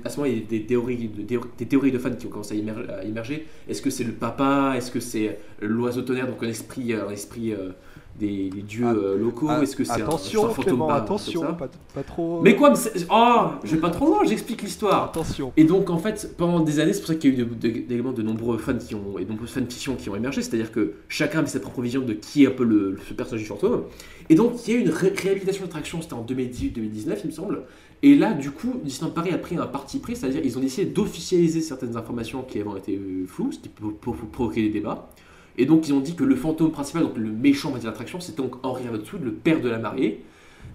[0.03, 1.21] à ce moment, il y a des théories, de,
[1.57, 3.47] des, théories de fans qui ont commencé à émer- à émerger.
[3.67, 4.73] Est-ce que c'est le papa?
[4.75, 7.53] Est-ce que c'est l'oiseau tonnerre, donc un esprit, un esprit
[8.19, 10.87] des, des dieux Ah, euh, locaux Ah, Est-ce que c'est un- attention un, fantôme Clément,
[10.87, 12.41] pas- attention, pas, pas trop.
[12.41, 12.77] mais quoi mais
[13.11, 15.05] Oh Je vais pas trop loin, j'explique l'histoire.
[15.05, 15.53] Attention.
[15.57, 17.53] Et donc en fait, pendant des années, c'est pour ça qu'il y a eu de,
[17.53, 20.71] de- également de nombreux fans qui ont, et de nombreuses fanfictions qui ont émergé, c'est-à-dire
[20.71, 23.47] que chacun avait sa propre vision de qui est un peu le, ce personnage du
[23.47, 23.83] fantôme.
[24.29, 27.31] Et donc il y a eu une ré- réhabilitation d'attraction, c'était en 2018-2019 il me
[27.31, 27.61] semble.
[28.03, 30.85] Et là, du coup, Disneyland Paris a pris un parti pris, c'est-à-dire ils ont décidé
[30.85, 35.09] d'officialiser certaines informations qui avaient été euh, floues, c'était pour, pour- pour provoquer des débats.
[35.57, 38.41] Et donc ils ont dit que le fantôme principal, donc le méchant de l'attraction, c'était
[38.41, 40.23] donc Henry Ravenswood, le père de la mariée.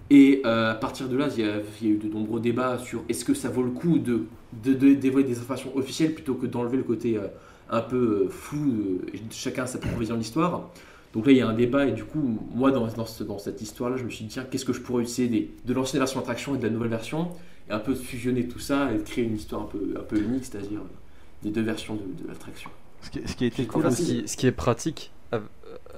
[0.09, 3.23] Et euh, à partir de là, il y, a, eu de nombreux débats sur est-ce
[3.23, 7.17] que ça vaut le coup de, dévoiler des informations officielles plutôt que d'enlever le côté
[7.17, 7.27] euh,
[7.69, 8.99] un peu euh, flou,
[9.31, 10.69] chacun sa propre vision de l'histoire.
[11.13, 13.37] Donc là, il y a un débat, et du coup, moi, dans, dans, ce- dans
[13.39, 16.19] cette histoire-là, je me suis dit, tiens, qu'est-ce que je pourrais utiliser de l'ancienne version
[16.19, 17.29] attraction et de la nouvelle version,
[17.69, 20.43] et un peu fusionner tout ça et créer une histoire un peu, un peu unique,
[20.45, 22.69] c'est-à-dire euh, des deux versions de l'attraction.
[23.03, 23.95] Ce qui, ce qui a été J'ai cool En fait, compris.
[23.95, 24.23] ce, aussi.
[24.23, 25.47] qui, ce qui est pratique av-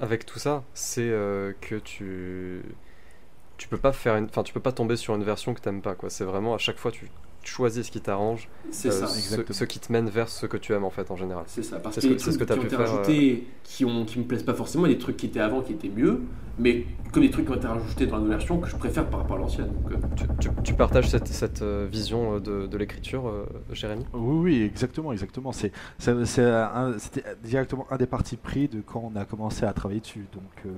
[0.00, 2.62] avec tout ça, c'est euh, que tu
[3.58, 5.82] tu peux pas faire une, enfin tu peux pas tomber sur une version que t'aimes
[5.82, 6.10] pas quoi.
[6.10, 7.10] C'est vraiment à chaque fois tu
[7.46, 9.06] choisis ce qui t'arrange, C'est euh, ça.
[9.06, 11.44] ce, qui te mène vers ce que tu aimes en fait en général.
[11.46, 12.60] C'est ça, parce qu'il y a ce des que- c'est ce trucs que t'as qui
[12.60, 15.40] ont été euh, rajoutés qui, ont, qui me plaisent pas forcément, des trucs qui étaient
[15.40, 16.22] avant qui étaient mieux,
[16.58, 19.06] mais comme des trucs qui ont été rajoutés dans la nouvelle version que je préfère
[19.08, 19.68] par rapport à l'ancienne.
[19.68, 24.04] Donc, euh, Tu, tu- tu partages cette, cette vision de, de l'écriture, euh, Jérémy?
[24.12, 25.52] Oui, oui, exactement, exactement.
[25.52, 30.26] C'est, c'était directement un des partis pris de quand on a commencé à travailler dessus,
[30.32, 30.70] donc euh,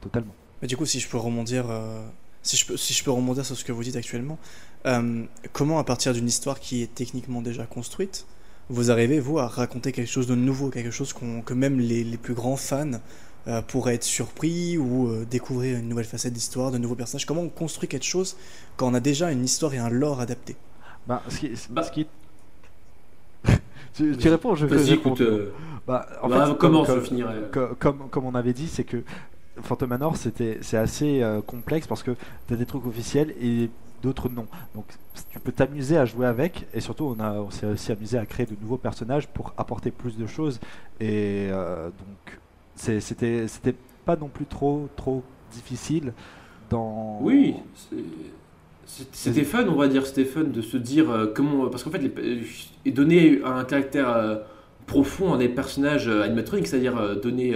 [0.00, 0.34] totalement.
[0.62, 2.06] Mais du coup, si je peux rebondir, euh,
[2.44, 4.38] si je peux, si je peux rebondir sur ce que vous dites actuellement,
[4.86, 8.26] euh, comment à partir d'une histoire qui est techniquement déjà construite,
[8.70, 12.16] vous arrivez vous à raconter quelque chose de nouveau, quelque chose que même les, les
[12.16, 12.92] plus grands fans
[13.48, 17.26] euh, pourraient être surpris ou euh, découvrir une nouvelle facette d'histoire, de nouveaux personnages?
[17.26, 18.36] Comment on construit quelque chose
[18.76, 20.56] quand on a déjà une histoire et un lore adapté?
[21.06, 21.82] Bah, ce qui, Bah.
[21.82, 22.06] ce qui-
[23.94, 25.22] tu, tu réponds, je écoute,
[25.86, 27.34] Bah, en bah, fait, commence, comme, je finirai?
[27.34, 27.48] euh.
[27.52, 29.04] comme, comme, comme on avait dit, c'est que
[29.62, 32.10] Phantom Manor, c'était, c'est assez euh, complexe parce que
[32.46, 33.70] tu as des trucs officiels et
[34.02, 34.46] d'autres non.
[34.74, 34.86] Donc
[35.30, 38.26] tu peux t'amuser à jouer avec et surtout on, a, on s'est aussi amusé à
[38.26, 40.60] créer de nouveaux personnages pour apporter plus de choses.
[41.00, 42.38] Et euh, donc
[42.74, 43.74] c'est- c'était, c'était
[44.04, 46.12] pas non plus trop, trop difficile
[46.70, 47.20] dans...
[47.20, 47.54] Oui,
[48.86, 51.68] c'est- c'était fun, on va dire, c'était fun de se dire euh, comment.
[51.68, 52.42] Parce qu'en fait, les-
[52.84, 54.36] et donner un caractère euh,
[54.86, 57.54] profond à des personnages euh, animatroniques, c'est-à-dire donner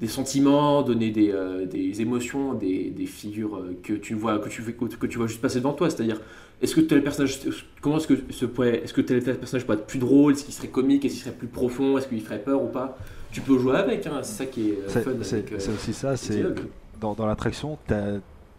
[0.00, 4.48] des sentiments, donner des, euh, des émotions, des, des figures euh, que tu vois que
[4.48, 6.20] tu, que tu vois juste passer devant toi, c'est-à-dire
[6.60, 7.38] est-ce que tel personnage,
[7.80, 10.44] comment est-ce que ce pourrait, est-ce que tel, tel personnage pourrait être plus drôle, est-ce
[10.44, 12.98] qu'il serait comique, est-ce qu'il serait plus profond, est-ce qu'il ferait peur ou pas?
[13.30, 15.10] Tu peux jouer avec, hein, c'est ça qui est euh, C'est, fun.
[15.22, 16.44] c'est- euh, aussi ça, c'est
[17.00, 17.78] dans, dans l'attraction,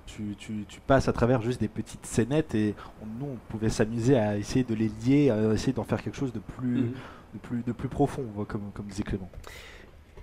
[0.07, 3.69] tu, tu, tu passes à travers juste des petites scénettes et on- nous on pouvait
[3.69, 6.91] s'amuser à essayer de les lier, à essayer d'en faire quelque chose de plus, Mhm.
[7.33, 9.29] de plus, de plus profond, comme, comme disait Clément.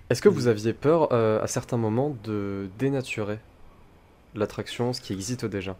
[0.09, 3.39] Est-ce que vous aviez peur euh, à certains moments de dénaturer
[4.35, 5.77] l'attraction, ce qui existe déjà?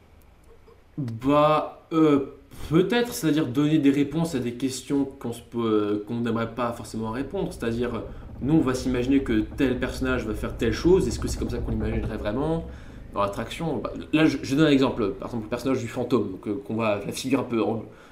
[0.97, 2.35] Bah, euh,
[2.69, 7.51] peut-être, c'est-à-dire donner des réponses à des questions qu'on euh, qu'on n'aimerait pas forcément répondre.
[7.51, 8.03] C'est-à-dire,
[8.41, 11.07] nous, on va s'imaginer que tel personnage va faire telle chose.
[11.07, 12.65] Est-ce que c'est comme ça qu'on l'imaginerait vraiment
[13.13, 13.77] dans l'attraction?
[13.77, 15.11] Bah, là, je, je donne un exemple.
[15.13, 16.37] Par exemple, le personnage du fantôme,
[16.69, 17.61] voit, la figure un peu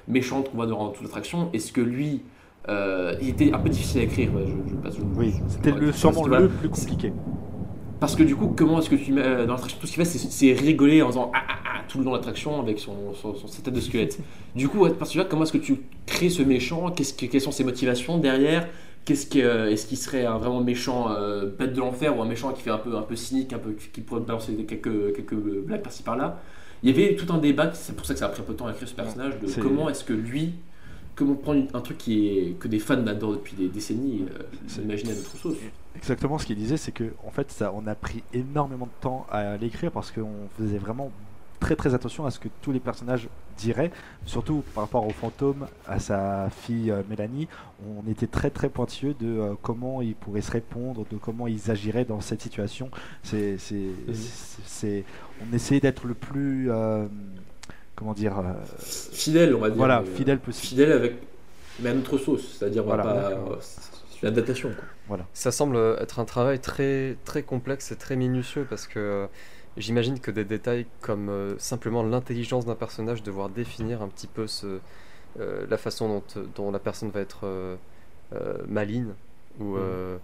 [0.08, 1.50] méchante qu'on voit durant toute l'attraction.
[1.52, 2.22] Est-ce que lui,
[2.68, 5.92] euh, il était un peu difficile à écrire je, je passe- je- Oui, c'était le,
[5.92, 7.12] sûrement le plus compliqué.
[8.00, 10.04] Parce que du coup, comment est-ce que tu mets euh, dans l'attraction Tout ce qu'il
[10.04, 13.14] fait, c'est- rigoler en faisant ah, ah, ah tout le long de l'attraction avec son,
[13.14, 14.18] son, son- sa tête de squelette.
[14.56, 16.90] Du coup, à partir de là, comment est-ce que tu crées ce méchant?
[16.90, 18.68] Que, Quelles sont ses motivations derrière?
[19.04, 22.26] Qu'est-ce que, euh, Est-ce qu'il serait un vraiment méchant euh, bête de l'enfer ou un
[22.26, 25.34] méchant qui fait un peu, un peu cynique, un peu, qui pourrait balancer quelques, quelques
[25.34, 26.38] blagues par-ci par-là?
[26.84, 28.52] Il y avait tout un débat, c'est pour ça que ça a pris un peu
[28.52, 30.54] de temps à écrire ce personnage, de comment est-ce que lui,
[31.22, 35.12] comment prendre un truc qui est, que des fans adorent depuis des décennies, euh, s'imaginer
[35.12, 35.56] à notre sauce.
[35.96, 39.26] Exactement ce qu'il disait, c'est que en fait, ça, on a pris énormément de temps
[39.30, 41.10] à l'écrire parce qu'on faisait vraiment
[41.60, 43.92] très très attention à ce que tous les personnages diraient,
[44.26, 47.46] surtout par rapport au fantôme, à sa fille euh, Mélanie.
[47.86, 51.70] On était très très pointilleux de euh, comment ils pourraient se répondre, de comment ils
[51.70, 52.90] agiraient dans cette situation.
[53.22, 55.04] C'est, c'est, c'est- c'est-
[55.40, 57.06] on essayait d'être le plus, euh,
[58.02, 59.76] comment dire, euh, Fidèle, on va dire.
[59.76, 60.66] voilà, mais, euh, fidèle possible.
[60.66, 61.14] fidèle avec
[61.80, 63.02] mais à notre sauce c'est-à-dire Voilà.
[63.02, 64.70] pas euh, c'est une adaptation
[65.08, 65.18] quoi.
[65.34, 69.26] Ça semble être un travail très, très complexe et très minutieux parce que euh,
[69.76, 74.46] j'imagine que des détails comme euh, simplement l'intelligence d'un personnage, devoir définir un petit peu
[74.46, 74.78] ce,
[75.40, 77.76] euh, la façon dont, dont la personne va être euh,
[78.34, 79.12] euh, maligne
[79.60, 80.16] ou, euh,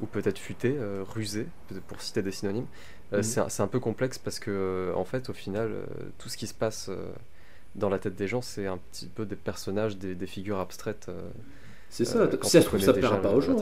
[0.00, 2.66] ou peut-être futée, euh, rusée, peut-être pour citer des synonymes,
[3.12, 3.22] euh, Mhm.
[3.22, 5.86] c'est un- peu complexe parce que euh, en fait au final euh,
[6.18, 6.90] tout ce qui se passe
[7.76, 11.08] dans la tête des gens c'est un petit peu des personnages, des, des figures abstraites.
[11.86, 13.56] Euh, c'est ça euh, si quand ça se trouve ça déjà plaira pas aux gens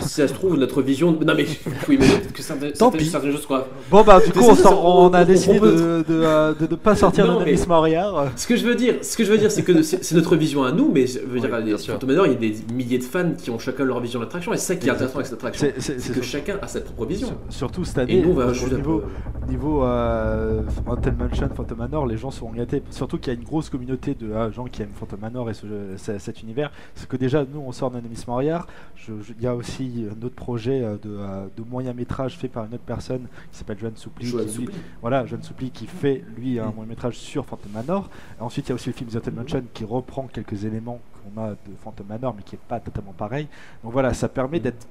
[0.00, 1.44] si ça se trouve notre vision non mais
[1.88, 3.04] oui mais peut-être que certaines, Tant pis.
[3.06, 5.72] certaines choses quoi Bon bah du coup, on, ça, sort- on- on a décidé peut-
[5.72, 8.30] de de, euh, de ne pas sortir mais- Moriard.
[8.36, 10.62] ce que je veux dire ce que je veux dire c'est que c'est notre vision
[10.62, 11.76] à nous mais je veux dire Oui.
[11.78, 14.24] Phantom Manor, il y a des milliers de fans qui ont chacun leur vision de
[14.24, 16.68] l'attraction et c'est ça qui est intéressant avec cette attraction C'est- que sur- chacun a
[16.68, 19.02] sa propre vision sur- surtout cette année, et nous on va au juste un niveau,
[19.48, 22.82] niveau euh, Haunted Mansion, Phantom Manor, les gens seront gâtés.
[22.90, 25.54] Surtout qu'il y a une grosse communauté de euh, gens qui aiment Phantom Manor et
[25.54, 26.70] ce- ce- cet univers.
[26.94, 28.66] C'est que déjà, nous, on sort d'Anamis Moriard.
[29.08, 32.64] Il y a aussi un autre projet euh, de, euh, de moyen métrage fait par
[32.64, 34.26] une autre personne qui s'appelle Joanne Soupli.
[34.26, 34.68] Joanne qui, lui-.
[35.00, 38.10] Voilà, Joanne Soupli qui fait, lui, un moyen métrage sur Phantom Manor.
[38.38, 41.00] Et ensuite, il y a aussi le film The Haunted Mansion qui reprend quelques éléments
[41.34, 43.48] qu'on a de Phantom Manor, mais qui n'est pas totalement pareil.
[43.82, 44.86] Donc voilà, ça permet d'être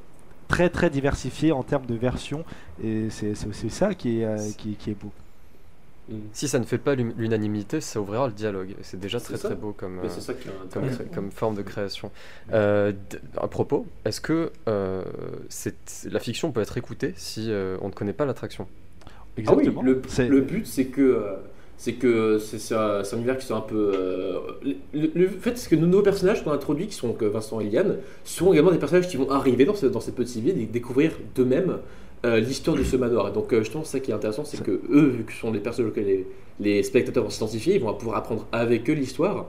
[0.48, 2.46] très très diversifié en termes de versions
[2.82, 5.12] et c'est c'est aussi ça qui est, euh, qui, qui est beau.
[6.32, 8.72] Si ça ne fait pas l'unanimité, ça ouvrira le dialogue.
[8.72, 9.50] Et c'est déjà très ça.
[9.50, 10.48] très beau comme, euh, ça qui
[11.14, 12.12] comme, forme de création.
[12.54, 15.04] Euh, d- à propos, est-ce que euh,
[16.10, 18.68] la fiction peut être écoutée si euh, on ne connaît pas l'attraction?
[18.70, 19.12] Ah
[19.56, 19.82] oui, Exactement.
[19.84, 21.36] le, but c'est que euh,
[21.78, 23.92] c'est que c'est un, univers qui soit un peu.
[23.94, 24.40] euh,
[24.94, 27.60] le, le fait c'est que nos nouveaux personnages qu'on a introduits, qui sont que Vincent
[27.60, 30.60] et Liane, seront également des personnages qui vont arriver dans, ce, dans cette petite ville
[30.60, 31.78] et découvrir d'eux-mêmes
[32.26, 33.30] euh, l'histoire de ce manoir.
[33.30, 35.52] Et donc euh, justement, ça qui est intéressant, c'est que eux, vu que ce sont
[35.52, 36.28] des personnages auxquels les,
[36.60, 39.48] les spectateurs vont s'identifier, ils vont pouvoir apprendre avec eux l'histoire.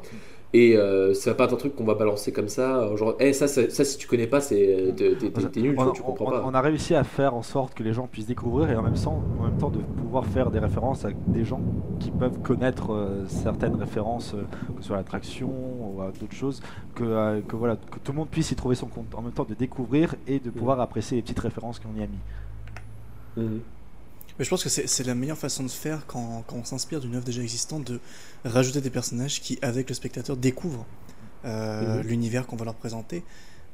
[0.55, 3.17] Et euh, ça va pas être un truc qu'on va balancer comme ça, euh, genre,
[3.21, 6.01] Eh, ça, ça, ça, si tu connais pas, c'est t'es t'es- nul, tu, on, tu
[6.03, 6.43] comprends on- pas.
[6.47, 8.95] on a réussi à faire en sorte que les gens puissent découvrir et en même
[8.95, 11.61] temps, en même temps de pouvoir faire des références à des gens
[12.01, 14.41] qui peuvent connaître euh, certaines références, euh,
[14.75, 16.63] que ce soit à l'attraction ou à d'autres choses,
[16.95, 19.33] que, euh, que voilà, que tout le monde puisse y trouver son compte, en même
[19.33, 22.19] temps de découvrir et de pouvoir apprécier les petites références qu'on y a mis.
[23.39, 23.61] Mhm.
[24.39, 27.17] Mais je pense que c'est la meilleure façon de faire quand, quand on s'inspire d'une
[27.17, 27.99] œuvre déjà existante, de
[28.45, 30.87] rajouter des personnages qui, avec le spectateur, découvrent
[31.45, 32.09] euh, Mhm.
[32.09, 33.25] l'univers qu'on va leur présenter.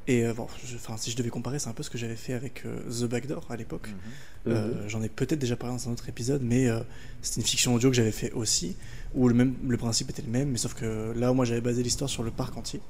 [0.06, 2.16] Et euh, bon, je- enfin, si je devais comparer, c'est un peu ce que j'avais
[2.16, 3.88] fait avec euh, The Backdoor à l'époque.
[4.46, 4.88] Euh, Mhm.
[4.88, 6.80] J'en ai peut-être déjà parlé dans un autre épisode, mais euh,
[7.22, 8.76] c'était une fiction audio que j'avais fait aussi,
[9.14, 11.82] où le, même, le principe était le même, mais sauf que là, moi, j'avais basé
[11.82, 12.80] l'histoire sur le parc entier.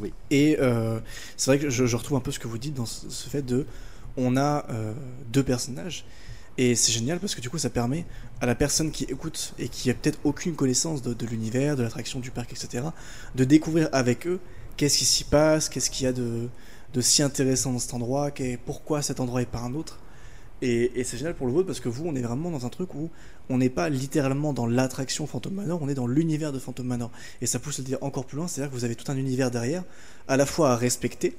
[0.00, 0.12] Oui.
[0.30, 0.98] Et euh,
[1.36, 3.28] c'est vrai que je, je retrouve un peu ce que vous dites dans ce, ce
[3.28, 3.66] fait de,
[4.16, 4.92] on a euh,
[5.32, 6.04] deux personnages,
[6.58, 8.04] et c'est génial parce que du coup, ça permet
[8.40, 12.20] à la personne qui écoute et qui a peut-être aucune connaissance de, l'univers, de l'attraction
[12.20, 12.84] du parc, etc.,
[13.34, 14.40] de découvrir avec eux
[14.76, 16.48] qu'est-ce qui s'y passe, qu'est-ce qu'il y a de,
[16.92, 18.30] de si intéressant dans cet endroit,
[18.66, 20.00] pourquoi cet endroit est pas un autre.
[20.62, 22.68] Et, et c'est génial pour le vôtre parce que vous, on est vraiment dans un
[22.68, 23.08] truc où
[23.48, 27.10] on n'est pas littéralement dans l'attraction Phantom Manor, on est dans l'univers de Phantom Manor.
[27.40, 29.50] Et ça pousse le dire encore plus loin, c'est-à-dire que vous avez tout un univers
[29.50, 29.82] derrière,
[30.28, 31.36] à la fois à respecter,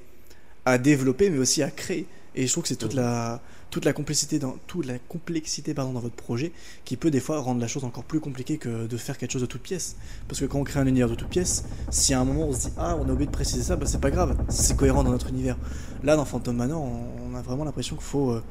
[0.66, 2.08] à développer, mais aussi à créer.
[2.36, 5.92] Et je trouve que c'est toute la, toute la complexité, dans, toute la complexité pardon,
[5.94, 6.52] dans votre projet
[6.86, 9.42] qui peut des fois rendre la chose encore plus compliquée que de faire quelque chose
[9.42, 9.96] de toute pièce.
[10.28, 12.54] Parce que quand on crée un univers de toute pièce, si à un moment on
[12.54, 15.04] se dit ah on a oublié de préciser ça, bah, c'est pas grave, c'est cohérent
[15.04, 15.58] dans notre univers.
[16.04, 18.44] Là dans Phantom Manor, on, on a vraiment l'impression qu'il faut, euh,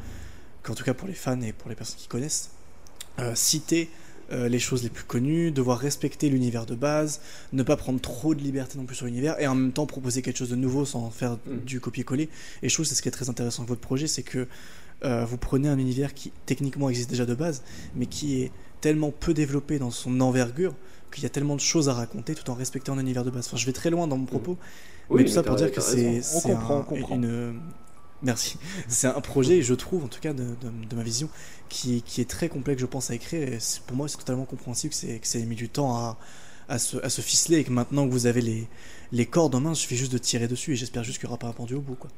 [0.63, 2.51] qu'en tout cas pour les fans et pour les personnes qui connaissent,
[3.19, 3.91] euh, citer
[4.33, 7.21] euh, les choses les plus connues, devoir respecter l'univers de base,
[7.53, 10.23] ne pas prendre trop de liberté non plus sur l'univers et en même temps proposer
[10.23, 11.57] quelque chose de nouveau sans faire Mm.
[11.67, 12.29] du copier-coller.
[12.63, 14.47] Et je trouve que c'est ce qui est très intéressant avec votre projet, c'est que
[15.05, 17.63] euh, vous prenez un univers qui techniquement existe déjà de base,
[17.97, 20.75] mais qui est tellement peu développé dans son envergure
[21.13, 23.47] qu'il y a tellement de choses à raconter tout en respectant un univers de base.
[23.49, 24.57] Enfin, je vais très loin dans mon propos,
[25.11, 26.23] mais tout ça pour dire que c'est
[26.55, 26.85] un-
[27.25, 27.61] une
[28.23, 28.59] merci.
[28.89, 31.29] C'est un projet, je trouve, en tout cas de, de- de ma vision,
[31.69, 33.43] qui, qui est très complexe, je pense, à écrire.
[33.49, 36.19] Et pour moi, c'est totalement compréhensible que c'est que ça ait mis du temps à,
[36.69, 38.69] à, se, à se ficeler et que maintenant que vous avez les,
[39.13, 41.33] les cordes en main, il suffit juste de tirer dessus et j'espère juste qu'il n'y
[41.33, 41.95] aura pas un pendu au bout.
[41.97, 42.11] Quoi.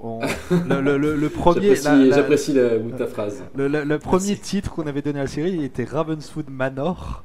[0.00, 0.20] On-
[0.50, 3.42] le, le- le- le premier, J'apprécie le bout de ta phrase.
[3.54, 4.40] le, le- le premier Merci.
[4.42, 7.24] titre qu'on avait donné à la série était Ravenswood Manor.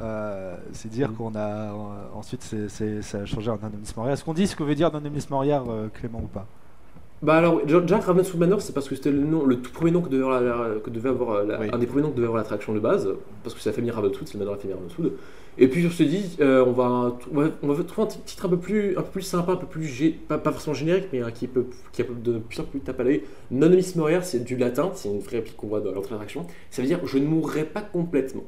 [0.00, 1.14] Euh, c'est dire Mm.
[1.16, 1.74] qu'on a euh,
[2.14, 2.44] ensuite
[3.02, 4.12] ça a changé en Anonymous Moria.
[4.12, 6.46] Est-ce qu'on dit ce que veut dire Anonymous Moria, euh, Clément ou pas?
[7.22, 9.90] Bah alors, Ja- Jack Ravenswood Manor, c'est parce que c'était le nom, le tout premier
[9.90, 11.66] nom que devait avoir, la- que devait avoir euh, la- Oui.
[11.70, 13.10] un des premiers noms que devait avoir l'attraction de base,
[13.42, 15.12] parce que c'est la famille Ravenswood, c'est le manoir de la famille Ravenswood.
[15.58, 17.18] Et puis on se dit, euh, on, va,
[17.62, 19.84] on, va, trouver un titre un peu plus, un peu plus sympa, un peu plus,
[19.84, 23.00] gé- pas, pas forcément générique, mais qui peut, qui a de plus en plus tape
[23.00, 23.22] à l'œil.
[23.52, 26.46] Anonymous Moria, c'est du latin, c'est une vraie réplique qu'on voit dans l'entrée de l'attraction.
[26.70, 28.44] Ça veut dire, je ne mourrai pas complètement.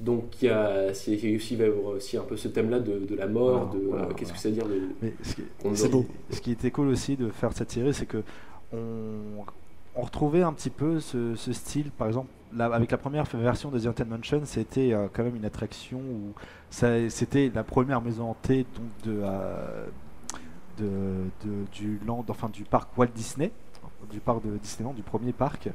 [0.00, 2.78] Donc il y a, il aussi, il va y avoir aussi un peu ce thème-là
[2.78, 5.12] de, de la mort, Voilà, de voilà, euh, qu'est-ce que ça veut dire de, Mais
[5.22, 5.42] ce qui,
[5.74, 6.06] C'est beau.
[6.30, 8.22] ce qui était cool aussi de faire cette série, c'est que
[8.72, 9.44] on,
[9.96, 11.90] on retrouvait un petit peu ce, ce style.
[11.90, 15.34] Par exemple, là, avec la première version de The Haunted Mansion, c'était euh, quand même
[15.34, 16.32] une attraction où
[16.70, 19.86] ça- c'était la première maison hantée donc de, euh,
[20.78, 20.86] de,
[21.44, 23.50] de- du land, enfin du parc Walt Disney
[24.10, 25.68] du parc de Disneyland, du premier parc,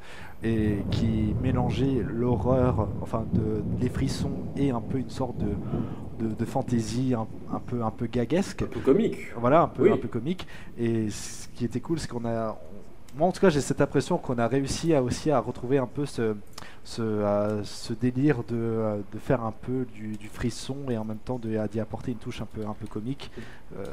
[0.43, 6.33] et qui mélangeait l'horreur, enfin de, les frissons et un peu une sorte de, de,
[6.33, 9.17] de fantaisie un, un peu un peu gaguesque un peu comique.
[9.37, 9.91] voilà un peu Oui.
[9.91, 10.47] un peu comique
[10.77, 12.57] et ce qui était cool c'est qu'on a
[13.17, 15.85] moi en tout cas j'ai cette impression qu'on a réussi à aussi à retrouver un
[15.87, 16.35] peu ce
[16.83, 21.17] ce, euh, ce délire de, de faire un peu du, du frisson et en même
[21.17, 23.31] temps d'y apporter une touche un peu un peu comique
[23.77, 23.83] Euh,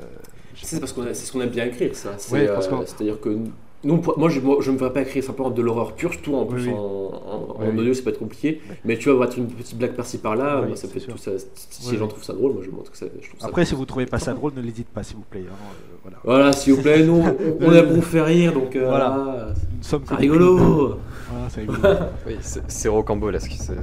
[0.55, 2.15] C'est parce qu'on a- c'est ce qu'on aime bien écrire, ça.
[2.19, 3.39] C'est, Ouais, euh, C'est-à-dire que
[3.83, 6.47] nous, pour- moi, je, ne me vois pas écrire simplement de l'horreur pure, surtout en
[6.47, 6.71] Oui, oui.
[6.71, 7.79] en, en- Oui, en oui.
[7.81, 8.61] audio, ça peut être compliqué.
[8.85, 11.13] Mais tu vas avoir une petite blague par-ci par-là, ça fait sûr.
[11.15, 11.31] tout ça.
[11.55, 13.47] Si Oui, les gens trouvent ça drôle, moi je montre que ça, je trouve ça.
[13.47, 15.97] après si vous trouvez pas ça drôle ne l'hésitez pas s'il vous plaît hein, euh,
[16.03, 17.23] voilà Voilà, s'il vous plaît, nous,
[17.61, 19.09] on, est pour vous faire rire, donc euh, Voilà.
[19.11, 19.47] voilà.
[19.77, 20.57] nous sommes c'est rigolo.
[21.31, 21.79] voilà, c'est rigolo
[22.27, 22.37] Oui,
[22.69, 23.53] c'est rocambolesque.
[23.59, 23.75] c'est-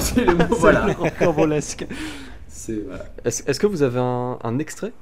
[0.00, 0.86] c'est le mot, voilà.
[0.94, 1.86] rocambolesque
[2.86, 3.04] voilà.
[3.24, 4.92] Est-ce que vous avez un, un extrait?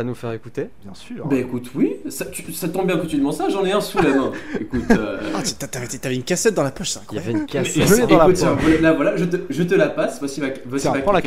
[0.00, 3.06] À nous faire écouter bien sûr Bah écoute, oui, ça, tu- ça tombe bien que
[3.06, 4.32] tu demandes ça, j'en ai un sous la main.
[4.60, 4.82] écoute.
[4.90, 7.28] euh, Ah, t'avais t'avais une cassette dans la poche, c'est Il y incroyable.
[7.28, 7.86] avait une mais- cassette.
[7.88, 8.80] Je l'ai dans la écoute, poche.
[8.80, 10.18] là, voilà, je te, je te la passe.
[10.18, 11.20] Voici ma, voici Tiens, ma prends la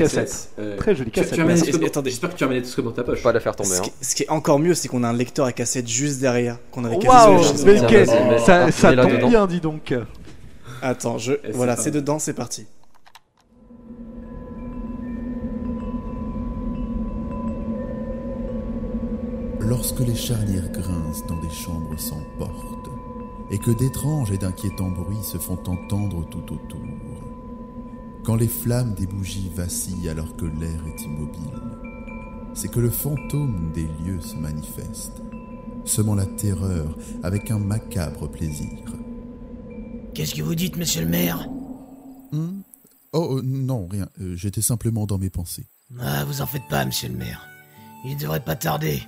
[0.59, 1.69] Euh, très jolie tu- cassette as Merci.
[1.85, 2.09] Attendez.
[2.09, 3.21] J'espère que tu as un magnétoscope dans ta poche.
[3.23, 3.69] Pas la faire tomber.
[3.69, 3.81] Ce Hein.
[3.83, 6.57] qui, ce qui est encore mieux, c'est qu'on a un lecteur à cassette juste derrière.
[6.71, 9.29] Qu'on avait Waouh, mais quel- vas-y, mets- ça, ça mets-la tombe dedans.
[9.29, 9.93] bien, dis donc.
[10.81, 11.33] Attends, je...
[11.43, 12.65] c'est voilà, pas c'est dedans, c'est parti.
[19.65, 22.89] Lorsque les charnières grincent dans des chambres sans porte,
[23.49, 26.81] et que d'étranges et d'inquiétants bruits se font entendre tout autour,
[28.23, 31.61] quand les flammes des bougies vacillent alors que l'air est immobile,
[32.53, 35.21] c'est que le fantôme des lieux se manifeste,
[35.85, 38.93] semant la terreur avec un macabre plaisir.
[40.13, 41.47] Qu'est-ce que vous dites, monsieur le maire?
[42.31, 42.61] Hmm
[43.13, 45.67] Oh euh, non, rien, euh, j'étais simplement dans mes pensées.
[46.01, 47.47] Ah, vous en faites pas, monsieur le maire.
[48.05, 49.03] Il devrait pas tarder.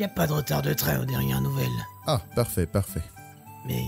[0.00, 1.68] Y a pas de retard de train aux dernières nouvelles.
[2.06, 3.02] Ah, parfait, parfait.
[3.66, 3.84] Mais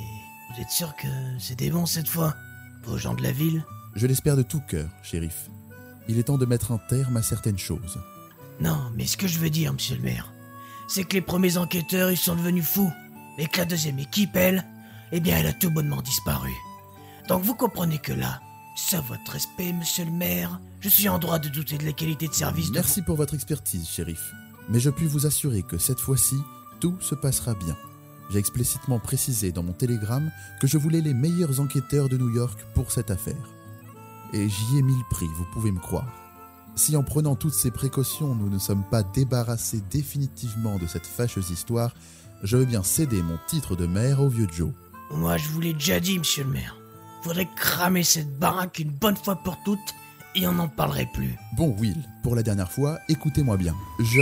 [0.51, 1.09] vous êtes sûr que
[1.39, 2.35] c'était bon cette fois?
[2.85, 3.65] Vos gens de la ville?
[3.95, 5.49] Je l'espère de tout cœur, shérif.
[6.09, 7.99] Il est temps de mettre un terme à certaines choses.
[8.61, 10.31] Non, mais ce que je veux dire, monsieur le maire,
[10.87, 12.93] c'est que les premiers enquêteurs, ils sont devenus fous.
[13.39, 14.67] Et que la deuxième équipe, elle,
[15.13, 16.53] eh bien, elle a tout bonnement disparu.
[17.27, 18.39] Donc vous comprenez que là,
[18.77, 21.93] c'est à votre respect, monsieur le maire, je suis en droit de douter de la
[21.93, 24.21] qualité de service de Merci pour votre expertise, shérif.
[24.69, 26.37] Mais je puis vous assurer que cette fois-ci,
[26.81, 27.77] tout se passera bien.
[28.31, 30.31] J'ai explicitement précisé dans mon télégramme
[30.61, 33.51] que je voulais les meilleurs enquêteurs de New York pour cette affaire.
[34.33, 36.11] Et j'y ai mis le prix, vous pouvez me croire.
[36.75, 41.51] Si en prenant toutes ces précautions, nous ne sommes pas débarrassés définitivement de cette fâcheuse
[41.51, 41.95] histoire,
[42.43, 44.73] je veux bien céder mon titre de maire au vieux Joe.
[45.11, 46.77] Moi, je vous l'ai déjà dit, monsieur le maire.
[47.23, 49.95] Faudrait cramer cette baraque une bonne fois pour toutes
[50.35, 51.37] et on n'en parlerait plus.
[51.57, 53.75] Bon, Will, pour la dernière fois, écoutez-moi bien.
[54.01, 54.21] Je...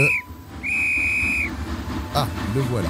[2.13, 2.89] Ah, le voilà.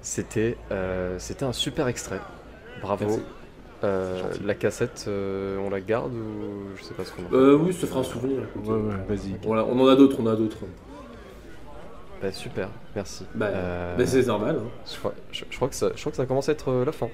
[0.00, 2.20] C'était euh, c'était un super extrait.
[2.82, 3.20] Bravo.
[3.84, 7.34] Euh, la cassette, euh, on la garde ou je sais pas ce qu'on.
[7.34, 8.42] Euh, oui, ça fera un souvenir.
[8.64, 9.34] Ouais, ouais, vas-y.
[9.42, 10.58] Voilà, on en a d'autres, on en a d'autres.
[12.22, 13.26] Bah, super, merci.
[13.34, 14.56] Bah, Euh, bah, c'est normal.
[14.60, 14.68] hein.
[14.90, 16.84] je, crois, je- je crois que ça, je crois que ça commence à être euh,
[16.84, 17.08] la fin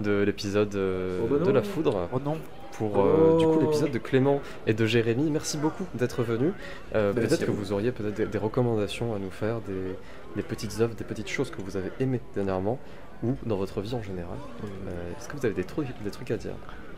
[0.00, 2.08] de l'épisode euh, Oh, bah de la foudre.
[2.12, 2.36] Oh non.
[2.72, 3.60] Pour euh, du coup Oh.
[3.62, 5.30] l'épisode de Clément et de Jérémy.
[5.30, 6.52] Merci beaucoup d'être venus.
[6.94, 7.72] Euh, peut-être que vous.
[7.72, 9.96] auriez peut-être des, des recommandations à nous faire, des,
[10.36, 12.78] des petites œuvres, des petites choses que vous avez aimées dernièrement
[13.22, 14.36] ou dans votre vie en général.
[14.64, 16.52] Euh, Est-ce que vous avez des trucs, des trucs à dire?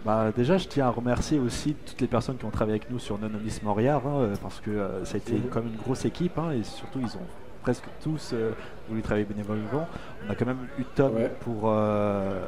[0.04, 2.98] Bah, déjà, je tiens à remercier aussi toutes les personnes qui ont travaillé avec nous
[3.00, 6.50] sur Nonomis Moriar, hein, parce que euh, ça a été comme une grosse équipe, hein,
[6.52, 7.26] et surtout, ils ont
[7.62, 8.50] presque tous euh,
[8.88, 9.88] voulu travailler bénévolement.
[10.26, 11.30] On a quand même eu Tom Ouais.
[11.40, 12.40] pour, euh,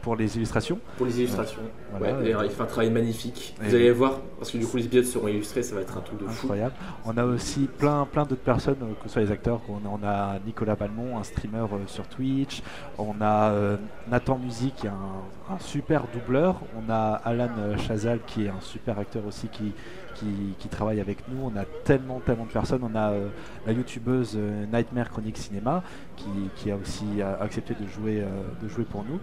[0.00, 0.78] pour les illustrations.
[0.96, 1.60] Pour les illustrations.
[1.96, 2.16] Voilà.
[2.16, 3.54] ouais, d'ailleurs, il fait un travail magnifique.
[3.62, 5.96] Et- Vous allez voir, parce que du coup, les épisodes seront illustrés, ça va être
[5.96, 6.46] un truc de fou.
[6.46, 6.74] Incroyable.
[7.04, 9.60] On a aussi plein, plein d'autres personnes, euh, que ce soit les acteurs.
[9.68, 12.62] On a, Nicolas Balmont, un streamer euh, sur Twitch.
[12.98, 13.76] On a euh,
[14.10, 16.56] Nathan Music, qui est un, un super doubleur.
[16.76, 17.48] On a Alan
[17.78, 19.72] Chazal, qui est un super acteur aussi, qui,
[20.14, 20.26] qui,
[20.58, 21.50] qui travaille avec nous.
[21.52, 22.82] On a tellement, tellement de personnes.
[22.82, 23.28] On a euh,
[23.66, 25.82] la youtubeuse euh, Nightmare Chronique Cinéma,
[26.16, 28.26] qui, qui a aussi euh, accepté de jouer, euh,
[28.62, 29.18] de jouer pour nous.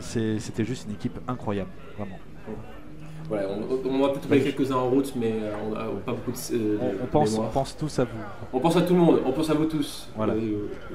[0.00, 2.18] C'était juste une équipe incroyable, vraiment.
[3.28, 5.34] Voilà, on, on va peut-être trouver quelques-uns en route, mais
[5.68, 6.38] on a pas beaucoup de.
[6.54, 8.10] euh, On, on pense, on pense tous à vous.
[8.54, 10.08] On pense à tout le monde, on pense à vous tous.
[10.16, 10.34] Voilà.
[10.34, 10.40] Je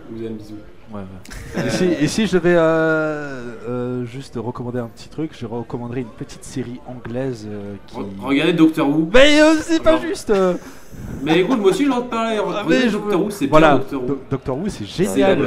[0.10, 0.58] vous aime, bisous.
[0.94, 1.66] Ouais, ouais.
[1.66, 6.02] Et, si, et si je devais euh, euh, juste recommander un petit truc, je recommanderais
[6.02, 7.96] une petite série anglaise euh, qui.
[7.98, 9.10] Re- Regardez Doctor Who.
[9.14, 10.32] Mais euh, c'est pas juste.
[11.24, 12.36] Mais écoute, moi aussi, j'en ai parlé.
[12.38, 14.08] Ah, Regardez mais je- Doctor Who, c'est Voilà, bien Doctor Who.
[14.08, 15.42] Do- Doctor Who, c'est C'est la génial.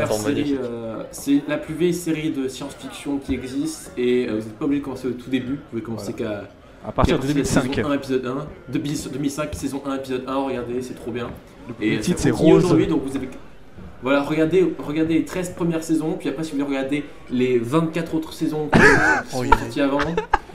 [0.64, 4.64] euh, c'est la plus vieille série de science-fiction qui existe et euh, vous n'êtes pas
[4.64, 6.42] obligé de commencer au tout début, vous pouvez commencer qu'à
[6.84, 7.72] À partir de qu'à la 2005.
[7.74, 11.28] Saison 1, épisode 1, depuis 2005, saison 1, épisode 1, regardez, c'est trop bien.
[11.80, 12.64] Le Et titre c'est Rose.
[12.64, 13.28] aujourd'hui, donc vous avez.
[14.02, 18.14] Voilà, regardez, regardez les 13 premières saisons, puis après, si vous voulez regarder les 24
[18.14, 18.78] autres saisons qui
[19.32, 19.98] Oh, sont est- sorties avant.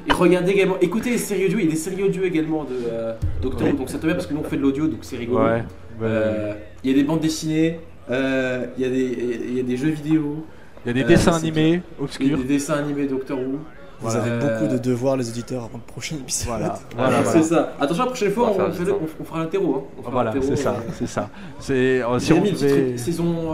[0.07, 2.76] Et regardez également, écoutez les séries audio, il y a des séries audio également de
[2.91, 4.99] euh, Doctor Who, donc ça tombe bien parce que nous on fait de l'audio, donc
[5.01, 5.43] c'est rigolo.
[5.45, 5.63] Ouais.
[6.01, 6.53] Euh,
[6.84, 9.18] Il y a des bandes dessinées, euh, il y, a des-
[9.49, 10.45] il y a des jeux vidéo,
[10.85, 12.38] Il y a des dessins animés il y a obscurs.
[12.39, 13.59] des dessins animés Doctor Who.
[14.01, 14.21] Vous Voilà.
[14.23, 16.47] avez Euh, beaucoup de devoirs, les auditeurs, avant le prochain épisode.
[16.47, 16.79] Voilà.
[16.97, 17.43] Voilà, c'est voilà.
[17.43, 17.73] ça.
[17.79, 18.95] Attention, la prochaine fois, On on, fait hein.
[18.99, 19.87] on- on fera l'interro.
[19.97, 20.01] Hein.
[20.11, 21.29] Voilà, c'est ça, euh, c'est ça.
[21.59, 23.53] C'est euh, si mis devait- saison.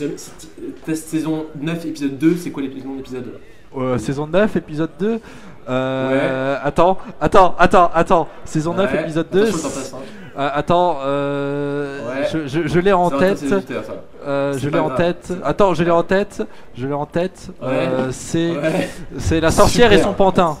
[0.00, 0.08] euh,
[0.86, 3.24] test saison 9, épisode 2, c'est quoi l'épisode l'épisode
[3.76, 5.20] Euh, saison 9, épisode 2.
[5.68, 8.28] Euh, Attends, attends, attends, attends.
[8.44, 9.02] Saison 9, Ouais.
[9.02, 9.46] épisode 2.
[10.38, 12.26] Euh, attends, euh, Ouais.
[12.32, 13.38] je, je- je l'ai en Ça va, tête.
[13.38, 13.60] c'est ça.
[14.26, 14.96] Euh, C'est je l'ai pas en grave.
[14.96, 15.32] tête.
[15.44, 16.42] Attends, je l'ai en tête.
[16.74, 17.48] Je l'ai en tête.
[17.62, 18.88] Euh, c'est Ouais.
[19.18, 20.08] c'est la sorcière et Super.
[20.10, 20.56] son pantin.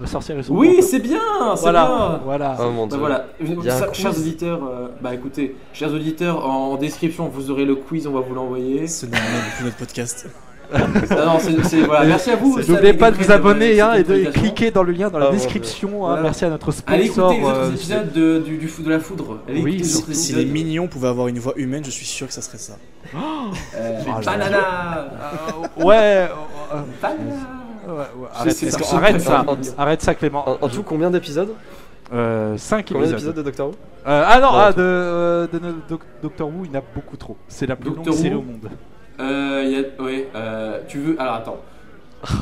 [0.00, 0.86] La sorcière et son Oui, pantin.
[0.88, 1.18] c'est bien,
[1.56, 2.20] c'est Voilà, bien.
[2.24, 2.56] voilà.
[2.60, 2.98] Oh mon Bah dieu.
[3.00, 3.96] voilà, y a un Ça, quiz.
[4.00, 8.12] chers auditeurs, euh, bah écoutez, chers auditeurs, en, en description vous aurez le quiz, on
[8.12, 8.86] va vous l'envoyer.
[8.86, 10.28] Ce n'est rien depuis notre podcast.
[10.70, 12.58] Voilà, merci à vous.
[12.60, 15.32] N'oubliez pas de vous abonner hein, et de cliquer dans le lien dans la Ah,
[15.32, 15.88] description.
[16.06, 16.08] hein.
[16.10, 16.22] Voilà.
[16.22, 17.32] Merci à notre Allez sponsor.
[17.32, 19.38] écouter les autres euh, épisodes de, du, du fou- de la foudre.
[19.48, 22.26] Allez Oui, écouter les si- les mignons pouvaient avoir une voix humaine, je suis sûr
[22.26, 22.74] que ça serait ça.
[23.14, 23.18] Euh,
[24.06, 24.58] Oh banana
[25.78, 25.96] euh, ouais.
[25.96, 26.28] euh,
[27.00, 27.18] Banana
[27.88, 29.44] ouais, ouais, Je Arrête, ça, arrête ça.
[29.46, 30.48] En- Arrête ça, Clément.
[30.48, 31.50] En, en tout, combien d'épisodes
[32.10, 33.08] 5 Combien épisodes.
[33.10, 33.74] d'épisodes de Doctor Who
[34.06, 35.58] Euh, ah non, ah, de, euh, de
[35.88, 37.36] Doc- Doctor Who, il y en a beaucoup trop.
[37.48, 38.68] C'est la plus Doctor longue série au monde.
[39.20, 41.16] Euh, y a, ouais, euh, tu veux.
[41.20, 41.60] Alors attends.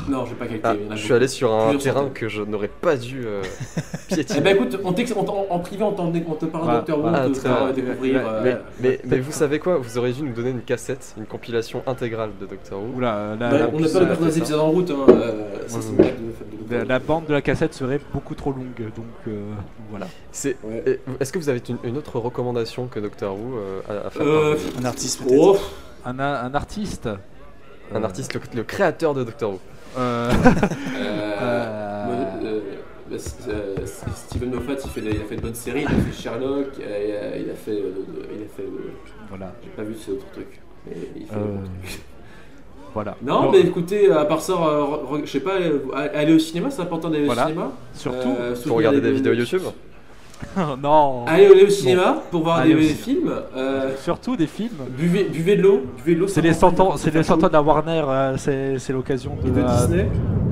[0.09, 0.61] Non, je vais pas calculer.
[0.63, 1.17] Ah, il y en a Je suis beaucoup.
[1.17, 2.13] allé sur un Plusieurs terrain centaines.
[2.13, 3.43] que je n'aurais pas dû euh,
[4.09, 4.41] Eh piétiner.
[4.41, 6.77] ben écoute, on t'ex- on t'en- en privé, on, t'en- on te parle de Voilà,
[6.79, 7.17] Doctor Who, voilà.
[7.19, 7.83] on Ah, te très fera bien.
[7.83, 8.21] découvrir.
[8.27, 9.77] euh, Mais, vous savez quoi?
[9.77, 12.97] Vous auriez dû nous donner une cassette, une compilation intégrale de Doctor Who.
[12.97, 14.25] Oula, la, bah, la- on n'a pas le temps ça.
[14.25, 14.89] des épisodes en route.
[14.89, 16.01] Hein, euh, ça, c'est une Ouais.
[16.05, 16.15] blague
[16.69, 18.63] de, de la- la bande de la cassette serait beaucoup trop longue.
[18.95, 19.41] Donc euh,
[19.91, 20.07] voilà.
[20.31, 20.57] C'est.
[20.63, 20.81] Ouais.
[20.87, 24.09] et- Est-ce que vous avez une, une autre recommandation que Doctor Who euh, à, à
[24.09, 25.37] faire Euh, Un artiste peut-être?
[25.39, 25.57] Oh,
[26.07, 27.09] Un, un artiste.
[27.93, 29.59] Un artiste, le, le créateur de Doctor Who.
[29.97, 30.33] Euh, euh,
[31.41, 32.59] Euh, euh,
[33.09, 33.15] bah,
[33.49, 36.21] euh, Steven Moffat, il, fait, des- il a fait de bonnes séries, il a fait
[36.21, 37.77] Sherlock, il a, il a fait.
[37.77, 38.91] il a fait euh,
[39.29, 39.53] voilà.
[39.63, 40.61] J'ai pas vu ce autre truc.
[40.85, 41.99] Mais il fait Euh, des bons trucs.
[42.93, 43.15] Voilà.
[43.21, 44.53] Non, Bon, mais écoutez, à part ça,
[45.23, 45.55] je sais pas,
[46.13, 47.43] aller au cinéma, c'est important d'aller Voilà.
[47.45, 47.71] au cinéma.
[47.93, 48.35] Surtout.
[48.39, 49.61] Euh, Pour regarder des les- vidéos YouTube
[50.81, 51.25] non.
[51.25, 53.31] Allez, aller au cinéma pour voir Allez des, films.
[53.55, 54.69] euh, Surtout des films.
[54.97, 55.81] buvez, buvez de l'eau.
[55.97, 56.27] Buvez de l'eau.
[56.27, 57.39] C'est les va 100 ans, c'est les chaud.
[57.39, 58.03] 100 ans de la Warner.
[58.07, 59.49] euh, c'est l'occasion de.
[59.49, 60.07] de la- Disney.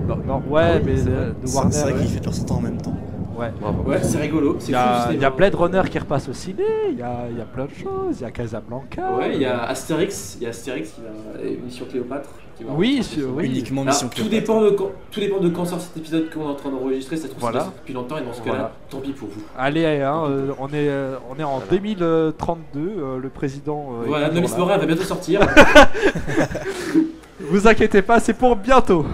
[0.08, 1.72] Non, non, ouais, Ah oui, mais c'est de, de C'est Warner.
[1.72, 2.00] c'est vrai ouais.
[2.00, 2.96] qu'ils fêtent leur 100 ans en même temps.
[3.38, 3.52] Ouais.
[3.60, 3.84] Bravo.
[3.84, 4.56] Ouais, c'est rigolo.
[4.60, 7.42] C'est Il y, a, Blade Runner qui repasse au ciné, il y a, il y
[7.42, 9.14] a plein de choses, il y a Casablanca.
[9.18, 10.38] Ouais, il y a Astérix.
[10.40, 11.44] Il y a Astérix qui va.
[11.66, 12.30] Mission Cléopâtre.
[12.58, 13.48] qui va Oui, sur- oui.
[13.48, 14.40] Uniquement Alors, Mission tout, Cléopâtre.
[14.42, 17.18] dépend de quand, tout dépend de quand sort cet épisode qu'on est en train d'enregistrer.
[17.18, 17.68] Ça se trouve Voilà.
[17.82, 18.54] depuis longtemps et dans ce Voilà.
[18.58, 19.42] cas-là, tant pis pour vous.
[19.58, 21.72] Allez, hein, euh, on, est, euh, on est en Voilà.
[21.72, 23.90] 2032, euh, le président.
[24.02, 24.50] euh, Voilà, Nomis.
[24.58, 25.42] Morin va bientôt sortir.
[27.42, 29.06] Vous inquiétez pas, c'est pour bientôt.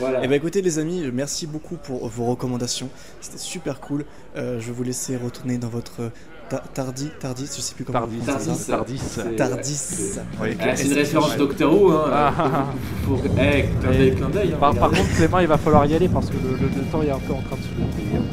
[0.00, 0.24] Voilà.
[0.24, 2.88] Et bah écoutez les amis, merci beaucoup pour vos recommandations.
[3.20, 4.04] C'était super cool.
[4.36, 6.10] Euh, je vais vous laisser retourner dans votre
[6.48, 8.18] ta- tardi, tardis, je sais plus comment Tardis.
[8.26, 8.66] Tardis.
[8.66, 8.98] Tardis.
[8.98, 9.74] C'est- Tardis.
[9.74, 10.48] c'est- Oui.
[10.60, 12.04] Ah, une référence Doctor Who, hein.
[12.12, 12.66] Ah.
[13.06, 13.20] Pour...
[13.38, 14.52] Eh, clin d'œil, clin d'œil.
[14.54, 17.02] hein, Par, contre, Clément, il va falloir y aller parce que le, le- le temps
[17.02, 18.24] est un peu en train de se lever.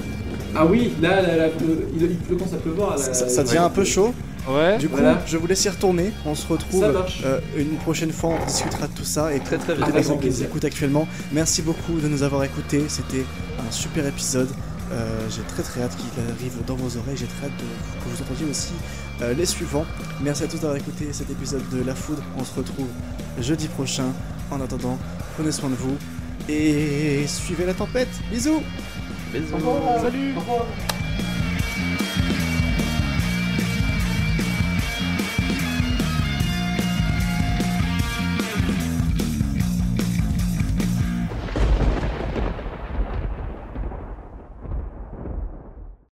[0.55, 1.47] Ah oui, là, là, là,
[1.99, 2.91] il, quand ça pleuvoir.
[2.91, 2.97] là.
[2.97, 4.13] Ça, ça- ça devient un peu chaud.
[4.47, 4.77] Ouais.
[4.77, 5.21] Du coup, Voilà.
[5.25, 6.11] je vous laisse y retourner.
[6.25, 6.83] On se retrouve
[7.25, 8.31] euh, une prochaine fois.
[8.41, 11.07] On discutera de tout ça et Très, très Avec les gens qui nous écoutent actuellement.
[11.33, 12.83] Merci beaucoup de nous avoir écoutés.
[12.87, 13.25] C'était
[13.59, 14.49] un super épisode.
[14.93, 17.17] Euh, j'ai très très hâte qu'il arrive dans vos oreilles.
[17.17, 18.71] J'ai très hâte de- que vous entendiez aussi
[19.21, 19.85] euh, les suivants.
[20.21, 22.23] Merci à tous d'avoir écouté cet épisode de La Foudre.
[22.37, 22.87] On se retrouve
[23.41, 24.05] jeudi prochain.
[24.49, 24.97] En attendant,
[25.35, 25.97] prenez soin de vous
[26.47, 28.07] et suivez la tempête.
[28.31, 28.61] Bisous.
[29.33, 29.57] Bisous.
[30.01, 30.65] Salut Au revoir.